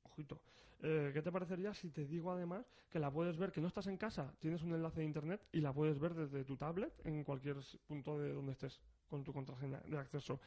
Ojito. 0.03 0.41
Eh, 0.85 1.11
¿Qué 1.13 1.21
te 1.21 1.31
parecería 1.31 1.73
si 1.73 1.89
te 1.91 2.05
digo 2.05 2.29
además 2.31 2.65
que 2.89 2.99
la 2.99 3.09
puedes 3.09 3.37
ver, 3.37 3.51
que 3.53 3.61
no 3.61 3.67
estás 3.69 3.87
en 3.87 3.95
casa, 3.97 4.33
tienes 4.39 4.61
un 4.63 4.73
enlace 4.75 4.99
de 4.99 5.05
internet 5.05 5.41
y 5.53 5.61
la 5.61 5.71
puedes 5.73 5.97
ver 5.97 6.13
desde 6.13 6.43
tu 6.43 6.57
tablet 6.57 6.93
en 7.05 7.23
cualquier 7.23 7.55
punto 7.87 8.19
de 8.19 8.33
donde 8.33 8.51
estés 8.51 8.81
con 9.07 9.23
tu 9.23 9.33
contraseña 9.33 9.79
de 9.81 9.97
acceso? 9.97 10.39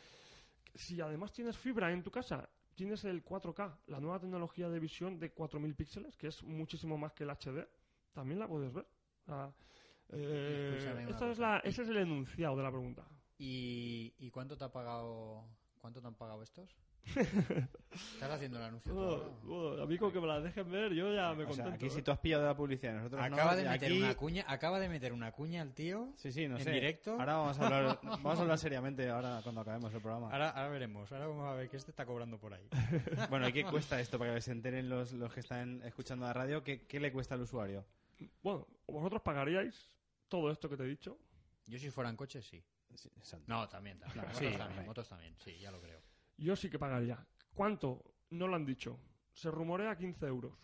Si 0.75 1.01
además 1.01 1.33
tienes 1.33 1.57
fibra 1.57 1.91
en 1.93 2.03
tu 2.03 2.11
casa, 2.11 2.49
tienes 2.75 3.05
el 3.05 3.25
4K, 3.25 3.79
la 3.87 4.01
nueva 4.01 4.19
tecnología 4.21 4.69
de 4.69 4.79
visión 4.79 5.19
de 5.19 5.33
4000 5.33 5.75
píxeles, 5.75 6.17
que 6.17 6.29
es 6.29 6.43
muchísimo 6.43 6.99
más 6.99 7.13
que 7.13 7.25
el 7.25 7.31
HD, 7.31 7.67
también 8.13 8.39
la 8.39 8.47
puedes 8.49 8.73
ver. 8.73 8.87
Eh, 10.11 11.05
esta 11.09 11.31
es 11.31 11.39
la- 11.39 11.59
ese 11.65 11.83
es 11.83 11.89
el 11.89 11.97
enunciado 11.97 12.57
de 12.57 12.63
la 12.63 12.71
pregunta. 12.71 13.05
¿Y, 13.39 14.15
y 14.19 14.31
cuánto 14.31 14.57
te 14.57 14.65
ha 14.65 14.71
pagado 14.73 15.45
¿Cuánto 15.81 16.01
te 16.01 16.07
han 16.09 16.15
pagado 16.15 16.43
estos? 16.43 16.75
¿Estás 18.15 18.31
haciendo 18.31 18.59
el 18.59 18.65
anuncio? 18.65 18.95
Bueno, 18.95 19.11
ahora? 19.13 19.29
bueno, 19.43 19.83
a 19.83 19.87
mí 19.87 19.99
con 19.99 20.13
que 20.13 20.21
me 20.21 20.27
la 20.27 20.41
dejen 20.41 20.71
ver, 20.71 20.93
yo 20.93 21.15
ya 21.15 21.33
me 21.35 21.45
O 21.45 21.47
sea, 21.53 21.65
contento. 21.65 21.71
aquí 21.75 21.87
¿eh? 21.87 21.91
si 21.91 22.03
tú 22.03 22.11
has 22.11 22.19
pillado 22.19 22.43
de 22.43 22.49
la 22.49 22.57
publicidad 22.57 23.09
no, 23.09 23.23
Acaba 23.23 23.57
de 23.57 23.65
meter 23.69 23.91
aquí... 23.91 23.99
una 24.03 24.15
cuña, 24.15 24.45
acaba 24.49 24.81
de 24.81 24.89
meter 24.89 25.13
una 25.13 25.33
cuña 25.33 25.63
al 25.63 25.73
tío. 25.73 26.13
Sí, 26.17 26.33
sí, 26.33 26.49
no 26.49 26.59
en 26.59 26.65
sé. 26.65 26.71
directo. 26.73 27.13
Ahora 27.13 27.37
vamos 27.37 27.59
a 27.59 27.67
hablar, 27.67 28.01
vamos 28.03 28.39
a 28.39 28.43
hablar 28.43 28.59
seriamente 28.59 29.09
ahora 29.09 29.41
cuando 29.43 29.61
acabemos 29.61 29.95
el 29.95 30.01
programa. 30.01 30.31
Ahora, 30.31 30.51
ahora 30.51 30.69
veremos. 30.69 31.11
Ahora 31.13 31.27
vamos 31.27 31.49
a 31.49 31.55
ver 31.55 31.69
qué 31.71 31.77
este 31.77 31.91
está 31.91 32.05
cobrando 32.05 32.39
por 32.39 32.53
ahí. 32.55 32.69
Bueno, 33.31 33.49
¿y 33.49 33.53
qué 33.53 33.65
cuesta 33.65 34.01
esto 34.01 34.19
para 34.19 34.35
que 34.35 34.41
se 34.41 34.53
enteren 34.53 34.89
los, 34.89 35.13
los 35.13 35.33
que 35.33 35.41
están 35.41 35.83
escuchando 35.85 36.27
la 36.27 36.33
radio? 36.33 36.63
¿Qué, 36.63 36.87
qué 36.87 37.01
le 37.01 37.13
cuesta 37.13 37.35
al 37.35 37.43
usuario? 37.43 37.85
Bueno, 38.43 38.67
¿vosotros 38.87 39.23
pagaríais 39.23 39.75
todo 40.29 40.51
esto 40.51 40.69
que 40.69 40.77
te 40.77 40.85
he 40.85 40.87
dicho? 40.87 41.19
Yo 41.67 41.79
si 41.79 41.91
fuera 41.91 42.11
en 42.11 42.17
coche, 42.17 42.43
sí. 42.43 42.63
Sí. 42.95 43.11
No, 43.47 43.69
también. 43.69 43.99
también. 43.99 44.13
Claro, 44.13 44.29
motos, 44.29 44.39
sí, 44.39 44.57
también 44.57 44.87
motos 44.87 45.09
también. 45.09 45.35
Sí, 45.39 45.59
ya 45.59 45.71
lo 45.71 45.81
creo. 45.81 46.01
Yo 46.37 46.57
sí 46.57 46.69
que 46.71 46.79
pagaría. 46.79 47.25
¿Cuánto? 47.55 48.03
No 48.31 48.47
lo 48.49 48.57
han 48.57 48.65
dicho. 48.67 48.99
Se 49.33 49.51
rumorea 49.51 49.97
15 49.97 50.27
euros 50.27 50.55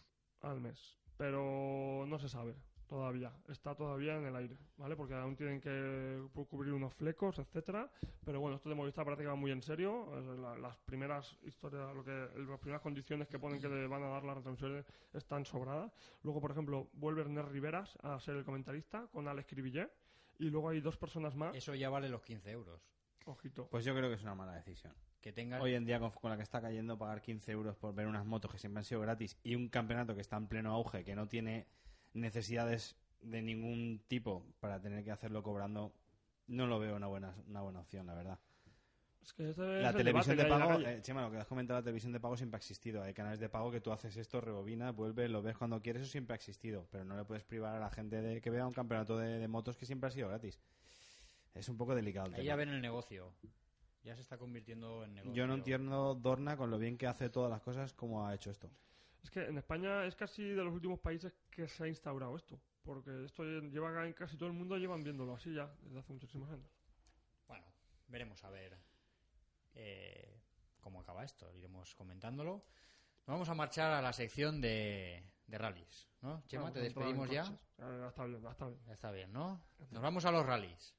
al 0.40 0.60
mes, 0.60 0.98
pero 1.16 2.04
no 2.06 2.18
se 2.18 2.28
sabe 2.28 2.54
todavía. 2.88 3.32
Está 3.48 3.74
todavía 3.74 4.16
en 4.16 4.26
el 4.26 4.36
aire, 4.36 4.58
¿vale? 4.76 4.96
Porque 4.96 5.14
aún 5.14 5.34
tienen 5.36 5.60
que 5.60 6.22
cubrir 6.48 6.74
unos 6.74 6.92
flecos, 6.94 7.38
etcétera. 7.38 7.90
Pero 8.24 8.40
bueno, 8.40 8.56
esto 8.56 8.68
de 8.68 8.74
Movistar 8.74 9.04
parece 9.04 9.22
que 9.22 9.28
va 9.28 9.34
muy 9.34 9.50
en 9.50 9.62
serio. 9.62 10.10
La- 10.40 10.56
las 10.58 10.76
primeras 10.78 11.34
historias, 11.42 11.94
lo 11.94 12.04
que, 12.04 12.10
las 12.10 12.58
primeras 12.60 12.82
condiciones 12.82 13.28
que 13.28 13.38
ponen 13.38 13.60
que 13.60 13.68
le 13.68 13.86
van 13.86 14.02
a 14.02 14.08
dar 14.08 14.24
las 14.24 14.36
retransmisiones 14.36 14.84
están 15.14 15.46
sobradas. 15.46 15.90
Luego, 16.22 16.40
por 16.42 16.50
ejemplo, 16.50 16.90
vuelve 16.92 17.22
Ernest 17.22 17.48
Riveras 17.48 17.96
a 18.02 18.20
ser 18.20 18.36
el 18.36 18.44
comentarista 18.44 19.06
con 19.10 19.26
Alex 19.28 19.48
Cribillé. 19.48 19.90
Y 20.38 20.50
luego 20.50 20.68
hay 20.70 20.80
dos 20.80 20.96
personas 20.98 21.34
más. 21.36 21.54
Eso 21.54 21.74
ya 21.74 21.88
vale 21.88 22.08
los 22.10 22.22
15 22.22 22.50
euros. 22.50 22.82
Ojito. 23.26 23.68
Pues 23.68 23.84
yo 23.84 23.94
creo 23.94 24.08
que 24.08 24.16
es 24.16 24.22
una 24.22 24.34
mala 24.34 24.52
decisión. 24.54 24.92
Que 25.22 25.32
tengas... 25.32 25.62
Hoy 25.62 25.74
en 25.74 25.86
día, 25.86 26.00
con, 26.00 26.10
con 26.10 26.30
la 26.30 26.36
que 26.36 26.42
está 26.42 26.60
cayendo, 26.60 26.98
pagar 26.98 27.22
15 27.22 27.52
euros 27.52 27.76
por 27.76 27.94
ver 27.94 28.06
unas 28.06 28.26
motos 28.26 28.50
que 28.50 28.58
siempre 28.58 28.80
han 28.80 28.84
sido 28.84 29.00
gratis 29.00 29.38
y 29.42 29.54
un 29.54 29.68
campeonato 29.68 30.14
que 30.14 30.20
está 30.20 30.36
en 30.36 30.48
pleno 30.48 30.72
auge, 30.72 31.04
que 31.04 31.14
no 31.14 31.28
tiene 31.28 31.66
necesidades 32.12 32.96
de 33.22 33.40
ningún 33.40 34.02
tipo 34.08 34.44
para 34.60 34.80
tener 34.80 35.04
que 35.04 35.12
hacerlo 35.12 35.42
cobrando, 35.42 35.94
no 36.48 36.66
lo 36.66 36.78
veo 36.78 36.96
una 36.96 37.06
buena, 37.06 37.34
una 37.46 37.62
buena 37.62 37.80
opción, 37.80 38.06
la 38.06 38.14
verdad. 38.14 38.38
Es 39.22 39.32
que 39.32 39.54
La 39.56 39.90
el 39.90 39.96
televisión 39.96 40.36
de 40.36 40.44
pago, 40.46 40.80
eh, 40.80 41.00
Chema, 41.00 41.22
lo 41.22 41.30
que 41.30 41.36
has 41.36 41.46
comentado, 41.46 41.78
la 41.78 41.84
televisión 41.84 42.12
de 42.12 42.18
pago 42.18 42.36
siempre 42.36 42.56
ha 42.56 42.58
existido. 42.58 43.04
Hay 43.04 43.14
canales 43.14 43.38
de 43.38 43.48
pago 43.48 43.70
que 43.70 43.80
tú 43.80 43.92
haces 43.92 44.16
esto, 44.16 44.40
rebobinas, 44.40 44.92
vuelves, 44.92 45.30
lo 45.30 45.40
ves 45.40 45.56
cuando 45.56 45.80
quieres, 45.80 46.02
eso 46.02 46.10
siempre 46.10 46.34
ha 46.34 46.36
existido. 46.36 46.88
Pero 46.90 47.04
no 47.04 47.16
le 47.16 47.24
puedes 47.24 47.44
privar 47.44 47.76
a 47.76 47.78
la 47.78 47.90
gente 47.90 48.20
de 48.20 48.40
que 48.40 48.50
vea 48.50 48.66
un 48.66 48.72
campeonato 48.72 49.16
de, 49.16 49.38
de 49.38 49.46
motos 49.46 49.76
que 49.76 49.86
siempre 49.86 50.08
ha 50.08 50.10
sido 50.10 50.28
gratis. 50.28 50.58
Es 51.54 51.68
un 51.68 51.76
poco 51.76 51.94
delicado 51.94 52.26
el 52.26 52.32
Ahí 52.34 52.40
tema. 52.40 52.46
ya 52.48 52.56
ven 52.56 52.70
el 52.70 52.80
negocio. 52.80 53.32
Ya 54.02 54.16
se 54.16 54.22
está 54.22 54.36
convirtiendo 54.36 55.04
en 55.04 55.14
negocio. 55.14 55.34
Yo 55.34 55.46
no 55.46 55.54
entiendo 55.54 56.14
Dorna 56.14 56.56
con 56.56 56.70
lo 56.70 56.78
bien 56.78 56.98
que 56.98 57.06
hace 57.06 57.30
todas 57.30 57.50
las 57.50 57.62
cosas 57.62 57.92
como 57.94 58.26
ha 58.26 58.34
hecho 58.34 58.50
esto. 58.50 58.70
Es 59.22 59.30
que 59.30 59.44
en 59.44 59.56
España 59.58 60.04
es 60.04 60.16
casi 60.16 60.42
de 60.42 60.64
los 60.64 60.74
últimos 60.74 60.98
países 60.98 61.32
que 61.50 61.68
se 61.68 61.84
ha 61.84 61.88
instaurado 61.88 62.36
esto. 62.36 62.60
Porque 62.82 63.24
esto 63.24 63.44
lleva 63.44 64.04
en 64.04 64.12
casi 64.12 64.36
todo 64.36 64.48
el 64.48 64.54
mundo 64.54 64.76
llevan 64.76 65.04
viéndolo 65.04 65.34
así 65.34 65.54
ya 65.54 65.72
desde 65.82 66.00
hace 66.00 66.12
muchísimos 66.12 66.50
años. 66.50 66.68
Bueno, 67.46 67.66
veremos 68.08 68.42
a 68.42 68.50
ver 68.50 68.76
eh, 69.74 70.40
cómo 70.80 71.00
acaba 71.00 71.24
esto. 71.24 71.54
Iremos 71.54 71.94
comentándolo. 71.94 72.64
Nos 73.26 73.34
vamos 73.34 73.48
a 73.48 73.54
marchar 73.54 73.92
a 73.92 74.02
la 74.02 74.12
sección 74.12 74.60
de, 74.60 75.24
de 75.46 75.58
rallies, 75.58 76.08
¿no? 76.22 76.42
Chema, 76.46 76.72
te 76.72 76.80
despedimos 76.80 77.30
ya. 77.30 77.44
ya 77.78 78.08
está 78.08 78.24
bien, 78.24 78.42
ya 78.42 78.50
está 78.50 78.66
bien. 78.66 78.80
Ya 78.84 78.92
está 78.92 79.10
bien, 79.12 79.32
¿no? 79.32 79.62
Nos 79.90 80.02
vamos 80.02 80.24
a 80.24 80.32
los 80.32 80.44
rallies. 80.44 80.96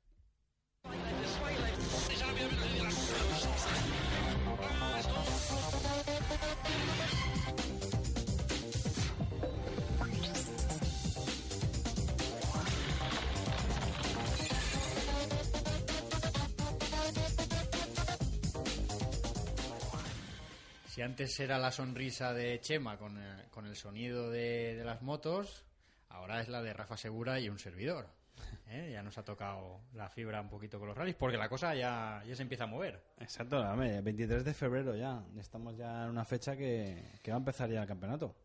Si 20.93 21.02
antes 21.02 21.39
era 21.39 21.58
la 21.58 21.72
sonrisa 21.72 22.34
de 22.34 22.60
Chema 22.62 22.98
con, 22.98 23.17
eh, 23.17 23.46
con 23.50 23.65
el 23.65 23.76
sonido 23.76 24.30
de 24.30 24.80
las 24.86 25.02
motos, 25.02 25.65
ahora 26.10 26.39
es 26.41 26.50
la 26.50 26.62
de 26.62 26.72
Rafa 26.72 26.98
Segura 26.98 27.39
y 27.39 27.50
un 27.50 27.58
servidor. 27.58 28.22
¿Eh? 28.67 28.89
Ya 28.91 29.04
nos 29.04 29.17
ha 29.17 29.24
tocado 29.24 29.82
la 29.93 30.10
fibra 30.10 30.41
un 30.41 30.50
poquito 30.50 30.80
con 30.80 30.88
los 30.88 30.98
rallies, 30.98 31.15
porque 31.15 31.38
la 31.38 31.50
cosa 31.50 31.76
ya, 31.76 32.24
ya 32.26 32.36
se 32.36 32.41
empieza 32.41 32.65
a 32.65 32.67
mover. 32.67 33.04
Exacto, 33.19 33.60
hombre, 33.60 34.02
23 34.02 34.43
de 34.43 34.54
febrero 34.54 34.96
ya. 34.96 35.24
Estamos 35.38 35.78
ya 35.78 36.04
en 36.04 36.10
una 36.10 36.26
fecha 36.26 36.56
que, 36.56 37.19
que 37.22 37.32
va 37.32 37.38
a 37.38 37.39
empezar 37.39 37.69
ya 37.69 37.82
el 37.82 37.88
campeonato. 37.88 38.36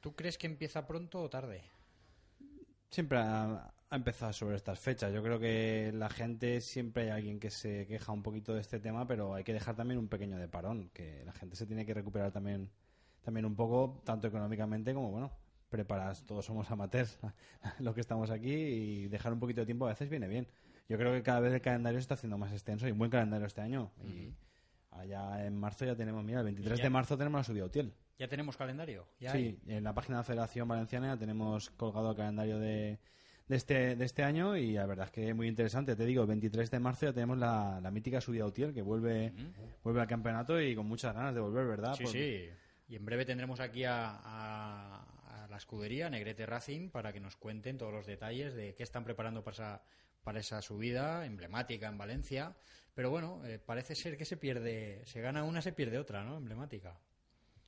¿Tú 0.00 0.14
crees 0.14 0.38
que 0.38 0.46
empieza 0.46 0.86
pronto 0.86 1.22
o 1.22 1.30
tarde? 1.30 1.62
Siempre 2.90 3.18
ha, 3.18 3.72
ha 3.90 3.96
empezado 3.96 4.32
sobre 4.32 4.56
estas 4.56 4.78
fechas. 4.78 5.12
Yo 5.12 5.22
creo 5.22 5.38
que 5.38 5.90
la 5.94 6.08
gente, 6.08 6.60
siempre 6.60 7.04
hay 7.04 7.10
alguien 7.10 7.40
que 7.40 7.50
se 7.50 7.86
queja 7.86 8.12
un 8.12 8.22
poquito 8.22 8.54
de 8.54 8.60
este 8.60 8.80
tema, 8.80 9.06
pero 9.06 9.34
hay 9.34 9.44
que 9.44 9.52
dejar 9.52 9.76
también 9.76 9.98
un 9.98 10.08
pequeño 10.08 10.38
de 10.38 10.48
parón, 10.48 10.90
que 10.92 11.22
la 11.24 11.32
gente 11.32 11.56
se 11.56 11.66
tiene 11.66 11.86
que 11.86 11.94
recuperar 11.94 12.30
también, 12.30 12.70
también 13.22 13.46
un 13.46 13.56
poco, 13.56 14.02
tanto 14.04 14.28
económicamente 14.28 14.92
como, 14.92 15.10
bueno, 15.10 15.32
preparadas. 15.68 16.24
Todos 16.24 16.44
somos 16.44 16.70
amateurs, 16.70 17.18
los 17.80 17.94
que 17.94 18.00
estamos 18.00 18.30
aquí, 18.30 18.52
y 18.52 19.08
dejar 19.08 19.32
un 19.32 19.40
poquito 19.40 19.60
de 19.62 19.66
tiempo 19.66 19.86
a 19.86 19.90
veces 19.90 20.08
viene 20.08 20.28
bien. 20.28 20.46
Yo 20.88 20.96
creo 20.96 21.12
que 21.12 21.22
cada 21.22 21.40
vez 21.40 21.52
el 21.52 21.60
calendario 21.60 21.98
se 21.98 22.02
está 22.02 22.14
haciendo 22.14 22.38
más 22.38 22.52
extenso 22.52 22.88
y 22.88 22.92
un 22.92 22.98
buen 22.98 23.10
calendario 23.10 23.46
este 23.46 23.60
año. 23.60 23.90
Y 24.04 24.32
allá 24.90 25.44
en 25.44 25.54
marzo 25.56 25.84
ya 25.84 25.94
tenemos, 25.94 26.24
mira, 26.24 26.38
el 26.40 26.44
23 26.46 26.78
ya- 26.78 26.84
de 26.84 26.90
marzo 26.90 27.16
tenemos 27.18 27.40
la 27.40 27.44
subida 27.44 27.62
a 27.64 27.66
Utiel. 27.66 27.92
¿Ya 28.18 28.26
tenemos 28.26 28.56
calendario? 28.56 29.06
¿Ya 29.20 29.30
Sí, 29.32 29.58
en 29.66 29.84
la 29.84 29.94
página 29.94 30.16
de 30.16 30.20
la 30.20 30.24
Federación 30.24 30.66
Valenciana 30.66 31.08
ya 31.08 31.16
tenemos 31.18 31.70
colgado 31.70 32.10
el 32.10 32.16
calendario 32.16 32.58
de, 32.58 32.98
de, 33.46 33.56
este, 33.56 33.94
de 33.96 34.04
este 34.04 34.24
año 34.24 34.56
y 34.56 34.72
la 34.72 34.86
verdad 34.86 35.04
es 35.06 35.12
que 35.12 35.28
es 35.28 35.36
muy 35.36 35.46
interesante. 35.46 35.94
Te 35.94 36.04
digo, 36.04 36.22
el 36.22 36.28
23 36.28 36.70
de 36.70 36.80
marzo 36.80 37.06
ya 37.06 37.12
tenemos 37.12 37.38
la, 37.38 37.80
la 37.80 37.90
mítica 37.92 38.20
subida 38.20 38.42
a 38.44 38.46
Utiel 38.48 38.72
que 38.74 38.82
vuelve, 38.82 39.32
vuelve 39.84 40.00
al 40.00 40.08
campeonato 40.08 40.60
y 40.60 40.74
con 40.74 40.86
muchas 40.86 41.14
ganas 41.14 41.34
de 41.34 41.40
volver, 41.40 41.66
¿verdad? 41.66 41.94
Sí, 41.94 42.06
sí. 42.06 42.48
Y 42.88 42.96
en 42.96 43.04
breve 43.04 43.24
tendremos 43.26 43.60
aquí 43.60 43.84
a 43.84 45.04
la 45.58 45.60
escudería 45.60 46.08
Negrete 46.08 46.46
Racing 46.46 46.88
para 46.90 47.12
que 47.12 47.18
nos 47.18 47.36
cuenten 47.36 47.78
todos 47.78 47.92
los 47.92 48.06
detalles 48.06 48.54
de 48.54 48.76
qué 48.76 48.84
están 48.84 49.02
preparando 49.02 49.42
para 49.42 49.54
esa, 49.54 49.82
para 50.22 50.38
esa 50.38 50.62
subida 50.62 51.26
emblemática 51.26 51.88
en 51.88 51.98
Valencia. 51.98 52.56
Pero 52.94 53.10
bueno, 53.10 53.44
eh, 53.44 53.58
parece 53.58 53.96
ser 53.96 54.16
que 54.16 54.24
se 54.24 54.36
pierde, 54.36 55.02
se 55.04 55.20
gana 55.20 55.42
una, 55.42 55.60
se 55.60 55.72
pierde 55.72 55.98
otra, 55.98 56.22
¿no? 56.22 56.36
Emblemática. 56.36 56.96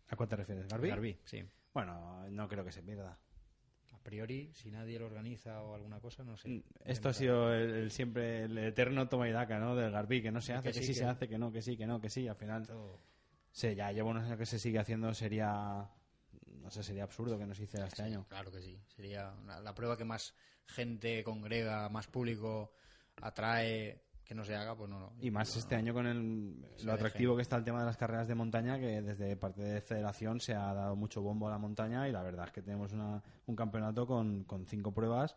¿A 0.06 0.14
cuál 0.14 0.28
te 0.28 0.36
refieres? 0.36 0.68
¿Garbi? 0.68 0.88
Garbi, 0.88 1.18
sí. 1.24 1.44
Bueno, 1.74 2.28
no 2.30 2.46
creo 2.48 2.64
que 2.64 2.70
se 2.70 2.80
pierda. 2.84 3.18
A 3.92 3.98
priori, 3.98 4.52
si 4.54 4.70
nadie 4.70 4.96
lo 5.00 5.06
organiza 5.06 5.60
o 5.62 5.74
alguna 5.74 5.98
cosa, 5.98 6.22
no 6.22 6.36
sé. 6.36 6.48
Mm, 6.48 6.62
Esto 6.84 7.08
ha 7.08 7.12
sido 7.12 7.52
el, 7.52 7.70
el 7.74 7.90
siempre 7.90 8.44
el 8.44 8.56
eterno 8.56 9.08
toma 9.08 9.28
y 9.28 9.32
daca, 9.32 9.58
¿no? 9.58 9.74
Del 9.74 9.90
Garbi, 9.90 10.22
que 10.22 10.30
no 10.30 10.40
se 10.40 10.52
hace, 10.52 10.68
que 10.68 10.74
que, 10.74 10.78
sí, 10.78 10.86
sí 10.86 10.92
que- 10.92 10.98
se 11.00 11.04
hace, 11.06 11.28
que 11.28 11.38
no, 11.38 11.50
que 11.50 11.60
sí, 11.60 11.76
que 11.76 11.86
no, 11.88 12.00
que 12.00 12.08
sí. 12.08 12.28
Al 12.28 12.36
final, 12.36 12.68
Todo. 12.68 13.00
sí, 13.50 13.74
ya 13.74 13.90
lleva 13.90 14.10
unos 14.10 14.26
años 14.26 14.38
que 14.38 14.46
se 14.46 14.60
sigue 14.60 14.78
haciendo, 14.78 15.12
sería, 15.12 15.90
no 16.70 16.82
sé, 16.82 16.82
sería 16.84 17.02
absurdo 17.02 17.36
que 17.36 17.46
no 17.46 17.54
se 17.54 17.64
hiciera 17.64 17.86
este 17.86 18.02
año. 18.02 18.24
Claro 18.28 18.50
que 18.52 18.60
sí. 18.62 18.80
Sería 18.94 19.32
una- 19.42 19.60
la 19.60 19.74
prueba 19.74 19.96
que 19.96 20.04
más 20.04 20.34
gente 20.66 21.24
congrega, 21.24 21.88
más 21.88 22.06
público 22.06 22.72
atrae 23.20 24.02
que 24.24 24.34
no 24.36 24.44
se 24.44 24.54
haga, 24.54 24.76
pues 24.76 24.88
no. 24.88 25.00
no. 25.00 25.12
Y 25.20 25.30
más 25.32 25.56
este 25.56 25.74
no. 25.74 25.78
año 25.80 25.92
con 25.94 26.06
el, 26.06 26.64
lo 26.84 26.92
atractivo 26.92 27.34
que 27.34 27.42
está 27.42 27.56
el 27.56 27.64
tema 27.64 27.80
de 27.80 27.86
las 27.86 27.96
carreras 27.96 28.28
de 28.28 28.36
montaña, 28.36 28.78
que 28.78 29.02
desde 29.02 29.36
parte 29.36 29.62
de 29.62 29.80
Federación 29.80 30.38
se 30.38 30.54
ha 30.54 30.72
dado 30.72 30.94
mucho 30.94 31.20
bombo 31.20 31.48
a 31.48 31.50
la 31.50 31.58
montaña 31.58 32.08
y 32.08 32.12
la 32.12 32.22
verdad 32.22 32.46
es 32.46 32.52
que 32.52 32.62
tenemos 32.62 32.92
una- 32.92 33.20
un 33.46 33.56
campeonato 33.56 34.06
con, 34.06 34.44
con 34.44 34.64
cinco 34.66 34.92
pruebas 34.94 35.36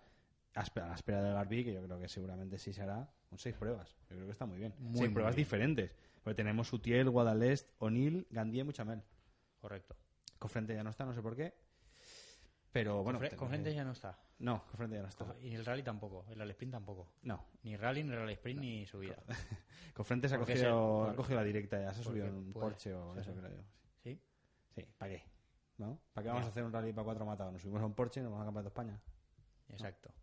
a 0.54 0.64
la 0.88 0.94
espera 0.94 1.24
del 1.24 1.34
Garbi, 1.34 1.64
que 1.66 1.74
yo 1.74 1.82
creo 1.84 2.00
que 2.00 2.08
seguramente 2.08 2.60
sí 2.60 2.72
se 2.72 2.84
hará 2.84 3.10
con 3.28 3.40
seis 3.40 3.56
pruebas. 3.56 3.96
Yo 4.10 4.16
creo 4.18 4.26
que 4.28 4.32
está 4.34 4.46
muy 4.46 4.60
bien. 4.60 4.76
Muy, 4.78 4.92
seis 4.94 5.02
muy 5.06 5.14
pruebas 5.16 5.36
bien. 5.36 5.46
diferentes. 5.46 5.96
Porque 6.24 6.36
tenemos 6.36 6.72
Utiel, 6.72 7.10
Guadalest, 7.10 7.72
Onil, 7.80 8.28
Gandía 8.30 8.62
y 8.62 8.66
Muchamel. 8.66 9.02
Correcto. 9.60 9.96
Cofrente 10.44 10.76
ya 10.76 10.84
no 10.84 10.90
está, 10.90 11.06
no 11.06 11.14
sé 11.14 11.22
por 11.22 11.38
qué. 11.38 11.54
Pero 12.74 13.02
bueno. 13.02 13.18
Confre- 13.18 13.30
tenemos- 13.30 13.40
Confrente 13.40 13.74
ya 13.74 13.86
no 13.86 13.94
está. 13.94 14.20
No, 14.40 14.66
Cofrente 14.70 14.98
ya 14.98 15.02
no 15.04 15.08
está. 15.08 15.36
Y 15.40 15.56
el 15.56 15.64
rally 15.66 15.84
tampoco, 15.84 16.26
el 16.30 16.38
rally 16.38 16.52
sprint 16.52 16.74
tampoco. 16.74 17.14
No. 17.22 17.46
Ni 17.64 17.78
rally, 17.78 18.04
ni 18.04 18.14
rally 18.14 18.34
sprint, 18.34 18.60
ni 18.60 18.86
subida. 18.86 19.16
Cofrente 19.94 20.28
se 20.28 20.36
ha 20.36 20.40
cogido, 20.40 21.06
ha 21.06 21.16
cogido 21.16 21.40
la 21.40 21.46
directa 21.46 21.80
ya, 21.80 21.94
se 21.94 22.02
ha 22.02 22.04
subido 22.04 22.26
en 22.26 22.36
un 22.36 22.52
puede. 22.52 22.66
Porsche 22.66 22.94
o 22.94 23.18
eso 23.18 23.34
creo 23.34 23.52
yo. 23.52 23.64
¿Sí? 24.04 24.20
Sí, 24.76 24.86
¿para 24.98 25.12
qué? 25.14 25.24
¿No? 25.78 25.98
¿Para 26.14 26.24
qué 26.24 26.30
vamos 26.30 26.46
a 26.46 26.50
hacer 26.50 26.64
un 26.66 26.74
rally 26.74 26.92
para 26.92 27.06
cuatro 27.06 27.26
matados? 27.26 27.54
Nos 27.54 27.62
subimos 27.62 27.82
a 27.82 27.86
un 27.86 27.94
Porsche 27.94 28.20
y 28.20 28.24
nos 28.24 28.32
vamos 28.34 28.44
a 28.44 28.48
Campeonato 28.48 28.70
de 28.70 28.74
España. 28.74 29.02
Exacto. 29.70 30.14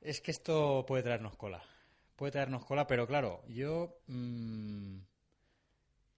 Es 0.00 0.20
que 0.20 0.32
esto 0.32 0.84
puede 0.84 1.04
traernos 1.04 1.36
cola. 1.36 1.62
Puede 2.16 2.32
traernos 2.32 2.64
cola, 2.64 2.88
pero 2.88 3.06
claro, 3.06 3.44
yo 3.46 4.00
mm, 4.08 4.96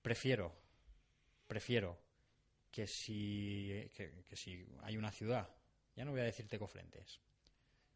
prefiero, 0.00 0.54
prefiero 1.54 1.96
que 2.70 2.86
si, 2.86 3.88
que, 3.94 4.12
si 4.32 4.66
hay 4.82 4.96
una 4.96 5.12
ciudad, 5.12 5.48
ya 5.94 6.04
no 6.04 6.10
voy 6.10 6.20
a 6.20 6.24
decirte 6.24 6.58
cofrentes, 6.58 7.20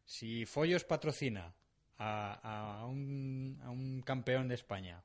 si 0.05 0.45
Follos 0.45 0.85
patrocina 0.85 1.53
a, 1.97 2.79
a 2.79 2.85
un, 2.85 3.59
a 3.61 3.69
un 3.69 4.01
campeón 4.01 4.47
de 4.47 4.55
España 4.55 5.03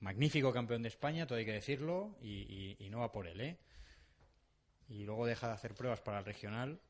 magnífico 0.00 0.52
campeón 0.52 0.82
de 0.82 0.88
España, 0.88 1.26
todo 1.26 1.38
hay 1.38 1.44
que 1.46 1.52
decirlo, 1.52 2.16
y, 2.20 2.28
y- 2.28 2.76
y 2.86 2.90
no 2.90 2.98
va 2.98 3.12
por 3.12 3.26
él, 3.28 3.40
¿eh? 3.40 3.58
Y 4.88 5.04
luego 5.04 5.26
deja 5.26 5.46
de 5.46 5.54
hacer 5.54 5.74
pruebas 5.74 6.00
para 6.00 6.18
el 6.18 6.24
regional, 6.24 6.80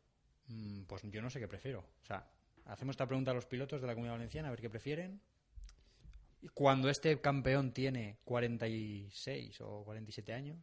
mm, 0.49 0.83
pues 0.85 1.03
yo 1.05 1.21
no 1.23 1.29
sé 1.31 1.39
qué 1.39 1.47
prefiero. 1.47 1.81
O 2.03 2.05
sea, 2.07 2.27
hacemos 2.65 2.95
esta 2.95 3.07
pregunta 3.07 3.31
a 3.31 3.35
los 3.35 3.47
pilotos 3.47 3.81
de 3.83 3.87
la 3.87 3.93
Comunidad 3.95 4.15
Valenciana, 4.15 4.49
a 4.49 4.51
ver 4.51 4.61
qué 4.63 4.71
prefieren. 4.71 5.21
Cuando 6.55 6.89
este 6.91 7.21
campeón 7.21 7.73
tiene 7.73 8.19
46 8.25 9.61
o 9.61 9.85
47 9.85 10.33
años, 10.33 10.59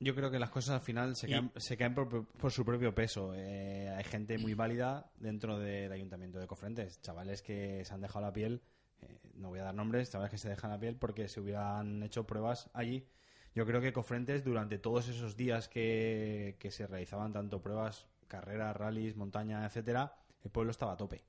Yo 0.00 0.14
creo 0.14 0.30
que 0.30 0.38
las 0.40 0.50
cosas 0.50 0.74
al 0.74 0.80
final 0.82 1.16
se 1.16 1.28
Y- 1.28 1.30
caen, 1.30 1.52
se 1.56 1.76
caen 1.76 1.94
por, 1.94 2.26
por 2.26 2.50
su 2.52 2.64
propio 2.64 2.94
peso. 2.94 3.32
Eh, 3.34 3.88
hay 3.88 4.04
gente 4.04 4.36
muy 4.38 4.52
válida 4.52 5.10
dentro 5.16 5.58
del 5.58 5.90
ayuntamiento 5.92 6.38
de 6.38 6.46
Cofrentes, 6.46 7.00
chavales 7.00 7.40
que 7.42 7.84
se 7.84 7.94
han 7.94 8.00
dejado 8.02 8.24
la 8.26 8.32
piel, 8.32 8.60
eh, 9.00 9.18
no 9.34 9.48
voy 9.48 9.60
a 9.60 9.64
dar 9.64 9.74
nombres, 9.74 10.10
chavales 10.10 10.30
que 10.32 10.36
se 10.38 10.48
dejan 10.50 10.70
la 10.72 10.78
piel 10.80 10.96
porque 10.96 11.28
se 11.28 11.40
hubieran 11.40 12.02
hecho 12.02 12.26
pruebas 12.26 12.68
allí. 12.74 13.06
Yo 13.54 13.64
creo 13.64 13.80
que 13.80 13.92
Cofrentes 13.92 14.44
durante 14.44 14.78
todos 14.78 15.08
esos 15.08 15.36
días 15.36 15.68
que, 15.68 16.56
que 16.58 16.70
se 16.70 16.86
realizaban 16.86 17.32
tanto 17.32 17.62
pruebas, 17.62 18.06
carreras, 18.28 18.76
rallies, 18.76 19.16
montaña, 19.16 19.64
etcétera, 19.64 20.12
el 20.42 20.50
pueblo 20.50 20.72
estaba 20.72 20.92
a 20.92 20.96
tope. 20.96 21.22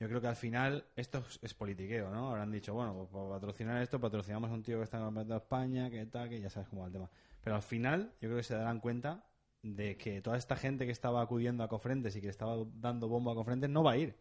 Yo 0.00 0.08
creo 0.08 0.20
que 0.20 0.28
al 0.28 0.36
final 0.36 0.84
esto 0.96 1.22
es, 1.42 1.52
politiqueo, 1.54 2.10
¿no? 2.10 2.30
Habrán 2.30 2.50
dicho, 2.50 2.72
bueno, 2.74 2.94
pues 2.94 3.10
para 3.10 3.28
patrocinar 3.28 3.82
esto, 3.82 4.00
patrocinamos 4.00 4.50
a 4.50 4.54
un 4.54 4.62
tío 4.62 4.78
que 4.78 4.84
está 4.84 4.96
en 4.96 5.02
el 5.02 5.06
campeonato 5.08 5.34
de 5.34 5.38
España, 5.38 5.90
que 5.90 6.06
tal, 6.06 6.28
que 6.30 6.40
ya 6.40 6.48
sabes 6.48 6.68
cómo 6.70 6.80
va 6.82 6.86
el 6.88 6.92
tema. 6.94 7.10
Pero 7.42 7.54
al 7.56 7.62
final, 7.62 8.12
yo 8.20 8.28
creo 8.28 8.36
que 8.36 8.42
se 8.42 8.54
darán 8.54 8.80
cuenta 8.80 9.24
de 9.62 9.98
que 9.98 10.22
toda 10.22 10.38
esta 10.38 10.56
gente 10.56 10.86
que 10.86 10.92
estaba 10.92 11.20
acudiendo 11.20 11.62
a 11.62 11.68
Cofrentes 11.68 12.16
y 12.16 12.20
que 12.20 12.28
le 12.28 12.30
estaba 12.30 12.56
dando 12.76 13.08
bombo 13.08 13.30
a 13.30 13.34
Cofrentes 13.34 13.68
no 13.68 13.82
va 13.82 13.92
a 13.92 13.96
ir. 13.98 14.16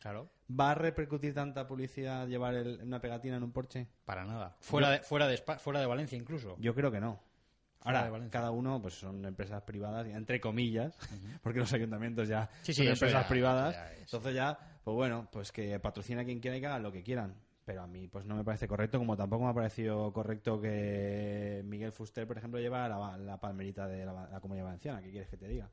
claro, 0.00 0.30
¿Va 0.50 0.70
a 0.70 0.74
repercutir 0.74 1.34
tanta 1.34 1.66
publicidad 1.66 2.26
llevar 2.26 2.54
el- 2.54 2.80
una 2.82 2.98
pegatina 2.98 3.36
en 3.36 3.42
un 3.42 3.52
Porsche? 3.52 3.86
para 4.06 4.24
nada. 4.24 4.56
Fuera 4.60 4.88
de, 4.90 5.00
fuera 5.00 5.26
de, 5.26 5.36
fuera 5.36 5.80
de 5.80 5.86
Valencia 5.86 6.16
incluso. 6.16 6.56
Yo 6.58 6.74
creo 6.74 6.90
que 6.90 7.00
no. 7.00 7.20
Ahora, 7.80 8.10
cada 8.30 8.50
uno 8.50 8.80
pues 8.82 8.94
son 8.94 9.24
empresas 9.24 9.62
privadas, 9.62 10.06
entre 10.08 10.40
comillas, 10.40 10.96
porque 11.42 11.58
los 11.60 11.72
ayuntamientos 11.74 12.26
ya 12.28 12.48
Sí, 12.62 12.72
sí, 12.72 12.82
son 12.84 12.88
empresas 12.92 13.22
ya- 13.24 13.28
privadas. 13.28 13.74
ya 13.74 13.92
es. 13.92 14.00
Entonces 14.00 14.34
ya, 14.34 14.77
pues 14.88 14.96
bueno, 14.96 15.28
pues 15.30 15.52
que 15.52 15.78
patrocina 15.80 16.22
a 16.22 16.24
quien 16.24 16.40
quiera 16.40 16.56
y 16.56 16.60
que 16.60 16.66
hagan 16.66 16.82
lo 16.82 16.90
que 16.92 17.02
quieran. 17.02 17.34
Pero 17.66 17.82
a 17.82 17.86
mí 17.86 18.08
pues 18.08 18.24
no 18.24 18.34
me 18.36 18.42
parece 18.44 18.66
correcto, 18.66 18.98
como 18.98 19.14
tampoco 19.16 19.44
me 19.44 19.50
ha 19.50 19.54
parecido 19.54 20.10
correcto 20.14 20.58
que 20.58 21.60
Miguel 21.66 21.92
Fuster, 21.92 22.26
por 22.26 22.38
ejemplo, 22.38 22.58
lleva 22.58 22.88
la, 22.88 23.18
la 23.18 23.38
palmerita 23.38 23.86
de 23.86 24.06
la, 24.06 24.26
la 24.30 24.40
Comunidad 24.40 24.64
Valenciana. 24.64 25.02
¿Qué 25.02 25.10
quieres 25.10 25.28
que 25.28 25.36
te 25.36 25.46
diga? 25.48 25.70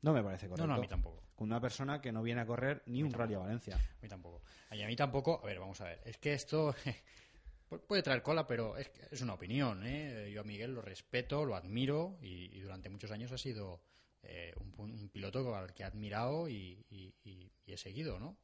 No 0.00 0.14
me 0.14 0.22
parece 0.24 0.48
correcto. 0.48 0.66
No, 0.66 0.72
no, 0.72 0.78
a 0.78 0.80
mí 0.80 0.88
tampoco. 0.88 1.22
Con 1.34 1.48
una 1.48 1.60
persona 1.60 2.00
que 2.00 2.10
no 2.12 2.22
viene 2.22 2.40
a 2.40 2.46
correr 2.46 2.82
ni 2.86 3.02
un 3.02 3.12
rally 3.12 3.34
a 3.34 3.38
Valencia. 3.40 3.76
A 3.76 4.02
mí 4.02 4.08
tampoco. 4.08 4.42
Y 4.70 4.80
a 4.82 4.86
mí 4.86 4.96
tampoco. 4.96 5.38
A 5.42 5.46
ver, 5.46 5.58
vamos 5.60 5.78
a 5.82 5.84
ver. 5.84 6.00
Es 6.06 6.16
que 6.16 6.32
esto 6.32 6.74
pu- 7.70 7.80
puede 7.86 8.02
traer 8.02 8.22
cola, 8.22 8.46
pero 8.46 8.78
es, 8.78 8.90
es 9.10 9.20
una 9.20 9.34
opinión. 9.34 9.82
¿eh? 9.86 10.30
Yo 10.32 10.40
a 10.40 10.44
Miguel 10.44 10.72
lo 10.74 10.80
respeto, 10.80 11.44
lo 11.44 11.54
admiro 11.56 12.16
y, 12.22 12.56
y 12.56 12.60
durante 12.60 12.88
muchos 12.88 13.10
años 13.10 13.30
ha 13.32 13.38
sido 13.38 13.82
eh, 14.22 14.52
un, 14.56 14.90
un 14.92 15.08
piloto 15.10 15.54
al 15.54 15.72
que 15.74 15.82
he 15.82 15.86
admirado 15.86 16.48
y, 16.48 16.84
y- 16.90 17.14
y- 17.24 17.52
y 17.66 17.72
he 17.72 17.76
seguido, 17.76 18.18
¿no? 18.18 18.36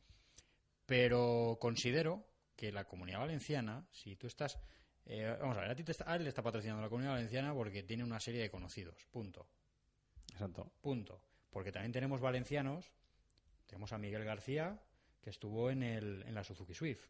Pero 0.86 1.58
considero 1.60 2.26
que 2.56 2.72
la 2.72 2.84
comunidad 2.86 3.20
valenciana, 3.20 3.86
si 3.92 4.16
tú 4.16 4.26
estás. 4.26 4.58
eh, 5.04 5.36
vamos 5.40 5.56
a 5.56 5.60
ver, 5.60 5.70
a 5.70 5.74
ti 5.76 5.84
te 5.84 5.92
está, 5.92 6.10
a 6.10 6.16
él 6.16 6.22
le 6.24 6.28
está 6.30 6.42
patrocinando 6.42 6.82
la 6.82 6.88
comunidad 6.88 7.12
valenciana 7.14 7.52
porque 7.54 7.82
tiene 7.82 8.04
una 8.04 8.20
serie 8.20 8.40
de 8.42 8.50
conocidos. 8.50 9.06
Punto. 9.10 9.48
Exacto. 10.32 10.72
Punto. 10.80 11.22
Porque 11.50 11.72
también 11.72 11.92
tenemos 11.92 12.20
valencianos. 12.20 12.90
Tenemos 13.66 13.92
a 13.92 13.98
Miguel 13.98 14.24
García, 14.24 14.80
que 15.20 15.30
estuvo 15.30 15.70
en, 15.70 15.82
el, 15.82 16.22
en 16.26 16.34
la 16.34 16.42
Suzuki 16.44 16.74
Swift. 16.74 17.06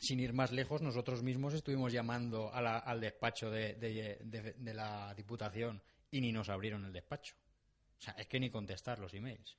Sin 0.00 0.20
ir 0.20 0.32
más 0.32 0.52
lejos, 0.52 0.80
nosotros 0.82 1.22
mismos 1.22 1.54
estuvimos 1.54 1.92
llamando 1.92 2.52
a 2.52 2.62
la- 2.62 2.78
al 2.78 3.00
despacho 3.00 3.50
de, 3.50 3.74
de- 3.74 4.18
de- 4.24 4.52
de 4.54 4.74
la 4.74 5.12
Diputación 5.14 5.82
y 6.10 6.20
ni 6.20 6.32
nos 6.32 6.48
abrieron 6.48 6.84
el 6.84 6.92
despacho. 6.92 7.34
O 7.98 8.02
sea, 8.02 8.14
es 8.14 8.26
que 8.26 8.38
ni 8.40 8.50
contestar 8.50 8.98
los 8.98 9.12
emails. 9.14 9.58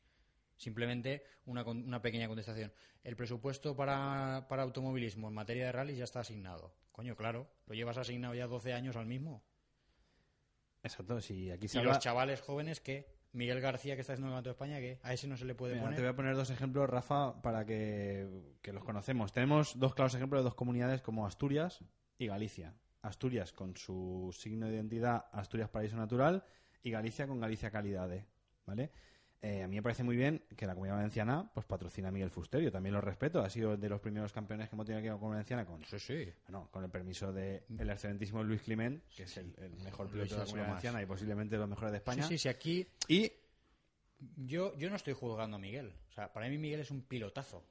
Simplemente 0.55 1.23
una, 1.45 1.63
una 1.63 2.01
pequeña 2.01 2.27
contestación. 2.27 2.71
El 3.03 3.15
presupuesto 3.15 3.75
para, 3.75 4.47
para 4.49 4.63
automovilismo 4.63 5.27
en 5.29 5.33
materia 5.33 5.65
de 5.65 5.71
rally 5.71 5.95
ya 5.95 6.03
está 6.03 6.19
asignado. 6.21 6.73
Coño, 6.91 7.15
claro, 7.15 7.49
lo 7.65 7.75
llevas 7.75 7.97
asignado 7.97 8.33
ya 8.35 8.47
12 8.47 8.73
años 8.73 8.95
al 8.97 9.05
mismo. 9.05 9.43
Exacto, 10.83 11.19
si 11.21 11.51
aquí 11.51 11.67
se 11.67 11.77
Y 11.77 11.79
habla- 11.79 11.93
los 11.93 11.99
chavales 12.03 12.41
jóvenes 12.41 12.79
que 12.79 13.07
Miguel 13.31 13.61
García 13.61 13.95
que 13.95 14.01
está 14.01 14.13
haciendo 14.13 14.27
el 14.29 14.33
Campeonato 14.35 14.49
de 14.49 14.53
España 14.53 14.79
que 14.79 14.99
a 15.07 15.13
ese 15.13 15.27
no 15.27 15.37
se 15.37 15.45
le 15.45 15.55
puede 15.55 15.73
Mira, 15.73 15.83
poner. 15.85 15.97
te 15.97 16.01
voy 16.03 16.09
a 16.11 16.15
poner 16.15 16.35
dos 16.35 16.49
ejemplos, 16.49 16.89
Rafa, 16.89 17.41
para 17.41 17.65
que, 17.65 18.27
que 18.61 18.73
los 18.73 18.83
conocemos. 18.83 19.33
Tenemos 19.33 19.77
dos 19.77 19.93
claros 19.93 20.15
ejemplos 20.15 20.39
de 20.41 20.43
dos 20.45 20.55
comunidades 20.55 21.01
como 21.01 21.25
Asturias 21.27 21.83
y 22.17 22.27
Galicia. 22.27 22.73
Asturias 23.01 23.53
con 23.53 23.75
su 23.77 24.35
signo 24.37 24.67
de 24.67 24.75
identidad 24.75 25.25
Asturias 25.31 25.69
Paraíso 25.69 25.95
Natural 25.95 26.43
y 26.83 26.91
Galicia 26.91 27.27
con 27.27 27.39
Galicia 27.39 27.71
Calidade, 27.71 28.25
¿vale? 28.65 28.91
Eh, 29.41 29.63
a 29.63 29.67
mí 29.69 29.77
me 29.77 29.81
parece 29.81 30.03
muy 30.03 30.17
bien 30.17 30.43
que 30.57 30.65
la 30.65 30.73
Comunidad 30.73 30.97
Valenciana 30.97 31.49
pues 31.53 31.65
patrocina 31.65 32.09
a 32.09 32.11
Miguel 32.11 32.29
Fuster, 32.29 32.61
yo 32.61 32.71
también 32.73 32.93
lo 32.93 32.99
respeto, 32.99 33.39
ha 33.41 33.49
sido 33.49 33.77
de 33.77 33.87
los 33.87 34.01
primeros 34.01 34.33
campeones 34.33 34.67
que 34.67 34.75
hemos 34.75 34.85
tenido 34.85 34.99
aquí 34.99 35.07
en 35.07 35.13
la 35.13 35.17
Comunidad 35.19 35.37
Valenciana 35.37 35.65
con, 35.65 35.83
Sí, 35.85 35.97
sí. 35.99 36.33
bueno, 36.47 36.67
con 36.71 36.83
el 36.83 36.89
permiso 36.89 37.31
del 37.31 37.89
excelentísimo 37.89 38.43
Luis 38.43 38.61
Clement, 38.61 39.01
que 39.15 39.23
es 39.23 39.37
el, 39.37 39.55
el 39.59 39.77
mejor 39.77 40.09
piloto 40.09 40.33
de 40.33 40.39
la 40.39 40.45
Comunidad. 40.45 40.67
Valenciana 40.67 41.01
y 41.01 41.05
posiblemente 41.05 41.55
de 41.55 41.59
los 41.59 41.69
mejores 41.69 41.91
de 41.91 41.97
España. 41.99 42.23
Sí, 42.23 42.37
sí, 42.37 42.37
sí, 42.39 42.49
aquí 42.49 42.87
Y 43.07 43.31
yo, 44.35 44.77
yo 44.77 44.89
no 44.89 44.97
estoy 44.97 45.13
juzgando 45.13 45.55
a 45.55 45.59
Miguel. 45.59 45.93
O 46.09 46.11
sea, 46.11 46.33
para 46.33 46.49
mí 46.49 46.57
Miguel 46.57 46.81
es 46.81 46.91
un 46.91 47.03
pilotazo. 47.03 47.63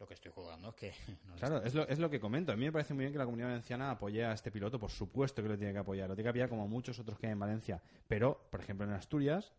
Lo 0.00 0.06
que 0.06 0.14
estoy 0.14 0.32
juzgando 0.32 0.70
es 0.70 0.74
que... 0.74 0.92
no 1.26 1.36
Claro, 1.36 1.62
es 1.62 1.74
lo, 1.74 1.86
es 1.86 1.98
lo 1.98 2.10
que 2.10 2.20
comento. 2.20 2.52
A 2.52 2.56
mí 2.56 2.64
me 2.64 2.72
parece 2.72 2.94
muy 2.94 3.04
bien 3.04 3.12
que 3.12 3.18
la 3.18 3.24
comunidad 3.24 3.48
valenciana 3.48 3.90
apoye 3.90 4.24
a 4.24 4.32
este 4.32 4.50
piloto, 4.50 4.78
por 4.78 4.90
supuesto 4.90 5.42
que 5.42 5.48
lo 5.48 5.56
tiene 5.56 5.72
que 5.72 5.78
apoyar. 5.78 6.08
Lo 6.08 6.14
tiene 6.14 6.26
que 6.26 6.30
apoyar 6.30 6.48
como 6.48 6.66
muchos 6.68 6.98
otros 6.98 7.18
que 7.18 7.26
hay 7.26 7.32
en 7.32 7.38
Valencia. 7.38 7.82
Pero, 8.08 8.48
por 8.50 8.60
ejemplo, 8.60 8.86
en 8.86 8.92
Asturias, 8.92 9.52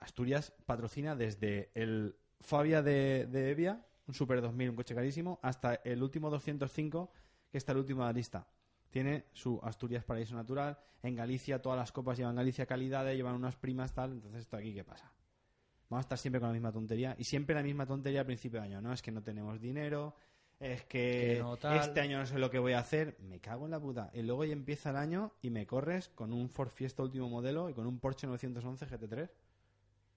Asturias 0.00 0.52
patrocina 0.66 1.16
desde 1.16 1.70
el 1.74 2.16
Fabia 2.40 2.82
de, 2.82 3.26
de 3.26 3.50
Evia, 3.50 3.84
un 4.06 4.14
Super 4.14 4.40
2000, 4.40 4.70
un 4.70 4.76
coche 4.76 4.94
carísimo, 4.94 5.38
hasta 5.42 5.74
el 5.76 6.02
último 6.02 6.30
205, 6.30 7.10
que 7.50 7.58
está 7.58 7.72
el 7.72 7.78
último 7.78 8.02
de 8.02 8.06
la 8.06 8.12
lista. 8.12 8.46
Tiene 8.90 9.26
su 9.32 9.60
Asturias 9.62 10.04
Paraíso 10.04 10.34
Natural. 10.34 10.78
En 11.02 11.14
Galicia, 11.14 11.60
todas 11.60 11.78
las 11.78 11.92
copas 11.92 12.18
llevan 12.18 12.36
Galicia 12.36 12.66
calidad, 12.66 13.06
llevan 13.12 13.34
unas 13.34 13.56
primas, 13.56 13.92
tal. 13.92 14.12
Entonces, 14.12 14.42
¿esto 14.42 14.56
aquí 14.56 14.74
qué 14.74 14.84
pasa? 14.84 15.12
Vamos 15.90 16.02
a 16.02 16.06
estar 16.06 16.18
siempre 16.18 16.40
con 16.40 16.48
la 16.50 16.52
misma 16.52 16.72
tontería. 16.72 17.14
Y 17.18 17.24
siempre 17.24 17.54
la 17.54 17.62
misma 17.62 17.86
tontería 17.86 18.20
a 18.22 18.24
principio 18.24 18.60
de 18.60 18.66
año, 18.66 18.80
¿no? 18.82 18.92
Es 18.92 19.00
que 19.02 19.10
no 19.10 19.22
tenemos 19.22 19.60
dinero, 19.60 20.14
es 20.60 20.82
que, 20.84 21.34
Que 21.36 21.38
no 21.40 21.56
tal. 21.56 21.78
este 21.78 22.00
año 22.00 22.18
no 22.18 22.26
sé 22.26 22.38
lo 22.38 22.50
que 22.50 22.58
voy 22.58 22.72
a 22.72 22.80
hacer. 22.80 23.16
Me 23.20 23.40
cago 23.40 23.64
en 23.64 23.70
la 23.70 23.80
puta. 23.80 24.10
Y 24.12 24.22
luego 24.22 24.44
ya 24.44 24.52
empieza 24.52 24.90
el 24.90 24.96
año 24.96 25.32
y 25.40 25.50
me 25.50 25.66
corres 25.66 26.08
con 26.10 26.32
un 26.32 26.50
Ford 26.50 26.70
Fiesta 26.70 27.02
último 27.02 27.28
modelo 27.28 27.70
y 27.70 27.74
con 27.74 27.86
un 27.86 28.00
Porsche 28.00 28.26
911 28.26 28.86
GT3. 28.86 29.30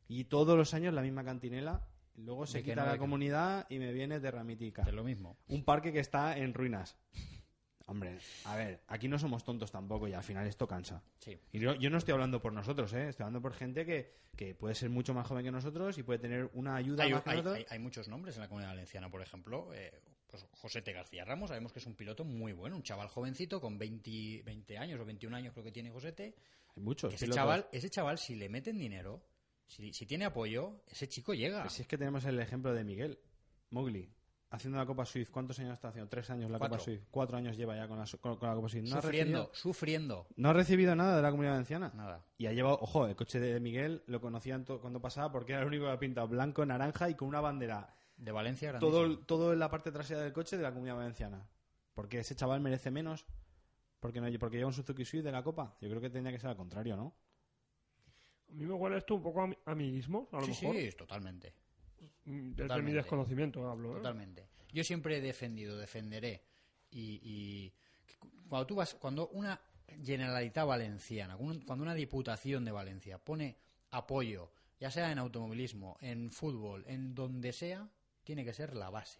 Y 0.07 0.25
todos 0.25 0.57
los 0.57 0.73
años 0.73 0.93
la 0.93 1.01
misma 1.01 1.23
cantinela. 1.23 1.87
Luego 2.17 2.45
se 2.45 2.57
De 2.57 2.63
quita 2.65 2.83
no, 2.83 2.91
la 2.91 2.97
comunidad 2.97 3.65
y 3.69 3.79
me 3.79 3.93
viene 3.93 4.19
de 4.19 4.29
ramitica. 4.31 4.81
Es 4.83 4.93
lo 4.93 5.03
mismo. 5.03 5.37
Un 5.47 5.63
parque 5.63 5.93
que 5.93 5.99
está 5.99 6.37
en 6.37 6.53
ruinas. 6.53 6.97
Hombre, 7.87 8.17
a 8.45 8.55
ver, 8.55 8.81
aquí 8.87 9.07
no 9.07 9.17
somos 9.19 9.43
tontos 9.43 9.71
tampoco 9.71 10.07
y 10.07 10.13
al 10.13 10.23
final 10.23 10.47
esto 10.47 10.67
cansa. 10.67 11.03
Sí. 11.19 11.37
Y 11.51 11.59
yo, 11.59 11.75
yo 11.75 11.89
no 11.89 11.97
estoy 11.97 12.13
hablando 12.13 12.41
por 12.41 12.53
nosotros, 12.53 12.93
¿eh? 12.93 13.09
estoy 13.09 13.23
hablando 13.23 13.41
por 13.41 13.53
gente 13.53 13.85
que, 13.85 14.13
que 14.35 14.55
puede 14.55 14.75
ser 14.75 14.89
mucho 14.89 15.13
más 15.13 15.27
joven 15.27 15.43
que 15.43 15.51
nosotros 15.51 15.97
y 15.97 16.03
puede 16.03 16.19
tener 16.19 16.49
una 16.53 16.75
ayuda 16.75 17.03
Hay, 17.03 17.13
más 17.13 17.27
hay- 17.27 17.39
hay- 17.45 17.65
hay 17.69 17.79
muchos 17.79 18.07
nombres 18.07 18.35
en 18.35 18.41
la 18.41 18.47
comunidad 18.47 18.71
valenciana, 18.71 19.09
por 19.09 19.21
ejemplo. 19.21 19.73
eh, 19.73 20.01
pues 20.27 20.47
José 20.51 20.81
T. 20.81 20.93
García 20.93 21.25
Ramos, 21.25 21.49
sabemos 21.49 21.73
que 21.73 21.79
es 21.79 21.85
un 21.85 21.95
piloto 21.95 22.23
muy 22.23 22.53
bueno, 22.53 22.77
un 22.77 22.83
chaval 22.83 23.09
jovencito 23.09 23.59
con 23.59 23.77
20, 23.77 24.43
20 24.45 24.77
años 24.77 24.97
o 25.01 25.03
21 25.05 25.35
años 25.35 25.51
creo 25.51 25.65
que 25.65 25.73
tiene 25.73 25.89
Josete. 25.91 26.35
Hay 26.77 26.81
muchos 26.81 27.13
Ese 27.13 27.25
pilotos. 27.25 27.35
chaval, 27.35 27.67
ese 27.73 27.89
chaval, 27.89 28.17
si 28.17 28.35
le 28.35 28.47
meten 28.47 28.77
dinero, 28.77 29.21
si, 29.67 29.91
si 29.91 30.05
tiene 30.05 30.23
apoyo, 30.23 30.83
ese 30.87 31.09
chico 31.09 31.33
llega. 31.33 31.63
Pues 31.63 31.73
si 31.73 31.81
es 31.81 31.87
que 31.89 31.97
tenemos 31.97 32.23
el 32.23 32.39
ejemplo 32.39 32.73
de 32.73 32.85
Miguel 32.85 33.19
Mowgli 33.71 34.09
haciendo 34.51 34.77
la 34.77 34.85
Copa 34.85 35.05
Swift. 35.05 35.29
¿Cuántos 35.31 35.57
años 35.59 35.73
está 35.73 35.87
haciendo? 35.89 36.09
Tres 36.09 36.29
años 36.29 36.51
la 36.51 36.59
Cuatro. 36.59 36.77
Copa 36.77 36.83
Swift. 36.85 37.03
Cuatro 37.09 37.37
años 37.37 37.57
lleva 37.57 37.75
ya 37.75 37.87
con 37.87 37.97
la, 37.97 38.05
su- 38.05 38.19
con, 38.19 38.37
con 38.37 38.47
la 38.49 38.55
Copa 38.55 38.69
Swift. 38.69 38.89
No 38.89 38.97
ha, 38.97 39.01
sufriendo, 39.01 39.37
recibido, 39.39 39.55
sufriendo. 39.55 40.27
no 40.35 40.49
ha 40.49 40.53
recibido 40.53 40.95
nada 40.95 41.15
de 41.15 41.21
la 41.21 41.29
comunidad 41.31 41.53
valenciana. 41.53 41.91
Nada. 41.95 42.23
Y 42.37 42.45
ha 42.45 42.53
llevado, 42.53 42.77
ojo, 42.81 43.07
el 43.07 43.15
coche 43.15 43.39
de 43.39 43.59
Miguel 43.59 44.03
lo 44.07 44.21
conocían 44.21 44.63
cuando 44.65 45.01
pasaba 45.01 45.31
porque 45.31 45.53
era 45.53 45.61
el 45.61 45.67
único 45.67 45.83
que 45.85 45.89
había 45.89 45.99
pintado 45.99 46.27
blanco, 46.27 46.65
naranja 46.65 47.09
y 47.09 47.15
con 47.15 47.27
una 47.27 47.41
bandera 47.41 47.95
De 48.17 48.31
Valencia, 48.31 48.77
todo, 48.79 48.99
grandísimo. 48.99 49.25
todo 49.25 49.53
en 49.53 49.59
la 49.59 49.69
parte 49.71 49.91
trasera 49.91 50.21
del 50.21 50.33
coche 50.33 50.57
de 50.57 50.63
la 50.63 50.71
comunidad 50.71 50.97
valenciana. 50.97 51.47
Porque 51.93 52.19
ese 52.19 52.35
chaval 52.35 52.61
merece 52.61 52.91
menos. 52.91 53.25
Porque, 53.99 54.19
no, 54.19 54.27
porque 54.39 54.57
lleva 54.57 54.67
un 54.67 54.73
Suzuki 54.73 55.05
Swift 55.05 55.23
de 55.23 55.31
la 55.31 55.43
Copa. 55.43 55.77
Yo 55.79 55.87
creo 55.89 56.01
que 56.01 56.09
tendría 56.09 56.33
que 56.33 56.39
ser 56.39 56.49
al 56.49 56.55
contrario, 56.57 56.95
¿no? 56.97 57.13
A 58.49 58.53
mí 58.53 58.65
me 58.65 58.73
huele 58.73 58.97
esto 58.97 59.15
un 59.15 59.21
poco 59.21 59.41
a 59.41 59.45
ami- 59.47 59.57
amiguismo, 59.65 60.27
a 60.31 60.37
lo 60.37 60.45
Sí, 60.45 60.65
mejor. 60.65 60.75
sí, 60.75 60.91
totalmente. 60.97 61.53
Mm, 62.25 62.31
Desde 62.31 62.49
mi 62.49 62.55
Totalmente. 62.55 62.93
desconocimiento 62.97 63.69
hablo. 63.69 63.91
¿eh? 63.93 63.95
Totalmente. 63.97 64.47
Yo 64.71 64.83
siempre 64.83 65.17
he 65.17 65.21
defendido, 65.21 65.77
defenderé. 65.77 66.43
Y, 66.91 67.71
cuando 68.49 68.67
tú 68.67 68.75
vas, 68.75 68.93
cuando 68.95 69.29
una 69.29 69.59
Generalitat 70.03 70.65
Valenciana, 70.67 71.35
cuando 71.37 71.55
un- 71.59 71.65
cuando 71.65 71.83
una 71.83 71.93
Diputación 71.93 72.63
de 72.65 72.71
Valencia 72.71 73.17
pone 73.17 73.57
apoyo, 73.91 74.51
ya 74.79 74.89
sea 74.91 75.11
en 75.11 75.17
automovilismo, 75.19 75.97
en 76.01 76.31
fútbol, 76.31 76.83
en 76.87 77.13
donde 77.15 77.51
sea, 77.53 77.89
tiene 78.23 78.43
que 78.45 78.53
ser 78.53 78.75
la 78.75 78.89
base. 78.89 79.19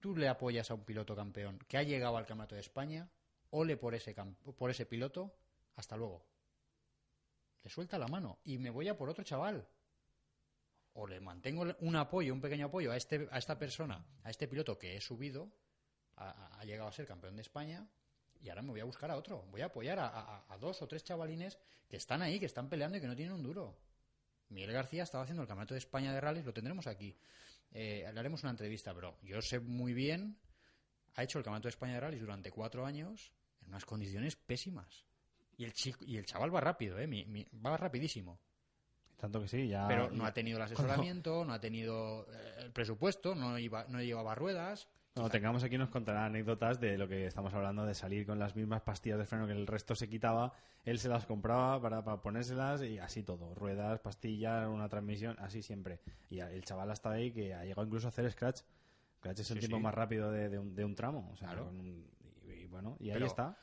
tú 0.00 0.14
le 0.14 0.28
apoyas 0.28 0.70
a 0.70 0.74
un 0.74 0.84
piloto 0.84 1.16
campeón 1.16 1.58
que 1.66 1.78
ha 1.78 1.82
llegado 1.82 2.18
al 2.18 2.26
campeonato 2.26 2.54
de 2.54 2.60
España, 2.60 3.08
ole 3.50 3.78
por 3.78 3.94
ese, 3.94 4.14
por 4.14 4.70
ese 4.70 4.84
piloto, 4.84 5.34
hasta 5.76 5.96
luego. 5.96 6.26
Le 7.62 7.70
suelta 7.70 7.98
la 7.98 8.06
mano 8.06 8.38
y 8.44 8.58
me 8.58 8.68
voy 8.68 8.86
a 8.88 8.98
por 8.98 9.08
otro 9.08 9.24
chaval. 9.24 9.66
O 10.94 11.06
le 11.06 11.20
mantengo 11.20 11.64
un 11.80 11.96
apoyo, 11.96 12.32
un 12.32 12.40
pequeño 12.40 12.66
apoyo 12.66 12.92
a, 12.92 12.96
este, 12.96 13.28
a 13.30 13.38
esta 13.38 13.58
persona, 13.58 14.04
a 14.22 14.30
este 14.30 14.46
piloto 14.48 14.78
que 14.78 14.96
he 14.96 15.00
subido, 15.00 15.50
ha, 16.16 16.64
llegado 16.64 16.88
a 16.88 16.92
ser 16.92 17.06
campeón 17.06 17.36
de 17.36 17.42
España, 17.42 17.86
y 18.40 18.48
ahora 18.48 18.62
me 18.62 18.70
voy 18.70 18.80
a 18.80 18.84
buscar 18.84 19.10
a 19.10 19.16
otro. 19.16 19.42
Voy 19.50 19.62
a 19.62 19.66
apoyar 19.66 19.98
a, 19.98 20.56
dos 20.60 20.80
o 20.82 20.86
tres 20.86 21.02
chavalines 21.02 21.58
que 21.88 21.96
están 21.96 22.22
ahí, 22.22 22.38
que 22.38 22.46
están 22.46 22.68
peleando 22.68 22.98
y 22.98 23.00
que 23.00 23.06
no 23.06 23.16
tienen 23.16 23.34
un 23.34 23.42
duro. 23.42 23.76
Miguel 24.50 24.72
García 24.72 25.02
estaba 25.02 25.24
haciendo 25.24 25.42
el 25.42 25.48
Campeonato 25.48 25.74
de 25.74 25.78
España 25.78 26.12
de 26.12 26.20
rallies, 26.20 26.44
lo 26.44 26.52
tendremos 26.52 26.86
aquí. 26.86 27.16
Eh, 27.72 28.08
le 28.12 28.20
haremos 28.20 28.42
una 28.42 28.50
entrevista, 28.50 28.94
pero 28.94 29.18
yo 29.22 29.40
sé 29.42 29.58
muy 29.58 29.94
bien, 29.94 30.38
ha 31.16 31.24
hecho 31.24 31.38
el 31.38 31.44
Campeonato 31.44 31.68
de 31.68 31.70
España 31.70 31.94
de 31.94 32.00
rallies 32.00 32.20
durante 32.20 32.52
cuatro 32.52 32.86
años 32.86 33.32
en 33.62 33.68
unas 33.70 33.84
condiciones 33.84 34.36
pésimas. 34.36 35.04
Y 35.56 35.64
el, 35.64 35.72
chico, 35.72 36.04
y 36.04 36.16
el 36.16 36.26
chaval 36.26 36.54
va 36.54 36.60
rápido, 36.60 36.98
¿eh? 36.98 37.06
Mi- 37.06 37.48
va 37.64 37.76
rapidísimo. 37.76 38.38
Tanto 39.16 39.40
que 39.40 39.48
sí, 39.48 39.68
ya. 39.68 39.86
pero 39.88 40.10
no 40.10 40.26
ha 40.26 40.32
tenido 40.34 40.58
el 40.58 40.62
asesoramiento, 40.64 41.44
no 41.44 41.52
ha 41.54 41.60
tenido 41.60 42.26
eh, 42.30 42.54
el 42.58 42.72
presupuesto, 42.72 43.34
no, 43.34 43.58
iba, 43.58 43.84
no 43.88 44.02
llevaba 44.02 44.34
ruedas. 44.34 44.88
Cuando 45.14 45.30
tengamos 45.30 45.62
aquí 45.62 45.78
nos 45.78 45.90
contará 45.90 46.24
anécdotas 46.26 46.80
de 46.80 46.98
lo 46.98 47.06
que 47.06 47.26
estamos 47.26 47.54
hablando, 47.54 47.86
de 47.86 47.94
salir 47.94 48.26
con 48.26 48.38
las 48.40 48.56
mismas 48.56 48.82
pastillas 48.82 49.18
de 49.18 49.24
freno 49.26 49.46
que 49.46 49.52
el 49.52 49.66
resto 49.66 49.94
se 49.94 50.08
quitaba, 50.08 50.52
él 50.84 50.98
se 50.98 51.08
las 51.08 51.24
compraba 51.24 51.80
para, 51.80 52.02
para 52.02 52.20
ponérselas 52.20 52.82
y 52.82 52.98
así 52.98 53.22
todo, 53.22 53.54
ruedas, 53.54 54.00
pastillas, 54.00 54.66
una 54.68 54.88
transmisión, 54.88 55.36
así 55.38 55.62
siempre. 55.62 56.00
Y 56.30 56.40
el 56.40 56.64
chaval 56.64 56.90
hasta 56.90 57.12
ahí 57.12 57.30
que 57.32 57.54
ha 57.54 57.62
llegado 57.64 57.86
incluso 57.86 58.08
a 58.08 58.10
hacer 58.10 58.28
scratch. 58.32 58.62
Scratch 59.18 59.38
es 59.38 59.50
el 59.52 59.56
Sí, 59.58 59.60
tiempo 59.60 59.76
sí. 59.76 59.82
más 59.84 59.94
rápido 59.94 60.32
de, 60.32 60.48
de 60.48 60.58
un, 60.58 60.74
de 60.74 60.84
un 60.84 60.96
tramo, 60.96 61.30
o 61.32 61.36
sea, 61.36 61.48
Claro. 61.50 61.66
con 61.66 61.78
un- 61.78 62.10
y, 62.48 62.50
y 62.50 62.66
bueno, 62.66 62.96
y 62.98 63.10
ahí 63.10 63.22
está. 63.22 63.56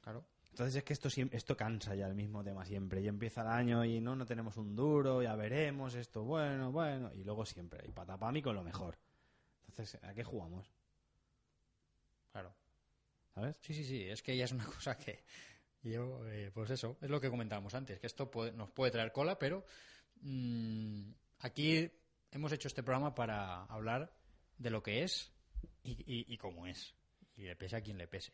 Claro. 0.00 0.24
Entonces 0.54 0.76
es 0.76 0.84
que 0.84 0.92
esto 0.92 1.08
esto 1.32 1.56
cansa 1.56 1.96
ya 1.96 2.06
el 2.06 2.14
mismo 2.14 2.44
tema 2.44 2.64
siempre. 2.64 3.00
Y 3.00 3.08
empieza 3.08 3.40
el 3.40 3.48
año 3.48 3.84
y 3.84 4.00
no, 4.00 4.14
no 4.14 4.24
tenemos 4.24 4.56
un 4.56 4.76
duro, 4.76 5.20
ya 5.20 5.34
veremos, 5.34 5.96
esto 5.96 6.22
bueno, 6.22 6.70
bueno. 6.70 7.10
Y 7.12 7.24
luego 7.24 7.44
siempre 7.44 7.80
hay 7.82 7.90
patapami 7.90 8.40
con 8.40 8.54
lo 8.54 8.62
mejor. 8.62 8.96
Entonces, 9.66 10.00
¿a 10.04 10.14
qué 10.14 10.22
jugamos? 10.22 10.72
Claro. 12.30 12.54
¿Sabes? 13.34 13.58
Sí, 13.62 13.74
sí, 13.74 13.84
sí, 13.84 14.02
es 14.04 14.22
que 14.22 14.36
ya 14.36 14.44
es 14.44 14.52
una 14.52 14.64
cosa 14.78 14.96
que 14.96 15.24
yo, 15.82 16.24
eh, 16.28 16.52
pues 16.54 16.70
eso, 16.70 16.98
es 17.02 17.10
lo 17.10 17.20
que 17.20 17.30
comentábamos 17.30 17.74
antes, 17.74 17.98
que 17.98 18.06
esto 18.06 18.30
puede- 18.30 18.52
nos 18.52 18.70
puede 18.70 18.92
traer 18.92 19.10
cola, 19.10 19.36
pero 19.36 19.64
mm, 20.20 21.10
aquí 21.40 21.90
hemos 22.30 22.52
hecho 22.52 22.68
este 22.68 22.84
programa 22.84 23.12
para 23.12 23.64
hablar 23.64 24.14
de 24.56 24.70
lo 24.70 24.84
que 24.84 25.02
es 25.02 25.32
y, 25.82 25.90
y- 26.06 26.32
y 26.32 26.36
cómo 26.38 26.68
es. 26.68 26.94
Y 27.36 27.42
le 27.42 27.56
pese 27.56 27.74
a 27.74 27.80
quien 27.82 27.98
le 27.98 28.06
pese. 28.06 28.32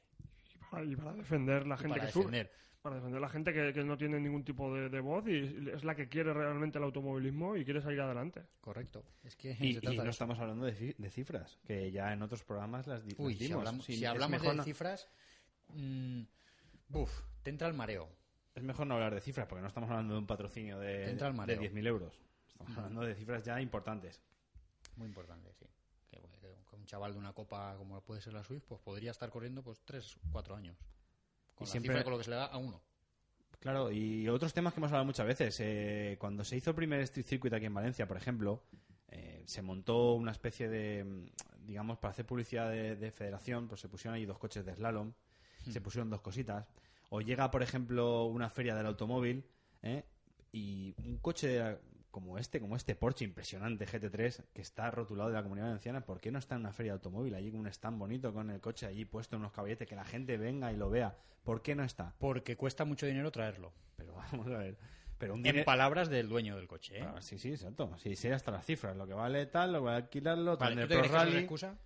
Para- 0.71 0.85
y 0.85 0.97
para 0.97 1.13
defender 1.15 1.67
la 1.67 1.77
gente 1.77 1.95
para 1.99 2.07
que 2.07 2.13
sufre. 2.13 2.39
defender. 2.39 2.61
Para 2.83 2.97
defender 2.97 3.21
la 3.21 3.29
gente 3.29 3.53
que, 3.53 3.73
que 3.75 3.85
no 3.85 3.99
tiene 3.99 4.19
ningún 4.19 4.43
tipo 4.43 4.75
de, 4.75 4.89
de 4.89 5.01
voz 5.01 5.27
y 5.29 5.69
es 5.71 5.85
la 5.85 5.95
que 5.95 6.09
quiere 6.09 6.33
realmente 6.33 6.79
el 6.79 6.85
automovilismo 6.85 7.55
y 7.57 7.65
quiere 7.65 7.83
salir 7.83 8.01
adelante. 8.01 8.43
Correcto. 8.63 9.05
Es 9.23 9.37
que 9.37 9.51
Y, 9.61 9.75
no 9.99 10.09
estamos 10.09 10.39
hablando 10.39 10.65
de, 10.65 10.95
de 10.97 11.11
cifras, 11.11 11.59
que 11.67 11.91
ya 11.93 12.11
en 12.15 12.23
otros 12.23 12.43
programas 12.43 12.87
las, 12.87 13.05
di- 13.05 13.15
Uy, 13.19 13.35
las 13.35 13.43
si 13.47 13.53
hablamos, 13.53 13.85
si 13.85 14.05
hablamos 14.07 14.41
de 14.43 14.55
no- 14.55 14.63
cifras, 14.65 15.09
mm, 15.75 16.23
buf, 16.89 17.11
te 17.43 17.51
entra 17.51 17.69
el 17.69 17.75
mareo. 17.75 18.09
Es 18.55 18.63
mejor 18.63 18.87
no 18.87 18.95
hablar 18.95 19.15
de 19.15 19.21
cifras, 19.21 19.47
porque 19.47 19.61
no 19.63 19.69
estamos 19.69 19.91
hablando 19.91 20.15
de 20.15 20.21
un 20.21 20.27
patrocinio 20.27 20.79
de, 20.79 21.15
de 21.15 21.33
mareo. 21.33 21.61
10.000 21.61 21.87
euros. 21.87 22.19
Estamos 22.49 22.77
hablando 22.79 23.03
de 23.03 23.15
cifras 23.15 23.43
ya 23.45 23.61
importantes. 23.61 24.23
Muy 24.97 25.07
importante, 25.07 25.53
sí. 25.53 25.67
Que, 26.11 26.19
bueno, 26.19 26.35
que 26.41 26.47
un 26.49 26.65
chaval 26.91 27.13
de 27.13 27.19
una 27.21 27.33
copa 27.33 27.77
como 27.77 28.01
puede 28.01 28.21
ser 28.21 28.33
la 28.33 28.43
Swift, 28.43 28.65
pues 28.67 28.81
podría 28.81 29.13
estar 29.13 29.31
corriendo 29.31 29.63
pues 29.63 29.81
tres, 29.85 30.17
cuatro 30.33 30.57
años. 30.57 30.77
Con 31.55 31.65
Y 31.65 31.69
la 31.69 31.71
siempre- 31.71 31.93
cifra 31.93 32.03
con 32.05 32.13
lo 32.13 32.19
que 32.19 32.25
se 32.25 32.31
le 32.31 32.37
da 32.37 32.47
a 32.47 32.57
uno. 32.59 32.81
Claro, 33.61 33.93
y 33.93 34.29
otros 34.29 34.53
temas 34.53 34.73
que 34.75 34.81
hemos 34.81 34.89
hablado 34.91 35.05
muchas 35.05 35.27
veces. 35.27 35.57
eh, 35.61 36.17
cuando 36.19 36.43
se 36.45 36.57
hizo 36.57 36.71
el 36.71 36.77
primer 36.77 37.01
Street 37.03 37.27
Circuit 37.27 37.53
aquí 37.53 37.67
en 37.67 37.75
Valencia, 37.75 38.09
por 38.09 38.17
ejemplo, 38.17 38.65
eh, 39.09 39.45
se 39.47 39.63
montó 39.63 40.15
una 40.15 40.33
especie 40.33 40.69
de, 40.69 41.05
mm, 41.05 41.67
digamos, 41.67 41.99
para 41.99 42.11
hacer 42.13 42.27
publicidad 42.27 42.69
de, 42.71 42.97
de 42.97 43.11
federación, 43.13 43.69
pues 43.69 43.81
se 43.81 43.89
pusieron 43.89 44.15
ahí 44.17 44.25
dos 44.25 44.39
coches 44.39 44.65
de 44.65 44.75
slalom, 44.75 45.13
Hmm. 45.67 45.71
se 45.73 45.81
pusieron 45.81 46.11
dos 46.11 46.23
cositas. 46.23 46.67
O 47.11 47.21
llega, 47.21 47.51
por 47.51 47.63
ejemplo, 47.63 48.25
una 48.25 48.49
feria 48.51 48.75
del 48.75 48.87
automóvil 48.87 49.45
¿eh? 49.83 50.05
y 50.53 50.95
un 51.05 51.19
coche 51.19 51.79
como 52.11 52.39
este, 52.39 52.61
como 52.61 52.77
este 52.77 52.95
Porsche 52.97 53.25
impresionante 53.25 53.87
GT3 53.87 54.45
que 54.53 54.63
está 54.63 54.91
rotulado 54.91 55.31
de 55.31 55.37
la 55.37 55.43
Comunidad 55.43 55.67
Valenciana, 55.67 56.01
¿por 56.05 56.21
qué 56.21 56.31
no 56.33 56.39
está 56.39 56.55
en 56.57 56.63
una 56.63 56.73
feria 56.73 56.93
de 56.93 56.97
automóvil 56.99 57.35
allí 57.35 57.51
con 57.51 57.61
un 57.61 57.67
stand 57.69 57.99
bonito 57.99 58.33
con 58.33 58.51
el 58.51 58.61
coche 58.61 58.87
allí 58.87 59.05
puesto 59.05 59.37
en 59.37 59.41
unos 59.43 59.53
caballetes 59.53 59.87
que 59.89 59.95
la 59.97 60.05
gente 60.05 60.37
venga 60.37 60.73
y 60.73 60.77
lo 60.77 60.91
vea? 60.91 61.17
¿Por 61.45 61.63
qué 61.63 61.75
no 61.75 61.85
está? 61.85 62.15
Porque 62.19 62.57
cuesta 62.57 62.85
mucho 62.85 63.07
dinero 63.07 63.31
traerlo. 63.31 63.73
Pero 63.97 64.15
vamos 64.33 64.47
a 64.49 64.59
ver. 64.59 64.77
Pero 65.19 65.35
un 65.35 65.47
En 65.47 65.65
palabras 65.65 66.09
del 66.09 66.29
dueño 66.29 66.57
del 66.57 66.67
coche, 66.67 66.99
¿eh? 66.99 67.07
Ah, 67.07 67.21
sí, 67.21 67.39
sí, 67.39 67.51
exacto. 67.51 67.93
Sí, 67.99 68.17
sé 68.17 68.33
hasta 68.33 68.51
las 68.51 68.65
cifras. 68.65 68.97
Lo 68.97 69.07
que 69.07 69.13
vale 69.13 69.45
tal, 69.47 69.73
lo 69.73 69.81
que 69.81 69.85
vale 69.85 69.97
alquilarlo, 69.99 70.57
tal 70.57 70.71
Vale, 70.71 70.83
en 70.83 70.89
¿tú 70.89 70.95
el 70.95 71.03
te 71.03 71.09
Pro 71.09 71.19
Rally. 71.19 71.37
excusa? 71.37 71.79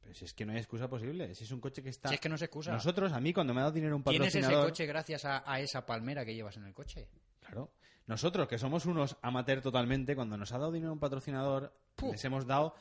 Pero 0.00 0.14
si 0.14 0.24
es 0.24 0.32
que 0.32 0.46
no 0.46 0.52
hay 0.52 0.58
excusa 0.58 0.88
posible. 0.88 1.34
Si 1.34 1.44
es 1.44 1.50
un 1.50 1.60
coche 1.60 1.82
que 1.82 1.90
está... 1.90 2.08
Si 2.08 2.14
es 2.14 2.20
que 2.20 2.28
no 2.28 2.38
se 2.38 2.46
excusa. 2.46 2.72
Nosotros, 2.72 3.12
a 3.12 3.20
mí, 3.20 3.32
cuando 3.34 3.52
me 3.52 3.60
ha 3.60 3.64
dado 3.64 3.74
dinero 3.74 3.94
un 3.96 4.04
Tienes 4.04 4.28
ese 4.28 4.38
patrocinador... 4.38 4.70
coche 4.70 4.86
gracias 4.86 5.24
a, 5.26 5.42
a 5.50 5.60
esa 5.60 5.84
palmera 5.84 6.24
que 6.24 6.34
llevas 6.34 6.56
en 6.56 6.64
el 6.64 6.72
coche. 6.72 7.08
Claro. 7.46 7.70
Nosotros, 8.06 8.46
que 8.46 8.58
somos 8.58 8.86
unos 8.86 9.16
amateur 9.22 9.60
totalmente, 9.60 10.14
cuando 10.14 10.36
nos 10.36 10.52
ha 10.52 10.58
dado 10.58 10.70
dinero 10.72 10.92
un 10.92 10.98
patrocinador, 11.00 11.72
les 12.12 12.24
hemos 12.24 12.46
dado... 12.46 12.74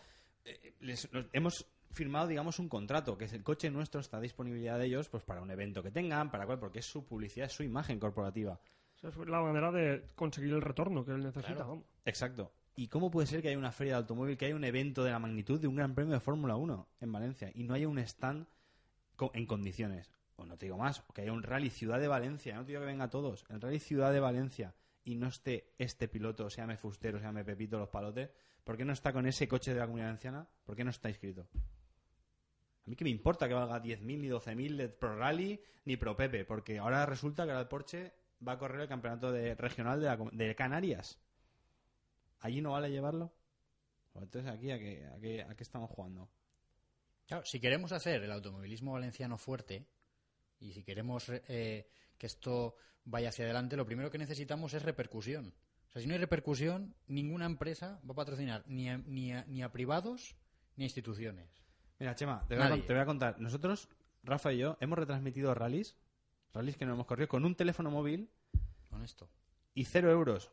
eh, 0.44 0.76
les- 0.82 1.10
hemos 1.34 1.66
firmado, 1.92 2.28
digamos, 2.28 2.60
un 2.60 2.68
contrato, 2.70 3.18
que 3.18 3.26
es 3.26 3.34
el 3.34 3.42
coche 3.44 3.72
nuestro, 3.72 4.02
está 4.02 4.18
a 4.18 4.22
disponibilidad 4.22 4.78
de 4.78 4.86
ellos, 4.86 5.08
pues 5.10 5.24
para 5.24 5.42
un 5.42 5.50
evento 5.50 5.82
que 5.82 5.92
tengan, 5.92 6.30
para 6.30 6.46
cuál, 6.46 6.60
porque 6.60 6.80
es 6.80 6.86
su 6.86 7.06
publicidad, 7.06 7.48
es 7.48 7.54
su 7.54 7.64
imagen 7.64 8.00
corporativa. 8.00 8.60
Esa 8.98 9.08
es 9.10 9.18
la 9.28 9.42
manera 9.42 9.72
de 9.72 10.06
conseguir 10.16 10.54
el 10.54 10.62
retorno 10.62 11.04
que 11.06 11.12
él 11.12 11.24
necesita. 11.24 11.54
Claro. 11.54 11.70
vamos. 11.70 11.86
Exacto. 12.06 12.52
¿Y 12.76 12.88
cómo 12.90 13.10
puede 13.10 13.26
ser 13.28 13.42
que 13.42 13.48
haya 13.48 13.58
una 13.58 13.72
feria 13.72 13.94
de 13.94 14.00
automóvil, 14.00 14.38
que 14.38 14.46
haya 14.46 14.56
un 14.56 14.66
evento 14.66 15.04
de 15.04 15.12
la 15.12 15.20
magnitud 15.20 15.60
de 15.60 15.68
un 15.68 15.76
Gran 15.76 15.96
Premio 15.96 16.14
de 16.14 16.20
Fórmula 16.20 16.56
1 16.58 16.88
en 17.00 17.12
Valencia 17.12 17.50
y 17.56 17.64
no 17.64 17.74
haya 17.74 17.88
un 17.88 17.98
stand 18.00 18.46
en 19.34 19.46
condiciones? 19.46 20.12
O 20.38 20.46
no 20.46 20.58
te 20.58 20.66
digo 20.66 20.78
más, 20.78 21.02
que 21.14 21.22
haya 21.22 21.32
un 21.34 21.44
rally 21.44 21.70
Ciudad 21.70 22.00
de 22.00 22.08
Valencia, 22.08 22.56
no 22.56 22.62
te 22.66 22.70
digo 22.72 22.82
que 22.82 22.88
venga 22.88 23.10
todos, 23.10 23.46
el 23.50 23.62
rally 23.62 23.80
Ciudad 23.80 24.12
de 24.12 24.20
Valencia 24.20 24.74
y 25.04 25.16
no 25.16 25.28
esté 25.28 25.74
este 25.78 26.08
piloto, 26.08 26.50
se 26.50 26.62
llame 26.62 26.78
Fustero, 26.78 27.20
se 27.20 27.26
llame 27.26 27.46
Pepito 27.46 27.78
Los 27.80 27.90
Palotes, 27.90 28.30
¿por 28.64 28.76
qué 28.76 28.84
no 28.84 28.94
está 28.94 29.14
con 29.14 29.26
ese 29.28 29.48
coche 29.48 29.74
de 29.74 29.80
la 29.80 29.86
Comunidad 29.86 30.08
Valenciana? 30.08 30.48
¿Por 30.66 30.76
qué 30.76 30.84
no 30.84 30.90
está 30.90 31.10
inscrito? 31.10 31.48
A 32.86 32.90
mí 32.90 32.96
que 32.96 33.04
me 33.04 33.10
importa 33.12 33.48
que 33.48 33.54
valga 33.54 33.80
10.000 33.82 34.02
ni 34.22 34.28
12.000 34.28 34.76
de 34.78 34.90
Pro 34.90 35.16
Rally 35.16 35.60
ni 35.86 35.98
Pro 35.98 36.16
Pepe, 36.16 36.44
porque 36.46 36.78
ahora 36.80 37.06
resulta 37.06 37.46
que 37.46 37.52
ahora 37.52 37.62
el 37.62 37.68
Porsche 37.68 38.14
va 38.48 38.54
a 38.54 38.58
correr 38.58 38.82
el 38.82 38.88
campeonato 38.88 39.32
de, 39.32 39.56
regional 39.56 40.00
de, 40.02 40.06
la 40.08 40.18
de 40.32 40.56
Canarias. 40.56 41.20
¿Allí 42.42 42.62
no 42.62 42.72
vale 42.74 42.92
llevarlo? 42.92 43.34
Pues 44.12 44.24
Entonces, 44.26 44.52
¿aquí 44.52 44.70
a 44.72 44.78
qué, 44.78 45.06
a 45.08 45.20
qué- 45.20 45.42
a 45.44 45.56
qué 45.56 45.64
estamos 45.64 45.90
jugando? 45.90 46.30
Claro, 47.28 47.44
si 47.46 47.60
queremos 47.60 47.92
hacer 47.92 48.22
el 48.24 48.32
automovilismo 48.32 48.94
valenciano 48.94 49.38
fuerte 49.38 49.88
y 50.60 50.74
si 50.74 50.84
queremos 50.84 51.30
eh, 51.30 51.88
que 52.18 52.26
esto 52.28 52.76
vaya 53.04 53.30
hacia 53.30 53.46
adelante, 53.46 53.76
lo 53.78 53.86
primero 53.86 54.10
que 54.12 54.18
necesitamos 54.18 54.74
es 54.74 54.84
repercusión. 54.84 55.54
O 55.90 55.92
sea, 55.92 56.02
si 56.02 56.08
no 56.08 56.14
hay 56.14 56.20
repercusión, 56.20 56.96
ninguna 57.08 57.46
empresa 57.46 58.00
va 58.08 58.12
a 58.14 58.16
patrocinar 58.16 58.64
ni 58.68 58.90
a, 58.90 58.98
ni 58.98 59.32
a- 59.34 59.46
ni 59.48 59.62
a 59.64 59.72
privados 59.72 60.36
ni 60.76 60.84
a 60.84 60.88
instituciones. 60.88 61.50
Mira, 62.00 62.16
Chema, 62.16 62.46
te 62.48 62.56
voy, 62.56 62.64
a, 62.66 62.70
Nadie. 62.70 62.80
con- 62.82 62.88
te 62.88 62.94
voy 62.94 63.02
a 63.02 63.06
contar. 63.06 63.40
Nosotros, 63.40 63.88
Rafa 64.24 64.52
y 64.52 64.58
yo, 64.58 64.78
hemos 64.82 64.98
retransmitido 65.00 65.54
rallies, 65.54 65.98
rallies 66.54 66.76
que 66.78 66.86
nos 66.86 66.96
hemos 66.96 67.06
corrido 67.06 67.28
con 67.30 67.46
un 67.46 67.56
teléfono 67.56 67.90
móvil 67.92 68.30
Con 68.90 69.04
esto. 69.04 69.30
y 69.74 69.86
cero 69.86 70.12
euros. 70.12 70.52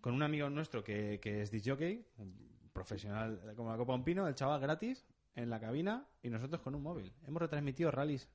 Con 0.00 0.14
un 0.14 0.22
amigo 0.22 0.50
nuestro 0.50 0.82
que, 0.84 1.18
que 1.20 1.42
es 1.42 1.50
disjockey, 1.50 2.06
un 2.18 2.70
profesional 2.72 3.52
como 3.56 3.70
la 3.70 3.76
Copa 3.76 3.94
Un 3.94 4.04
Pino, 4.04 4.26
el 4.26 4.34
chaval 4.34 4.60
gratis, 4.60 5.06
en 5.36 5.48
la 5.50 5.60
cabina, 5.60 6.06
y 6.22 6.28
nosotros 6.30 6.60
con 6.60 6.74
un 6.74 6.82
móvil. 6.82 7.12
Hemos 7.26 7.40
retransmitido 7.42 7.90
rallies 7.90 8.28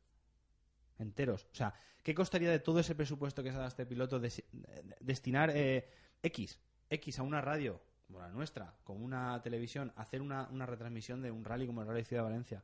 enteros. 1.00 1.46
O 1.52 1.56
sea, 1.56 1.74
¿qué 2.04 2.14
costaría 2.14 2.52
de 2.52 2.60
todo 2.60 2.80
ese 2.80 2.94
presupuesto 2.96 3.42
que 3.44 3.52
se 3.52 3.58
da 3.58 3.66
a 3.66 3.70
este 3.70 3.86
piloto 3.86 4.20
de- 4.20 4.46
destinar 5.00 5.50
eh, 5.54 5.90
X, 6.22 6.60
X 6.90 7.20
a 7.20 7.24
una 7.24 7.42
radio 7.42 7.82
como 8.06 8.20
la 8.20 8.30
nuestra, 8.30 8.76
como 8.84 9.04
una 9.06 9.42
televisión, 9.42 9.92
hacer 9.96 10.22
una, 10.22 10.48
una 10.50 10.66
retransmisión 10.66 11.22
de 11.22 11.32
un 11.32 11.44
rally 11.46 11.66
como 11.68 11.82
el 11.82 11.88
Rally 11.88 12.04
Ciudad 12.06 12.24
de 12.24 12.30
Valencia? 12.30 12.64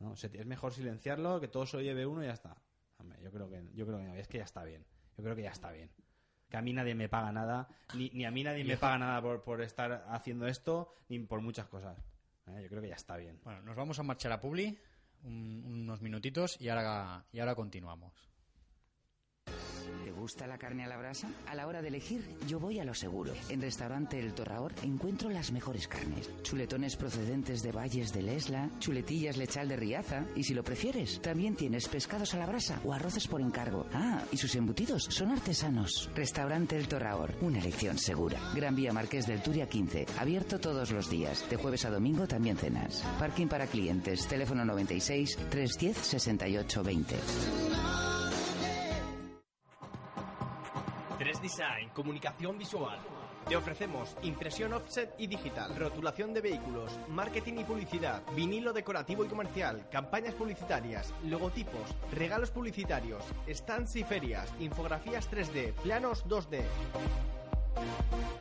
No, 0.00 0.14
es 0.14 0.46
mejor 0.46 0.72
silenciarlo, 0.72 1.40
que 1.40 1.48
todo 1.48 1.66
se 1.66 1.76
lo 1.76 1.82
lleve 1.82 2.06
uno 2.06 2.22
y 2.22 2.26
ya 2.26 2.32
está. 2.34 2.56
Hombre, 2.98 3.18
yo 3.22 3.30
creo 3.32 3.48
que 3.48 3.62
yo 3.74 3.86
creo 3.86 3.98
que 3.98 4.04
no, 4.04 4.14
es 4.14 4.28
que 4.28 4.38
ya 4.38 4.44
está 4.44 4.62
bien. 4.64 4.84
Yo 5.16 5.24
creo 5.24 5.34
que 5.34 5.42
ya 5.42 5.50
está 5.50 5.72
bien. 5.72 5.90
Que 6.48 6.56
a 6.56 6.62
mí 6.62 6.72
nadie 6.72 6.94
me 6.94 7.08
paga 7.08 7.32
nada, 7.32 7.68
ni, 7.94 8.08
ni 8.10 8.24
a 8.24 8.30
mí 8.30 8.42
nadie 8.44 8.64
me 8.64 8.76
paga 8.76 8.98
nada 8.98 9.20
por, 9.20 9.42
por 9.42 9.60
estar 9.60 10.04
haciendo 10.08 10.46
esto, 10.46 10.94
ni 11.08 11.18
por 11.18 11.40
muchas 11.40 11.66
cosas. 11.66 11.98
Eh, 12.46 12.60
Yo 12.62 12.68
creo 12.68 12.80
que 12.80 12.88
ya 12.88 12.94
está 12.94 13.16
bien. 13.16 13.40
Bueno, 13.44 13.60
nos 13.62 13.76
vamos 13.76 13.98
a 13.98 14.02
marchar 14.02 14.32
a 14.32 14.40
Publi 14.40 14.78
un- 15.24 15.64
unos 15.66 16.00
minutitos 16.02 16.60
y 16.60 16.68
ahora, 16.68 17.24
y 17.32 17.40
ahora 17.40 17.54
continuamos. 17.54 18.27
¿Te 20.28 20.32
gusta 20.34 20.46
la 20.46 20.58
carne 20.58 20.84
a 20.84 20.88
la 20.88 20.98
brasa? 20.98 21.26
A 21.46 21.54
la 21.54 21.66
hora 21.66 21.80
de 21.80 21.88
elegir, 21.88 22.22
yo 22.46 22.60
voy 22.60 22.78
a 22.78 22.84
lo 22.84 22.92
seguro. 22.92 23.32
En 23.48 23.62
restaurante 23.62 24.20
El 24.20 24.34
Torraor 24.34 24.74
encuentro 24.82 25.30
las 25.30 25.52
mejores 25.52 25.88
carnes. 25.88 26.28
Chuletones 26.42 26.96
procedentes 26.96 27.62
de 27.62 27.72
valles 27.72 28.12
de 28.12 28.20
Lesla, 28.20 28.68
chuletillas 28.78 29.38
lechal 29.38 29.68
de 29.68 29.76
Riaza 29.76 30.26
y 30.36 30.44
si 30.44 30.52
lo 30.52 30.62
prefieres, 30.62 31.22
también 31.22 31.56
tienes 31.56 31.88
pescados 31.88 32.34
a 32.34 32.36
la 32.36 32.44
brasa 32.44 32.78
o 32.84 32.92
arroces 32.92 33.26
por 33.26 33.40
encargo. 33.40 33.86
Ah, 33.94 34.22
y 34.30 34.36
sus 34.36 34.54
embutidos 34.54 35.04
son 35.04 35.30
artesanos. 35.30 36.10
Restaurante 36.14 36.76
El 36.76 36.88
Torraor, 36.88 37.34
una 37.40 37.60
elección 37.60 37.96
segura. 37.96 38.38
Gran 38.54 38.76
Vía 38.76 38.92
Marqués 38.92 39.26
del 39.26 39.40
Turia 39.42 39.66
15, 39.66 40.04
abierto 40.18 40.60
todos 40.60 40.90
los 40.90 41.08
días. 41.08 41.48
De 41.48 41.56
jueves 41.56 41.86
a 41.86 41.90
domingo 41.90 42.26
también 42.26 42.58
cenas. 42.58 43.02
Parking 43.18 43.46
para 43.46 43.66
clientes, 43.66 44.26
teléfono 44.26 44.62
96 44.66 45.38
310 45.48 45.96
68 45.96 46.82
20. 46.82 48.17
Design, 51.48 51.88
comunicación 51.94 52.58
visual. 52.58 52.98
Te 53.48 53.56
ofrecemos 53.56 54.14
impresión 54.20 54.74
offset 54.74 55.14
y 55.16 55.26
digital, 55.26 55.74
rotulación 55.76 56.34
de 56.34 56.42
vehículos, 56.42 56.92
marketing 57.08 57.60
y 57.60 57.64
publicidad, 57.64 58.22
vinilo 58.36 58.74
decorativo 58.74 59.24
y 59.24 59.28
comercial, 59.28 59.88
campañas 59.90 60.34
publicitarias, 60.34 61.14
logotipos, 61.24 61.96
regalos 62.12 62.50
publicitarios, 62.50 63.24
stands 63.48 63.96
y 63.96 64.04
ferias, 64.04 64.52
infografías 64.60 65.30
3D, 65.30 65.72
planos 65.72 66.26
2D. 66.26 66.60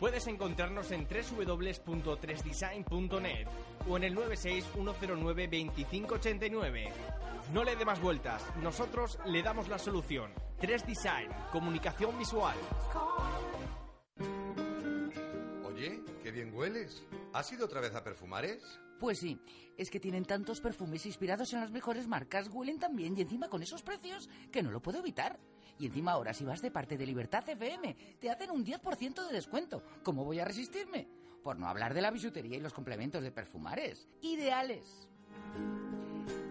Puedes 0.02 0.28
encontrarnos 0.28 0.92
en 0.92 1.08
www.3design.net 1.08 3.48
o 3.90 3.96
en 3.96 4.04
el 4.04 4.14
961092589. 4.18 6.90
No 7.54 7.64
le 7.64 7.78
dé 7.78 7.86
más 7.86 8.02
vueltas, 8.02 8.44
nosotros 8.62 9.18
le 9.26 9.42
damos 9.44 9.70
la 9.70 9.80
solución. 9.80 10.47
3 10.60 10.88
Design, 10.88 11.30
comunicación 11.52 12.18
visual. 12.18 12.58
Oye, 15.64 16.02
qué 16.24 16.32
bien 16.32 16.52
hueles. 16.52 17.06
¿Has 17.32 17.52
ido 17.52 17.66
otra 17.66 17.80
vez 17.80 17.94
a 17.94 18.04
Perfumares? 18.04 18.64
Pues 19.00 19.20
sí, 19.20 19.40
es 19.78 19.92
que 19.92 20.00
tienen 20.00 20.26
tantos 20.26 20.60
perfumes 20.60 21.06
inspirados 21.06 21.54
en 21.54 21.60
las 21.60 21.70
mejores 21.70 22.08
marcas, 22.08 22.50
huelen 22.52 22.80
tan 22.80 22.96
bien 22.96 23.16
y 23.16 23.22
encima 23.22 23.48
con 23.50 23.62
esos 23.62 23.84
precios 23.84 24.28
que 24.52 24.64
no 24.64 24.72
lo 24.72 24.82
puedo 24.82 24.98
evitar. 24.98 25.40
Y 25.78 25.86
encima 25.86 26.14
ahora 26.14 26.34
si 26.34 26.44
vas 26.44 26.64
de 26.64 26.72
parte 26.72 26.98
de 26.98 27.06
Libertad 27.06 27.48
FM 27.48 28.18
te 28.20 28.32
hacen 28.32 28.50
un 28.50 28.66
10% 28.66 29.28
de 29.28 29.34
descuento. 29.34 29.84
¿Cómo 30.02 30.26
voy 30.26 30.40
a 30.40 30.46
resistirme? 30.46 31.08
Por 31.44 31.60
no 31.60 31.68
hablar 31.68 31.94
de 31.94 32.02
la 32.02 32.10
bisutería 32.10 32.58
y 32.58 32.62
los 32.62 32.74
complementos 32.74 33.22
de 33.22 33.32
Perfumares. 33.32 34.08
Ideales. 34.22 35.08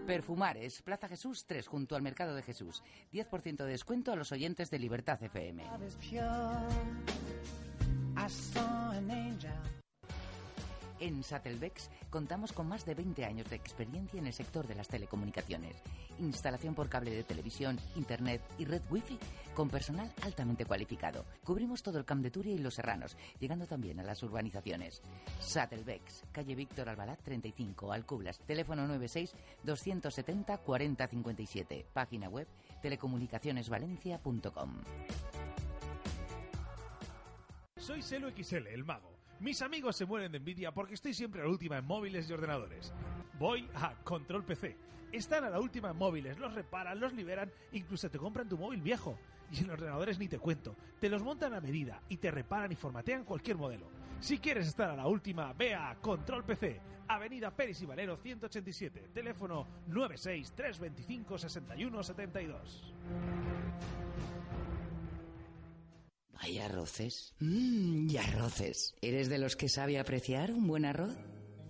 Perfumares, 0.07 0.81
Plaza 0.81 1.09
Jesús 1.09 1.45
3, 1.45 1.67
junto 1.67 1.95
al 1.97 2.01
Mercado 2.01 2.33
de 2.33 2.41
Jesús. 2.41 2.81
10% 3.11 3.57
de 3.57 3.71
descuento 3.71 4.13
a 4.13 4.15
los 4.15 4.31
oyentes 4.31 4.71
de 4.71 4.79
Libertad 4.79 5.21
FM. 5.21 5.63
En 10.99 11.23
Satelbex 11.23 11.91
contamos 12.09 12.51
con 12.53 12.67
más 12.67 12.83
de 12.85 12.95
20 12.95 13.23
años 13.23 13.47
de 13.49 13.55
experiencia 13.55 14.19
en 14.19 14.25
el 14.25 14.33
sector 14.33 14.65
de 14.65 14.73
las 14.75 14.87
telecomunicaciones. 14.87 15.75
Instalación 16.19 16.73
por 16.73 16.89
cable 16.89 17.11
de 17.11 17.23
televisión, 17.23 17.79
internet 17.95 18.41
y 18.57 18.65
red 18.65 18.81
wifi 18.89 19.19
con 19.53 19.69
personal 19.69 20.11
altamente 20.23 20.65
cualificado. 20.65 21.25
Cubrimos 21.43 21.83
todo 21.83 21.99
el 21.99 22.05
Camp 22.05 22.23
de 22.23 22.31
Turia 22.31 22.53
y 22.53 22.57
Los 22.57 22.75
Serranos, 22.75 23.15
llegando 23.39 23.67
también 23.67 23.99
a 23.99 24.03
las 24.03 24.23
urbanizaciones. 24.23 25.01
Satelbex, 25.39 26.23
calle 26.31 26.55
Víctor 26.55 26.89
Albalat 26.89 27.21
35, 27.21 27.91
Alcublas. 27.91 28.39
Teléfono 28.39 28.87
96 28.87 29.35
270 29.63 30.57
4057. 30.57 31.85
Página 31.93 32.27
web 32.29 32.47
telecomunicacionesvalencia.com. 32.81 34.73
Soy 37.77 38.01
Celo 38.01 38.31
XL, 38.31 38.67
el 38.67 38.83
mago. 38.83 39.16
Mis 39.39 39.61
amigos 39.61 39.95
se 39.95 40.05
mueren 40.05 40.31
de 40.31 40.39
envidia 40.39 40.71
porque 40.71 40.95
estoy 40.95 41.13
siempre 41.13 41.41
a 41.41 41.43
la 41.43 41.51
última 41.51 41.77
en 41.77 41.85
móviles 41.85 42.27
y 42.27 42.33
ordenadores. 42.33 42.91
Voy 43.37 43.69
a 43.75 43.93
Control 44.03 44.43
PC. 44.43 44.75
Están 45.11 45.43
a 45.43 45.49
la 45.49 45.59
última 45.59 45.91
en 45.91 45.97
móviles, 45.97 46.39
los 46.39 46.55
reparan, 46.55 46.99
los 46.99 47.13
liberan, 47.13 47.51
incluso 47.71 48.09
te 48.09 48.17
compran 48.17 48.49
tu 48.49 48.57
móvil 48.57 48.81
viejo. 48.81 49.19
Y 49.51 49.59
en 49.63 49.69
ordenadores 49.69 50.17
ni 50.17 50.27
te 50.27 50.39
cuento. 50.39 50.75
Te 50.99 51.07
los 51.07 51.21
montan 51.21 51.53
a 51.53 51.61
medida 51.61 52.01
y 52.09 52.17
te 52.17 52.31
reparan 52.31 52.71
y 52.71 52.75
formatean 52.75 53.23
cualquier 53.23 53.57
modelo. 53.57 53.87
Si 54.19 54.39
quieres 54.39 54.67
estar 54.67 54.89
a 54.89 54.95
la 54.95 55.07
última, 55.07 55.53
ve 55.53 55.75
a 55.75 55.95
Control 56.01 56.43
PC, 56.43 56.81
Avenida 57.07 57.51
Pérez 57.51 57.79
y 57.83 57.85
Valero 57.85 58.17
187, 58.17 59.09
teléfono 59.13 59.67
96 59.87 60.51
325 60.53 61.37
61 61.37 62.03
72. 62.03 62.93
¿Hay 66.47 66.59
arroces? 66.59 67.33
Mmm, 67.41 68.09
y 68.09 68.15
arroces. 68.15 68.95
¿Eres 69.01 69.27
de 69.27 69.37
los 69.37 69.57
que 69.57 69.67
sabe 69.67 69.99
apreciar 69.99 70.53
un 70.53 70.65
buen 70.65 70.85
arroz? 70.85 71.13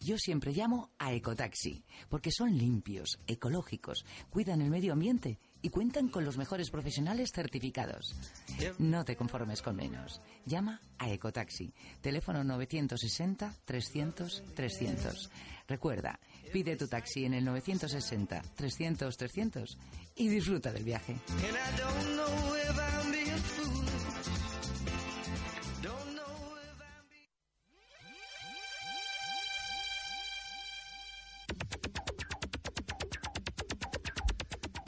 Yo 0.00 0.16
siempre 0.16 0.52
llamo 0.52 0.90
a 0.98 1.12
Ecotaxi, 1.12 1.84
porque 2.08 2.32
son 2.32 2.56
limpios, 2.56 3.18
ecológicos, 3.26 4.06
cuidan 4.30 4.62
el 4.62 4.70
medio 4.70 4.94
ambiente 4.94 5.38
y 5.62 5.70
cuentan 5.70 6.08
con 6.08 6.24
los 6.24 6.36
mejores 6.36 6.70
profesionales 6.70 7.32
certificados. 7.32 8.14
No 8.78 9.04
te 9.04 9.16
conformes 9.16 9.62
con 9.62 9.74
menos. 9.76 10.20
Llama 10.44 10.80
a 10.98 11.08
Ecotaxi. 11.10 11.72
Teléfono 12.00 12.42
960-300-300. 12.44 15.30
Recuerda, 15.66 16.20
pide 16.52 16.76
tu 16.76 16.86
taxi 16.88 17.24
en 17.24 17.34
el 17.34 17.44
960-300-300 17.46 19.76
y 20.16 20.28
disfruta 20.28 20.72
del 20.72 20.84
viaje. 20.84 21.16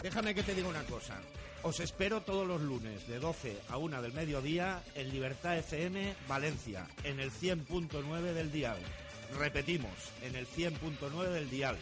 Déjame 0.03 0.35
que 0.35 0.43
te 0.43 0.55
diga 0.55 0.69
una 0.69 0.85
cosa. 0.85 1.21
Os 1.63 1.79
espero 1.79 2.23
todos 2.23 2.47
los 2.47 2.63
lunes 2.63 3.07
de 3.07 3.19
12 3.19 3.61
a 3.69 3.77
1 3.77 4.01
del 4.01 4.15
mediodía 4.15 4.83
en 4.95 5.11
Libertad 5.11 5.59
FM 5.59 6.15
Valencia, 6.27 6.87
en 7.05 7.21
el 7.21 7.31
100.9 7.31 8.33
del 8.33 8.51
dial. 8.51 8.79
Repetimos, 9.39 9.93
en 10.23 10.37
el 10.37 10.47
100.9 10.47 11.29
del 11.29 11.51
dial. 11.51 11.77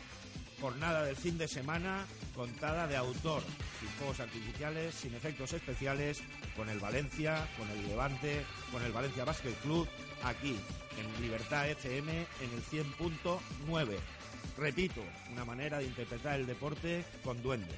Jornada 0.61 1.05
del 1.05 1.15
fin 1.15 1.39
de 1.39 1.47
semana 1.47 2.07
contada 2.35 2.89
de 2.89 2.97
autor, 2.97 3.43
sin 3.79 3.89
fuegos 3.91 4.19
artificiales, 4.19 4.97
sin 4.97 5.15
efectos 5.15 5.53
especiales, 5.53 6.21
con 6.57 6.69
el 6.69 6.81
Valencia, 6.81 7.49
con 7.57 7.71
el 7.71 7.87
Levante, 7.87 8.45
con 8.73 8.83
el 8.83 8.91
Valencia 8.91 9.25
Basket 9.25 9.55
Club, 9.63 9.89
aquí 10.25 10.59
en 10.99 11.23
Libertad 11.23 11.71
FM 11.71 12.13
en 12.13 12.53
el 12.53 12.65
100.9. 12.65 13.97
Repito, 14.57 15.03
una 15.33 15.45
manera 15.45 15.79
de 15.79 15.85
interpretar 15.85 16.41
el 16.41 16.47
deporte 16.47 17.05
con 17.23 17.41
duende. 17.41 17.77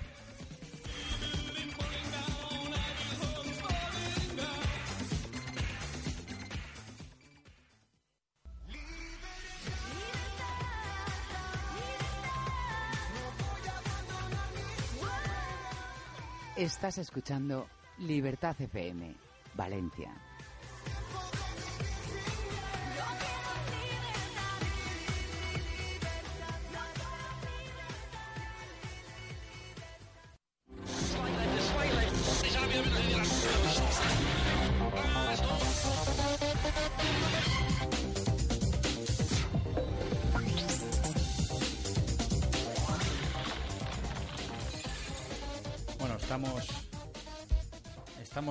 Estás 16.60 16.98
escuchando 16.98 17.66
Libertad 17.96 18.54
FM, 18.60 19.16
Valencia. 19.54 20.29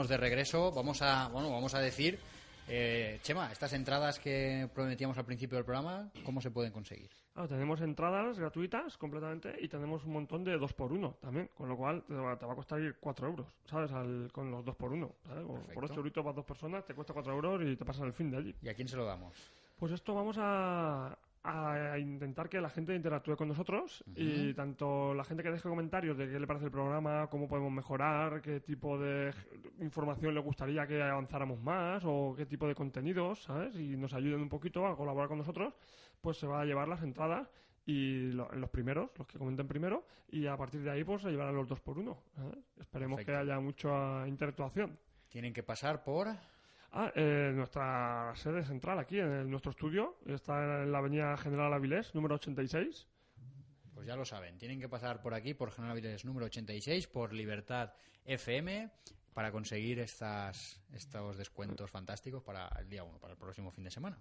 De 0.10 0.18
regreso. 0.18 0.72
Vamos 0.72 1.02
a 1.02 1.28
bueno, 1.30 1.50
vamos 1.52 1.74
a 1.76 1.80
decir 1.80 2.20
eh, 2.68 3.20
Chema, 3.24 3.52
estas 3.52 3.74
entradas 3.74 4.20
que 4.20 4.70
prometíamos 4.76 5.18
al 5.18 5.26
principio 5.26 5.56
del 5.58 5.66
programa, 5.66 6.10
¿cómo 6.24 6.40
se 6.42 6.52
pueden 6.52 6.72
conseguir? 6.72 7.10
Claro, 7.34 7.48
tenemos 7.48 7.82
entradas 7.82 8.38
gratuitas 8.38 8.98
completamente 8.98 9.56
y 9.62 9.68
tenemos 9.70 10.04
un 10.06 10.14
montón 10.14 10.44
de 10.44 10.58
2 10.58 10.74
por 10.74 10.92
1 10.92 11.18
también, 11.22 11.50
con 11.56 11.68
lo 11.70 11.78
cual 11.78 12.04
te 12.08 12.14
va, 12.14 12.38
te 12.38 12.46
va 12.46 12.54
a 12.54 12.56
costar 12.56 12.80
ir 12.82 12.98
4 13.00 13.28
euros, 13.28 13.48
¿sabes? 13.66 13.92
Al- 13.92 14.30
con 14.34 14.52
los 14.52 14.64
2 14.66 14.76
por 14.76 14.92
1 14.92 15.16
¿sabes? 15.26 15.48
Perfecto. 15.48 15.74
Por 15.74 15.86
8 15.86 15.94
euritos 15.96 16.24
para 16.24 16.36
dos 16.36 16.46
personas 16.46 16.86
te 16.86 16.94
cuesta 16.94 17.14
4 17.14 17.34
euros 17.34 17.62
y 17.66 17.76
te 17.76 17.86
pasas 17.86 18.04
el 18.04 18.14
fin 18.14 18.30
de 18.30 18.38
allí. 18.38 18.56
¿Y 18.62 18.70
a 18.70 18.74
quién 18.76 18.88
se 18.88 18.98
lo 18.98 19.06
damos? 19.06 19.34
Pues 19.80 19.92
esto 19.94 20.14
vamos 20.14 20.36
a, 20.40 21.18
a 21.44 21.98
intentar 21.98 22.50
que 22.50 22.60
la 22.60 22.70
gente 22.70 22.94
interactúe 22.94 23.36
con 23.38 23.48
nosotros 23.48 24.04
y 24.16 24.54
tanto 24.54 25.14
la 25.14 25.24
gente 25.24 25.42
que 25.42 25.52
deje 25.52 25.70
comentarios 25.70 26.18
de 26.18 26.30
qué 26.30 26.40
le 26.40 26.46
parece 26.46 26.66
el 26.66 26.72
programa, 26.72 27.28
cómo 27.28 27.48
podemos 27.48 27.72
mejorar, 27.72 28.42
qué 28.42 28.60
tipo 28.60 28.98
de 29.00 29.34
información 29.80 30.34
le 30.34 30.42
gustaría 30.42 30.86
que 30.86 31.02
avanzáramos 31.02 31.62
más 31.62 32.04
o 32.06 32.34
qué 32.36 32.46
tipo 32.46 32.68
de 32.68 32.76
contenidos, 32.76 33.44
¿sabes? 33.44 33.76
Y 33.76 33.96
nos 33.96 34.14
ayuden 34.14 34.42
un 34.42 34.50
poquito 34.50 34.86
a 34.86 34.98
colaborar 34.98 35.30
con 35.30 35.38
nosotros, 35.38 35.74
pues 36.22 36.38
se 36.38 36.46
va 36.48 36.62
a 36.62 36.66
llevar 36.66 36.88
las 36.88 37.02
entradas 37.04 37.50
y 37.86 38.32
lo- 38.34 38.52
los 38.52 38.70
primeros, 38.70 39.10
los 39.18 39.26
que 39.26 39.40
comenten 39.40 39.68
primero, 39.68 40.06
y 40.30 40.46
a 40.46 40.58
partir 40.58 40.82
de 40.82 40.92
ahí 40.92 41.04
pues 41.04 41.22
se 41.22 41.30
llevarán 41.32 41.56
los 41.56 41.68
dos 41.68 41.80
por 41.80 41.98
uno. 41.98 42.18
¿sabes? 42.36 42.58
Esperemos 42.80 43.18
Perfecto. 43.18 43.32
que 43.32 43.50
haya 43.52 43.60
mucha 43.62 44.28
interactuación. 44.28 45.00
Tienen 45.30 45.54
que 45.54 45.64
pasar 45.64 46.04
por... 46.04 46.28
Ah, 46.92 47.12
eh, 47.16 47.52
nuestra 47.54 48.34
sede 48.36 48.64
central 48.64 48.98
aquí, 49.00 49.20
en 49.20 49.32
el- 49.32 49.50
nuestro 49.50 49.72
estudio, 49.72 50.18
está 50.26 50.84
en 50.84 50.92
la 50.92 50.98
avenida 50.98 51.38
General 51.38 51.72
Avilés, 51.74 52.16
número 52.16 52.36
86. 52.36 53.08
Pues 53.94 54.08
ya 54.08 54.16
lo 54.16 54.26
saben, 54.26 54.58
tienen 54.58 54.80
que 54.80 54.90
pasar 54.90 55.22
por 55.22 55.34
aquí, 55.34 55.54
por 55.54 55.72
General 55.72 55.92
Avilés 55.92 56.26
número 56.26 56.46
86, 56.48 57.08
por 57.08 57.34
Libertad 57.34 57.94
FM, 58.26 58.90
para 59.34 59.52
conseguir 59.52 60.00
estas, 60.00 60.82
estos 60.94 61.38
descuentos 61.38 61.92
fantásticos 61.92 62.42
para 62.44 62.68
el 62.80 62.90
día 62.90 63.04
1, 63.04 63.20
para 63.20 63.34
el 63.34 63.40
próximo 63.40 63.72
fin 63.72 63.84
de 63.84 63.92
semana. 63.92 64.18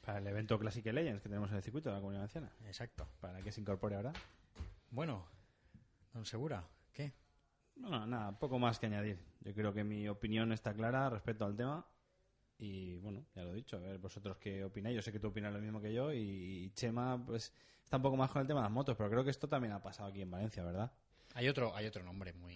Para 0.00 0.18
el 0.18 0.26
evento 0.26 0.58
Classic 0.58 0.84
Legends 0.86 1.22
que 1.22 1.28
tenemos 1.28 1.50
en 1.50 1.56
el 1.58 1.62
circuito 1.62 1.90
de 1.90 1.96
la 1.96 2.00
Comunidad 2.00 2.20
Valenciana. 2.22 2.50
Exacto. 2.64 3.06
Para 3.20 3.42
que 3.42 3.52
se 3.52 3.60
incorpore 3.60 3.96
ahora. 3.96 4.12
Bueno, 4.90 5.26
don 6.14 6.24
Segura, 6.24 6.64
¿qué? 6.92 7.12
Bueno, 7.80 8.06
nada, 8.06 8.38
poco 8.38 8.58
más 8.58 8.78
que 8.78 8.86
añadir. 8.86 9.18
Yo 9.40 9.54
creo 9.54 9.72
que 9.72 9.84
mi 9.84 10.08
opinión 10.08 10.52
está 10.52 10.74
clara 10.74 11.08
respecto 11.08 11.44
al 11.44 11.56
tema. 11.56 11.86
Y 12.58 12.98
bueno, 12.98 13.24
ya 13.34 13.42
lo 13.42 13.52
he 13.52 13.56
dicho. 13.56 13.78
A 13.78 13.80
ver, 13.80 13.98
vosotros 13.98 14.36
qué 14.36 14.64
opináis. 14.64 14.96
Yo 14.96 15.02
sé 15.02 15.10
que 15.10 15.18
tú 15.18 15.28
opinas 15.28 15.52
lo 15.52 15.60
mismo 15.60 15.80
que 15.80 15.92
yo. 15.92 16.12
Y 16.12 16.70
Chema, 16.74 17.24
pues, 17.24 17.54
está 17.82 17.96
un 17.96 18.02
poco 18.02 18.16
más 18.16 18.30
con 18.30 18.42
el 18.42 18.46
tema 18.46 18.60
de 18.60 18.64
las 18.64 18.72
motos. 18.72 18.96
Pero 18.96 19.08
creo 19.08 19.24
que 19.24 19.30
esto 19.30 19.48
también 19.48 19.72
ha 19.72 19.82
pasado 19.82 20.10
aquí 20.10 20.20
en 20.20 20.30
Valencia, 20.30 20.62
¿verdad? 20.62 20.92
Hay 21.34 21.48
otro, 21.48 21.74
hay 21.74 21.86
otro 21.86 22.02
nombre 22.02 22.32
muy... 22.34 22.54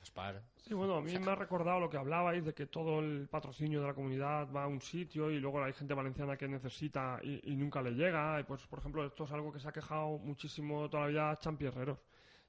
Aspar. 0.00 0.40
Sí, 0.56 0.74
bueno, 0.74 0.96
a 0.96 1.02
mí 1.02 1.18
me 1.18 1.30
ha 1.32 1.34
recordado 1.34 1.80
lo 1.80 1.90
que 1.90 1.96
hablabais 1.96 2.44
de 2.44 2.54
que 2.54 2.66
todo 2.66 3.00
el 3.00 3.28
patrocinio 3.28 3.80
de 3.80 3.88
la 3.88 3.94
comunidad 3.94 4.48
va 4.50 4.62
a 4.62 4.66
un 4.68 4.80
sitio 4.80 5.28
y 5.28 5.40
luego 5.40 5.62
hay 5.62 5.72
gente 5.72 5.92
valenciana 5.92 6.36
que 6.36 6.46
necesita 6.46 7.18
y, 7.22 7.52
y 7.52 7.56
nunca 7.56 7.82
le 7.82 7.90
llega. 7.90 8.38
Y 8.40 8.44
pues, 8.44 8.64
por 8.68 8.78
ejemplo, 8.78 9.04
esto 9.04 9.24
es 9.24 9.32
algo 9.32 9.52
que 9.52 9.58
se 9.58 9.68
ha 9.68 9.72
quejado 9.72 10.16
muchísimo 10.18 10.88
toda 10.88 11.02
la 11.02 11.08
vida 11.08 11.38
Champi 11.38 11.66
Herreros. 11.66 11.98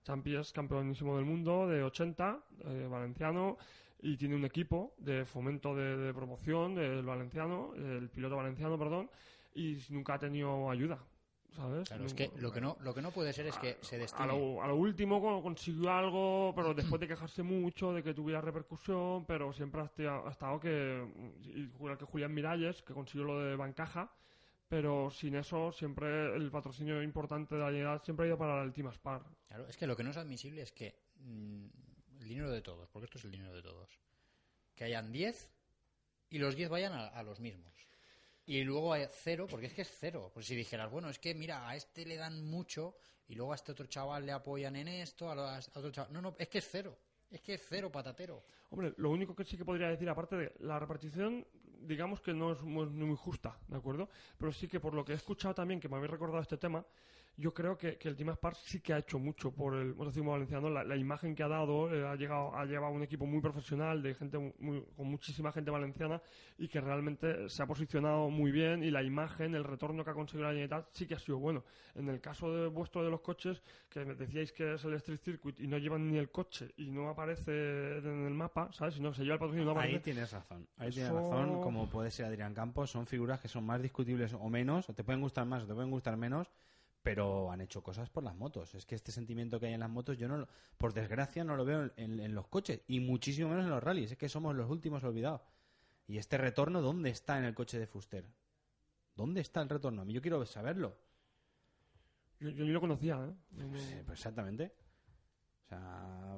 Champi 0.04 0.36
es 0.36 0.52
campeonísimo 0.52 1.16
del 1.18 1.26
mundo 1.26 1.68
de 1.68 1.84
80, 1.84 2.40
eh, 2.66 2.88
valenciano, 2.90 3.58
y 4.02 4.16
tiene 4.18 4.36
un 4.36 4.46
equipo 4.46 4.94
de 4.98 5.26
fomento 5.26 5.76
de, 5.76 5.98
de 5.98 6.14
promoción 6.14 6.76
del 6.76 7.04
valenciano, 7.06 7.74
el 7.76 8.10
piloto 8.10 8.38
valenciano, 8.38 8.78
perdón, 8.78 9.10
y 9.54 9.78
nunca 9.90 10.14
ha 10.16 10.20
tenido 10.20 10.70
ayuda. 10.72 10.98
¿Sabes? 11.56 11.90
Claro, 11.90 12.06
es 12.06 12.14
que 12.14 12.30
lo 12.38 12.52
que 12.52 12.62
no, 12.62 12.78
lo 12.82 12.94
que 12.94 13.02
no 13.02 13.10
puede 13.12 13.34
ser 13.34 13.48
es 13.48 13.58
que 13.58 13.78
se 13.82 13.96
A 13.96 14.00
destine... 14.00 14.28
lo, 14.28 14.62
a 14.62 14.68
lo 14.68 14.76
último 14.76 15.20
co- 15.20 15.42
consiguió 15.42 15.92
algo, 15.92 16.54
pero 16.56 16.74
después 16.76 17.00
de 17.02 17.08
quejarse 17.08 17.42
mucho, 17.42 17.92
de 17.92 18.04
que 18.04 18.14
tuviera 18.14 18.40
repercusión, 18.40 19.26
pero 19.26 19.52
siempre 19.52 19.82
ha 19.82 20.30
estado 20.30 20.60
que, 20.60 21.04
igual 21.56 21.98
que 21.98 22.06
Julián 22.06 22.34
Miralles, 22.34 22.84
que 22.84 22.94
consiguió 22.94 23.26
lo 23.26 23.40
de 23.42 23.56
Bancaja, 23.56 24.12
pero 24.70 25.10
sin 25.10 25.36
eso 25.36 25.72
siempre 25.72 26.36
el 26.36 26.50
patrocinio 26.52 27.02
importante 27.04 27.56
de 27.56 27.62
la 27.62 27.72
llegada 27.72 28.00
siempre 28.00 28.26
ha 28.26 28.28
ido 28.30 28.38
para 28.38 28.62
el 28.64 28.72
Team 28.72 28.88
Aspar. 28.88 29.24
Claro, 29.48 29.68
es 29.68 29.76
que 29.76 29.88
lo 29.88 29.98
que 29.98 30.04
no 30.04 30.12
es 30.12 30.18
admisible 30.18 30.62
es 30.62 30.72
que 30.72 30.96
mm, 31.16 31.66
el 32.22 32.28
dinero 32.30 32.52
de 32.52 32.62
todos, 32.62 32.88
porque 32.90 33.06
esto 33.06 33.18
es 33.18 33.26
el 33.26 33.32
dinero 33.32 33.54
de 33.54 33.64
todos, 33.64 34.00
que 34.76 34.84
hayan 34.86 35.12
10 35.12 35.50
y 36.30 36.38
los 36.38 36.56
10 36.56 36.70
vayan 36.70 36.94
a, 36.94 37.08
a 37.08 37.24
los 37.24 37.40
mismos. 37.40 37.74
Y 38.46 38.64
luego 38.64 38.94
hay 38.94 39.06
cero, 39.12 39.48
porque 39.50 39.68
es 39.68 39.74
que 39.74 39.82
es 39.84 39.92
cero. 40.00 40.32
Pues 40.34 40.46
si 40.46 40.56
dijeras, 40.56 40.90
bueno, 40.92 41.10
es 41.10 41.20
que 41.20 41.34
mira, 41.36 41.68
a 41.68 41.76
este 41.76 42.06
le 42.06 42.16
dan 42.16 42.44
mucho 42.44 42.96
y 43.28 43.36
luego 43.36 43.52
a 43.52 43.56
este 43.56 43.72
otro 43.72 43.86
chaval 43.88 44.26
le 44.26 44.32
apoyan 44.32 44.76
en 44.76 44.88
esto, 44.88 45.30
a, 45.30 45.36
lo- 45.36 45.44
a 45.48 45.60
otro 45.60 45.92
chaval... 45.92 46.12
No, 46.14 46.22
no, 46.22 46.36
es 46.40 46.48
que 46.48 46.58
es 46.60 46.68
cero. 46.70 46.98
Es 47.30 47.42
que 47.42 47.54
es 47.56 47.62
cero 47.68 47.92
patatero. 47.92 48.44
Hombre, 48.72 48.94
lo 48.98 49.12
único 49.12 49.36
que 49.36 49.44
sí 49.46 49.56
que 49.56 49.66
podría 49.66 49.90
decir, 49.90 50.10
aparte 50.10 50.36
de 50.36 50.54
la 50.62 50.80
repartición, 50.80 51.46
digamos 51.82 52.22
que 52.22 52.34
no 52.34 52.52
es 52.52 52.62
muy, 52.62 52.86
muy 52.88 53.16
justa, 53.16 53.58
¿de 53.68 53.78
acuerdo? 53.78 54.10
Pero 54.38 54.52
sí 54.52 54.68
que 54.68 54.80
por 54.80 54.94
lo 54.94 55.04
que 55.04 55.14
he 55.14 55.16
escuchado 55.16 55.54
también, 55.54 55.80
que 55.80 55.90
me 55.90 55.96
habéis 55.96 56.12
recordado 56.12 56.42
este 56.42 56.58
tema, 56.58 56.86
yo 57.40 57.54
creo 57.54 57.78
que, 57.78 57.98
que 57.98 58.10
el 58.10 58.16
Team 58.16 58.30
Aspar 58.30 58.56
sí 58.56 58.82
que 58.82 58.94
ha 58.94 58.98
hecho 59.00 59.18
mucho 59.18 59.52
por 59.52 59.76
el 59.76 59.96
motociclismo 59.96 60.32
valenciano. 60.32 60.70
La, 60.70 60.84
la 60.84 60.96
imagen 60.98 61.34
que 61.36 61.44
ha 61.44 61.48
dado, 61.48 61.94
eh, 61.94 62.06
ha 62.06 62.16
llegado 62.16 62.56
ha 62.56 62.66
llevado 62.66 62.94
un 62.94 63.04
equipo 63.04 63.26
muy 63.26 63.42
profesional, 63.42 64.02
de 64.04 64.14
gente 64.14 64.38
muy- 64.60 64.84
con 64.96 65.08
muchísima 65.08 65.52
gente 65.52 65.72
valenciana, 65.72 66.22
y 66.58 66.68
que 66.68 66.82
realmente 66.82 67.48
se 67.50 67.64
ha 67.64 67.66
posicionado 67.66 68.30
muy 68.30 68.52
bien, 68.52 68.84
y 68.84 68.92
la 68.92 69.02
imagen, 69.04 69.56
el 69.56 69.64
retorno 69.64 70.04
que 70.04 70.10
ha 70.12 70.14
conseguido 70.14 70.48
la 70.48 70.54
Generalitat 70.54 70.90
sí 70.92 71.08
que 71.08 71.16
ha 71.16 71.20
sido 71.20 71.40
bueno. 71.40 71.64
En 71.96 72.10
el 72.10 72.20
caso 72.20 72.54
de 72.54 72.68
vuestro 72.68 73.04
de 73.04 73.10
los 73.10 73.22
coches, 73.22 73.62
que 73.90 74.04
decíais 74.04 74.52
que 74.52 74.74
es 74.74 74.84
el 74.84 74.94
Street 74.96 75.20
Circuit 75.24 75.60
y 75.60 75.68
no 75.68 75.78
llevan 75.78 76.08
ni 76.12 76.18
el 76.18 76.30
coche 76.30 76.74
y 76.78 76.92
no 76.92 77.10
aparece 77.10 78.00
en 78.00 78.26
el 78.26 78.34
mapa, 78.34 78.72
¿sabes? 78.74 78.96
Si 78.96 79.02
no 79.02 79.14
se 79.14 79.24
lleva 79.24 79.36
el 79.36 79.40
patrocinio 79.40 79.64
y 79.64 79.66
no 79.66 79.72
aparece. 79.72 79.96
Ahí 79.96 80.02
tienes 80.02 80.32
razón. 80.32 80.68
Ahí 80.78 80.90
tienes 80.92 81.12
razón, 81.12 81.62
como 81.62 81.90
puede 81.90 82.12
ser 82.12 82.26
Adrián 82.26 82.54
Campos, 82.54 82.92
son 82.92 83.06
figuras 83.08 83.40
que 83.40 83.48
son 83.48 83.66
más 83.66 83.82
discutibles 83.82 84.34
o 84.34 84.50
menos, 84.50 84.90
o 84.90 84.94
te 84.94 85.04
pueden 85.04 85.22
gustar 85.22 85.46
más 85.46 85.64
o 85.64 85.68
te 85.68 85.74
pueden 85.74 85.92
gustar 85.92 86.18
menos, 86.18 86.50
pero 87.02 87.52
han 87.52 87.62
hecho 87.62 87.82
cosas 87.82 88.10
por 88.10 88.24
las 88.24 88.36
motos. 88.36 88.76
Es 88.76 88.86
que 88.86 88.96
este 88.96 89.12
sentimiento 89.12 89.60
que 89.60 89.68
hay 89.68 89.74
en 89.74 89.80
las 89.80 89.90
motos, 89.90 90.18
yo 90.18 90.28
no 90.28 90.38
lo- 90.38 90.48
por 90.78 90.94
desgracia 90.94 91.44
no 91.44 91.56
lo 91.56 91.66
veo 91.66 91.84
en, 91.84 91.92
en- 91.98 92.20
en 92.20 92.36
los 92.36 92.48
coches, 92.48 92.82
y 92.88 93.00
muchísimo 93.00 93.50
menos 93.50 93.66
en 93.66 93.72
los 93.72 93.84
rallies. 93.84 94.12
Es 94.12 94.18
que 94.18 94.30
somos 94.30 94.56
los 94.56 94.70
últimos 94.70 95.04
olvidados. 95.04 95.42
Y 96.08 96.18
este 96.18 96.38
retorno, 96.38 96.82
¿dónde 96.82 97.10
está 97.10 97.38
en 97.38 97.46
el 97.46 97.54
coche 97.56 97.80
de 97.80 97.88
Fuster? 97.88 98.26
¿Dónde 99.16 99.42
está 99.42 99.62
el 99.62 99.70
retorno? 99.70 100.02
A 100.02 100.06
mí 100.06 100.14
yo 100.14 100.22
quiero 100.22 100.46
saberlo. 100.46 100.98
Yo, 102.40 102.50
yo 102.50 102.64
ni 102.66 102.72
lo 102.72 102.80
conocía, 102.80 103.16
¿eh? 103.16 103.34
Pues 104.06 104.20
exactamente. 104.20 104.74
O 105.66 105.68
sea, 105.70 106.38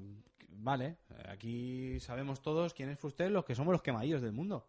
vale, 0.49 0.97
aquí 1.29 1.99
sabemos 1.99 2.41
todos 2.41 2.73
quién 2.73 2.89
es 2.89 2.99
Fuster, 2.99 3.31
los 3.31 3.45
que 3.45 3.55
somos 3.55 3.71
los 3.71 3.81
quemadillos 3.81 4.21
del 4.21 4.31
mundo. 4.33 4.67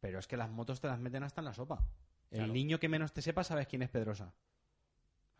Pero 0.00 0.18
es 0.18 0.26
que 0.26 0.36
las 0.36 0.50
motos 0.50 0.80
te 0.80 0.86
las 0.86 0.98
meten 1.00 1.22
hasta 1.24 1.40
en 1.40 1.46
la 1.46 1.54
sopa. 1.54 1.82
El 2.30 2.52
niño 2.52 2.78
que 2.78 2.88
menos 2.88 3.12
te 3.12 3.22
sepa 3.22 3.42
sabes 3.42 3.66
quién 3.66 3.82
es 3.82 3.90
Pedrosa. 3.90 4.32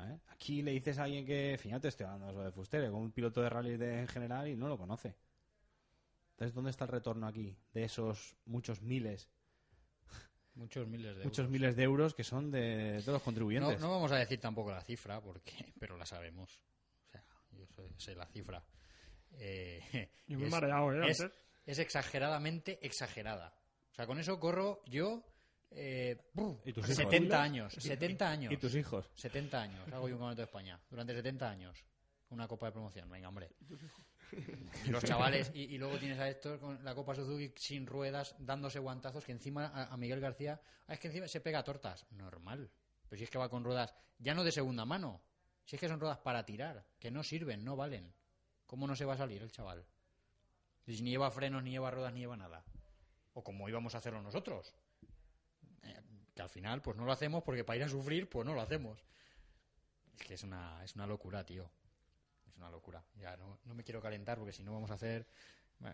¿Eh? 0.09 0.18
Aquí 0.28 0.62
le 0.62 0.72
dices 0.72 0.98
a 0.98 1.05
alguien 1.05 1.24
que, 1.26 1.57
fíjate, 1.59 1.88
estoy 1.88 2.07
hablando 2.07 2.32
solo 2.32 2.44
de 2.44 2.53
Fuster, 2.53 2.90
con 2.90 3.01
un 3.01 3.12
piloto 3.12 3.42
de 3.42 3.48
rally 3.48 3.76
de, 3.76 4.01
en 4.01 4.09
general 4.09 4.48
y 4.48 4.57
no 4.57 4.68
lo 4.68 4.78
conoce. 4.78 5.16
Entonces, 6.32 6.55
¿dónde 6.55 6.70
está 6.70 6.84
el 6.84 6.90
retorno 6.90 7.26
aquí 7.26 7.57
de 7.72 7.84
esos 7.84 8.36
muchos 8.46 8.80
miles, 8.82 9.28
Muchos 10.55 10.86
miles 10.88 11.16
de 11.16 11.24
muchos 11.24 11.38
euros. 11.40 11.53
miles 11.53 11.76
de 11.76 11.82
euros 11.84 12.14
que 12.14 12.24
son 12.24 12.51
de 12.51 12.98
todos 13.01 13.14
los 13.14 13.22
contribuyentes? 13.22 13.80
no 13.80 13.90
vamos 13.90 14.11
a 14.12 14.16
decir 14.16 14.40
tampoco 14.40 14.70
la 14.72 14.82
cifra, 14.82 15.20
porque 15.20 15.72
pero 15.78 15.96
la 15.96 16.05
sabemos. 16.05 16.61
O 17.07 17.11
sea, 17.11 17.24
yo 17.53 17.66
sé, 17.66 17.88
sé 17.96 18.14
la 18.14 18.26
cifra. 18.26 18.62
Eh, 19.32 20.09
Yo 20.26 20.38
me 20.38 20.46
he 20.46 20.51
mareado, 20.51 20.92
¿eh? 20.92 21.09
Es, 21.09 21.24
es 21.66 21.78
exageradamente 21.78 22.84
exagerada. 22.84 23.55
O 23.92 23.94
sea, 23.94 24.07
con 24.07 24.18
eso 24.18 24.40
corro 24.40 24.82
yo 24.86 25.24
eh, 25.70 26.16
¿Y 26.64 26.72
tus 26.72 26.86
70 26.86 27.16
hijos? 27.16 27.34
años. 27.38 27.76
¿Y- 27.76 27.80
70 27.80 28.28
años. 28.30 28.52
¿Y 28.52 28.56
tus 28.56 28.74
hijos? 28.74 29.10
70 29.14 29.60
años. 29.62 29.86
Hago 29.92 30.08
yo 30.08 30.14
un 30.14 30.20
campeonato 30.20 30.36
de 30.42 30.44
España. 30.44 30.80
Durante 30.90 31.14
70 31.14 31.48
años. 31.50 31.84
Una 32.30 32.46
copa 32.48 32.66
de 32.66 32.72
promoción. 32.72 33.08
Venga, 33.10 33.28
hombre. 33.28 33.50
Y 34.84 34.90
los 34.90 35.02
chavales, 35.02 35.50
y, 35.54 35.62
y 35.74 35.78
luego 35.78 35.98
tienes 35.98 36.18
a 36.20 36.28
estos 36.28 36.60
con 36.60 36.84
la 36.84 36.94
Copa 36.94 37.14
Suzuki 37.16 37.52
sin 37.56 37.86
ruedas, 37.86 38.36
dándose 38.38 38.78
guantazos, 38.78 39.24
que 39.24 39.32
encima 39.32 39.66
a, 39.66 39.92
a 39.92 39.96
Miguel 39.96 40.20
García, 40.20 40.60
"Ah, 40.86 40.94
es 40.94 41.00
que 41.00 41.08
encima 41.08 41.26
se 41.26 41.40
pega 41.40 41.64
tortas. 41.64 42.06
Normal. 42.12 42.70
Pero 43.08 43.18
si 43.18 43.24
es 43.24 43.30
que 43.30 43.38
va 43.38 43.48
con 43.48 43.64
ruedas, 43.64 43.92
ya 44.18 44.34
no 44.34 44.44
de 44.44 44.52
segunda 44.52 44.84
mano, 44.84 45.20
si 45.64 45.74
es 45.74 45.80
que 45.80 45.88
son 45.88 45.98
ruedas 45.98 46.18
para 46.18 46.44
tirar, 46.46 46.86
que 47.00 47.10
no 47.10 47.24
sirven, 47.24 47.64
no 47.64 47.74
valen. 47.74 48.14
¿Cómo 48.66 48.86
no 48.86 48.94
se 48.94 49.04
va 49.04 49.14
a 49.14 49.18
salir 49.18 49.42
el 49.42 49.50
chaval? 49.50 49.84
Si 50.86 51.02
ni 51.02 51.10
lleva 51.10 51.30
frenos, 51.32 51.64
ni 51.64 51.72
lleva 51.72 51.90
ruedas, 51.90 52.12
ni 52.12 52.20
lleva 52.20 52.36
nada. 52.36 52.64
O 53.32 53.42
como 53.42 53.68
íbamos 53.68 53.96
a 53.96 53.98
hacerlo 53.98 54.22
nosotros. 54.22 54.72
Que 56.35 56.43
al 56.43 56.49
final, 56.49 56.81
pues 56.83 56.97
no 56.97 57.05
lo 57.05 57.12
hacemos 57.12 57.43
porque 57.43 57.64
para 57.64 57.76
ir 57.78 57.83
a 57.85 57.89
sufrir, 57.89 58.28
pues 58.28 58.47
no 58.47 58.55
lo 58.55 58.61
hacemos. 58.61 59.03
Es 60.18 60.26
que 60.26 60.35
es 60.35 60.43
una, 60.45 60.83
es 60.85 60.95
una 60.95 61.07
locura, 61.07 61.45
tío. 61.45 61.70
Es 62.49 62.57
una 62.57 62.70
locura. 62.70 63.03
Ya 63.16 63.37
no, 63.37 63.59
no 63.64 63.74
me 63.74 63.85
quiero 63.85 64.01
calentar 64.01 64.39
porque 64.39 64.53
si 64.53 64.62
no 64.62 64.72
vamos 64.72 64.91
a 64.91 64.95
hacer. 64.95 65.26
eh, 65.85 65.91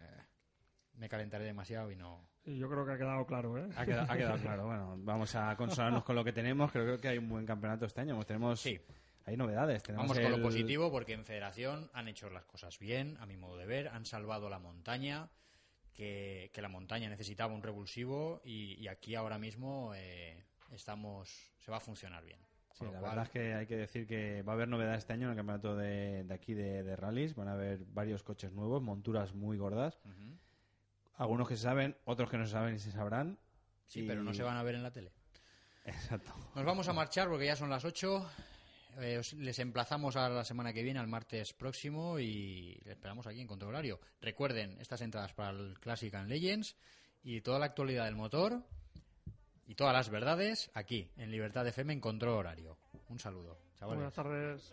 me 0.94 1.08
calentaré 1.08 1.44
demasiado 1.44 1.90
y 1.90 1.96
no. 1.96 2.26
Sí, 2.44 2.56
yo 2.56 2.68
creo 2.68 2.86
que 2.86 2.92
ha 2.92 2.96
quedado 2.98 3.26
claro, 3.26 3.58
¿eh? 3.58 3.68
Ha 3.76 3.84
quedado, 3.84 4.10
ha 4.10 4.16
quedado 4.16 4.38
claro. 4.42 4.66
Bueno, 4.66 4.94
vamos 4.98 5.34
a 5.34 5.56
consolarnos 5.56 6.04
con 6.04 6.16
lo 6.16 6.24
que 6.24 6.32
tenemos. 6.32 6.70
Creo, 6.72 6.84
creo 6.84 7.00
que 7.00 7.08
hay 7.08 7.18
un 7.18 7.28
buen 7.28 7.44
campeonato 7.44 7.84
este 7.86 8.00
año. 8.00 8.22
Tenemos, 8.24 8.64
hay 9.26 9.36
novedades. 9.36 9.82
Tenemos 9.82 10.08
Vamos 10.08 10.22
con 10.22 10.30
lo 10.40 10.42
positivo 10.42 10.90
porque 10.90 11.12
en 11.12 11.24
Federación 11.24 11.90
han 11.92 12.08
hecho 12.08 12.30
las 12.30 12.44
cosas 12.44 12.78
bien, 12.78 13.16
a 13.20 13.26
mi 13.26 13.36
modo 13.36 13.56
de 13.56 13.66
ver, 13.66 13.88
han 13.88 14.06
salvado 14.06 14.48
la 14.48 14.58
montaña, 14.58 15.28
que, 15.96 16.50
que 16.52 16.62
la 16.62 16.68
montaña 16.68 17.08
necesitaba 17.08 17.52
un 17.54 17.62
revulsivo 17.62 18.40
y, 18.44 18.74
y 18.74 18.88
aquí 18.88 19.14
ahora 19.14 19.38
mismo 19.38 19.92
eh, 19.94 20.44
estamos 20.72 21.28
se 21.58 21.70
va 21.70 21.78
a 21.78 21.80
funcionar 21.80 22.24
bien. 22.24 22.38
Sí, 22.74 22.84
la 22.84 22.90
cual, 22.90 23.02
verdad 23.02 23.24
es 23.24 23.30
que 23.30 23.54
hay 23.54 23.66
que 23.66 23.76
decir 23.76 24.06
que 24.06 24.42
va 24.42 24.52
a 24.52 24.54
haber 24.54 24.68
novedades 24.68 24.98
este 24.98 25.14
año 25.14 25.24
en 25.24 25.30
el 25.30 25.36
campeonato 25.36 25.74
de, 25.76 26.24
de 26.24 26.34
aquí 26.34 26.52
de, 26.52 26.82
de 26.82 26.94
rallies. 26.94 27.34
Van 27.34 27.48
a 27.48 27.54
haber 27.54 27.78
varios 27.86 28.22
coches 28.22 28.52
nuevos, 28.52 28.82
monturas 28.82 29.34
muy 29.34 29.56
gordas. 29.56 29.98
Algunos 31.14 31.48
que 31.48 31.56
se 31.56 31.62
saben, 31.62 31.96
otros 32.04 32.28
que 32.30 32.36
no 32.36 32.44
se 32.44 32.52
saben 32.52 32.74
y 32.74 32.78
se 32.78 32.92
sabrán. 32.92 33.38
Sí, 33.86 34.00
Y- 34.00 34.06
pero 34.06 34.22
no 34.22 34.34
se 34.34 34.42
van 34.42 34.58
a 34.58 34.62
ver 34.62 34.74
en 34.74 34.82
la 34.82 34.90
tele. 34.92 35.10
Exacto. 35.86 36.32
Nos 36.54 36.64
vamos 36.66 36.86
a 36.88 36.92
marchar 36.92 37.28
porque 37.28 37.46
ya 37.46 37.56
son 37.56 37.70
las 37.70 37.84
8. 37.84 38.30
Eh, 38.98 39.18
os- 39.18 39.34
les 39.34 39.58
emplazamos 39.58 40.16
a 40.16 40.28
la 40.28 40.44
semana 40.44 40.72
que 40.72 40.82
viene, 40.82 40.98
al 41.00 41.06
martes 41.08 41.52
próximo, 41.52 42.18
y 42.18 42.74
les 42.84 42.94
esperamos 42.94 43.26
aquí 43.26 43.40
en 43.40 43.46
Control 43.46 43.70
Horario. 43.74 44.00
Recuerden, 44.20 44.78
estas 44.80 45.00
entradas 45.02 45.32
para 45.34 45.50
el 45.50 45.78
Classic 45.80 46.14
and 46.14 46.28
Legends 46.28 46.76
y 47.22 47.40
toda 47.42 47.58
la 47.58 47.66
actualidad 47.66 48.04
del 48.06 48.14
motor 48.16 48.62
y 49.66 49.74
todas 49.74 49.92
las 49.92 50.08
verdades 50.08 50.70
aquí, 50.74 51.10
en 51.16 51.30
Libertad 51.30 51.66
FM, 51.66 51.92
en 51.94 52.00
Control 52.00 52.34
Horario. 52.38 52.78
Un 53.08 53.18
saludo, 53.18 53.58
chavales. 53.78 53.98
Buenas 53.98 54.14
tardes. 54.14 54.72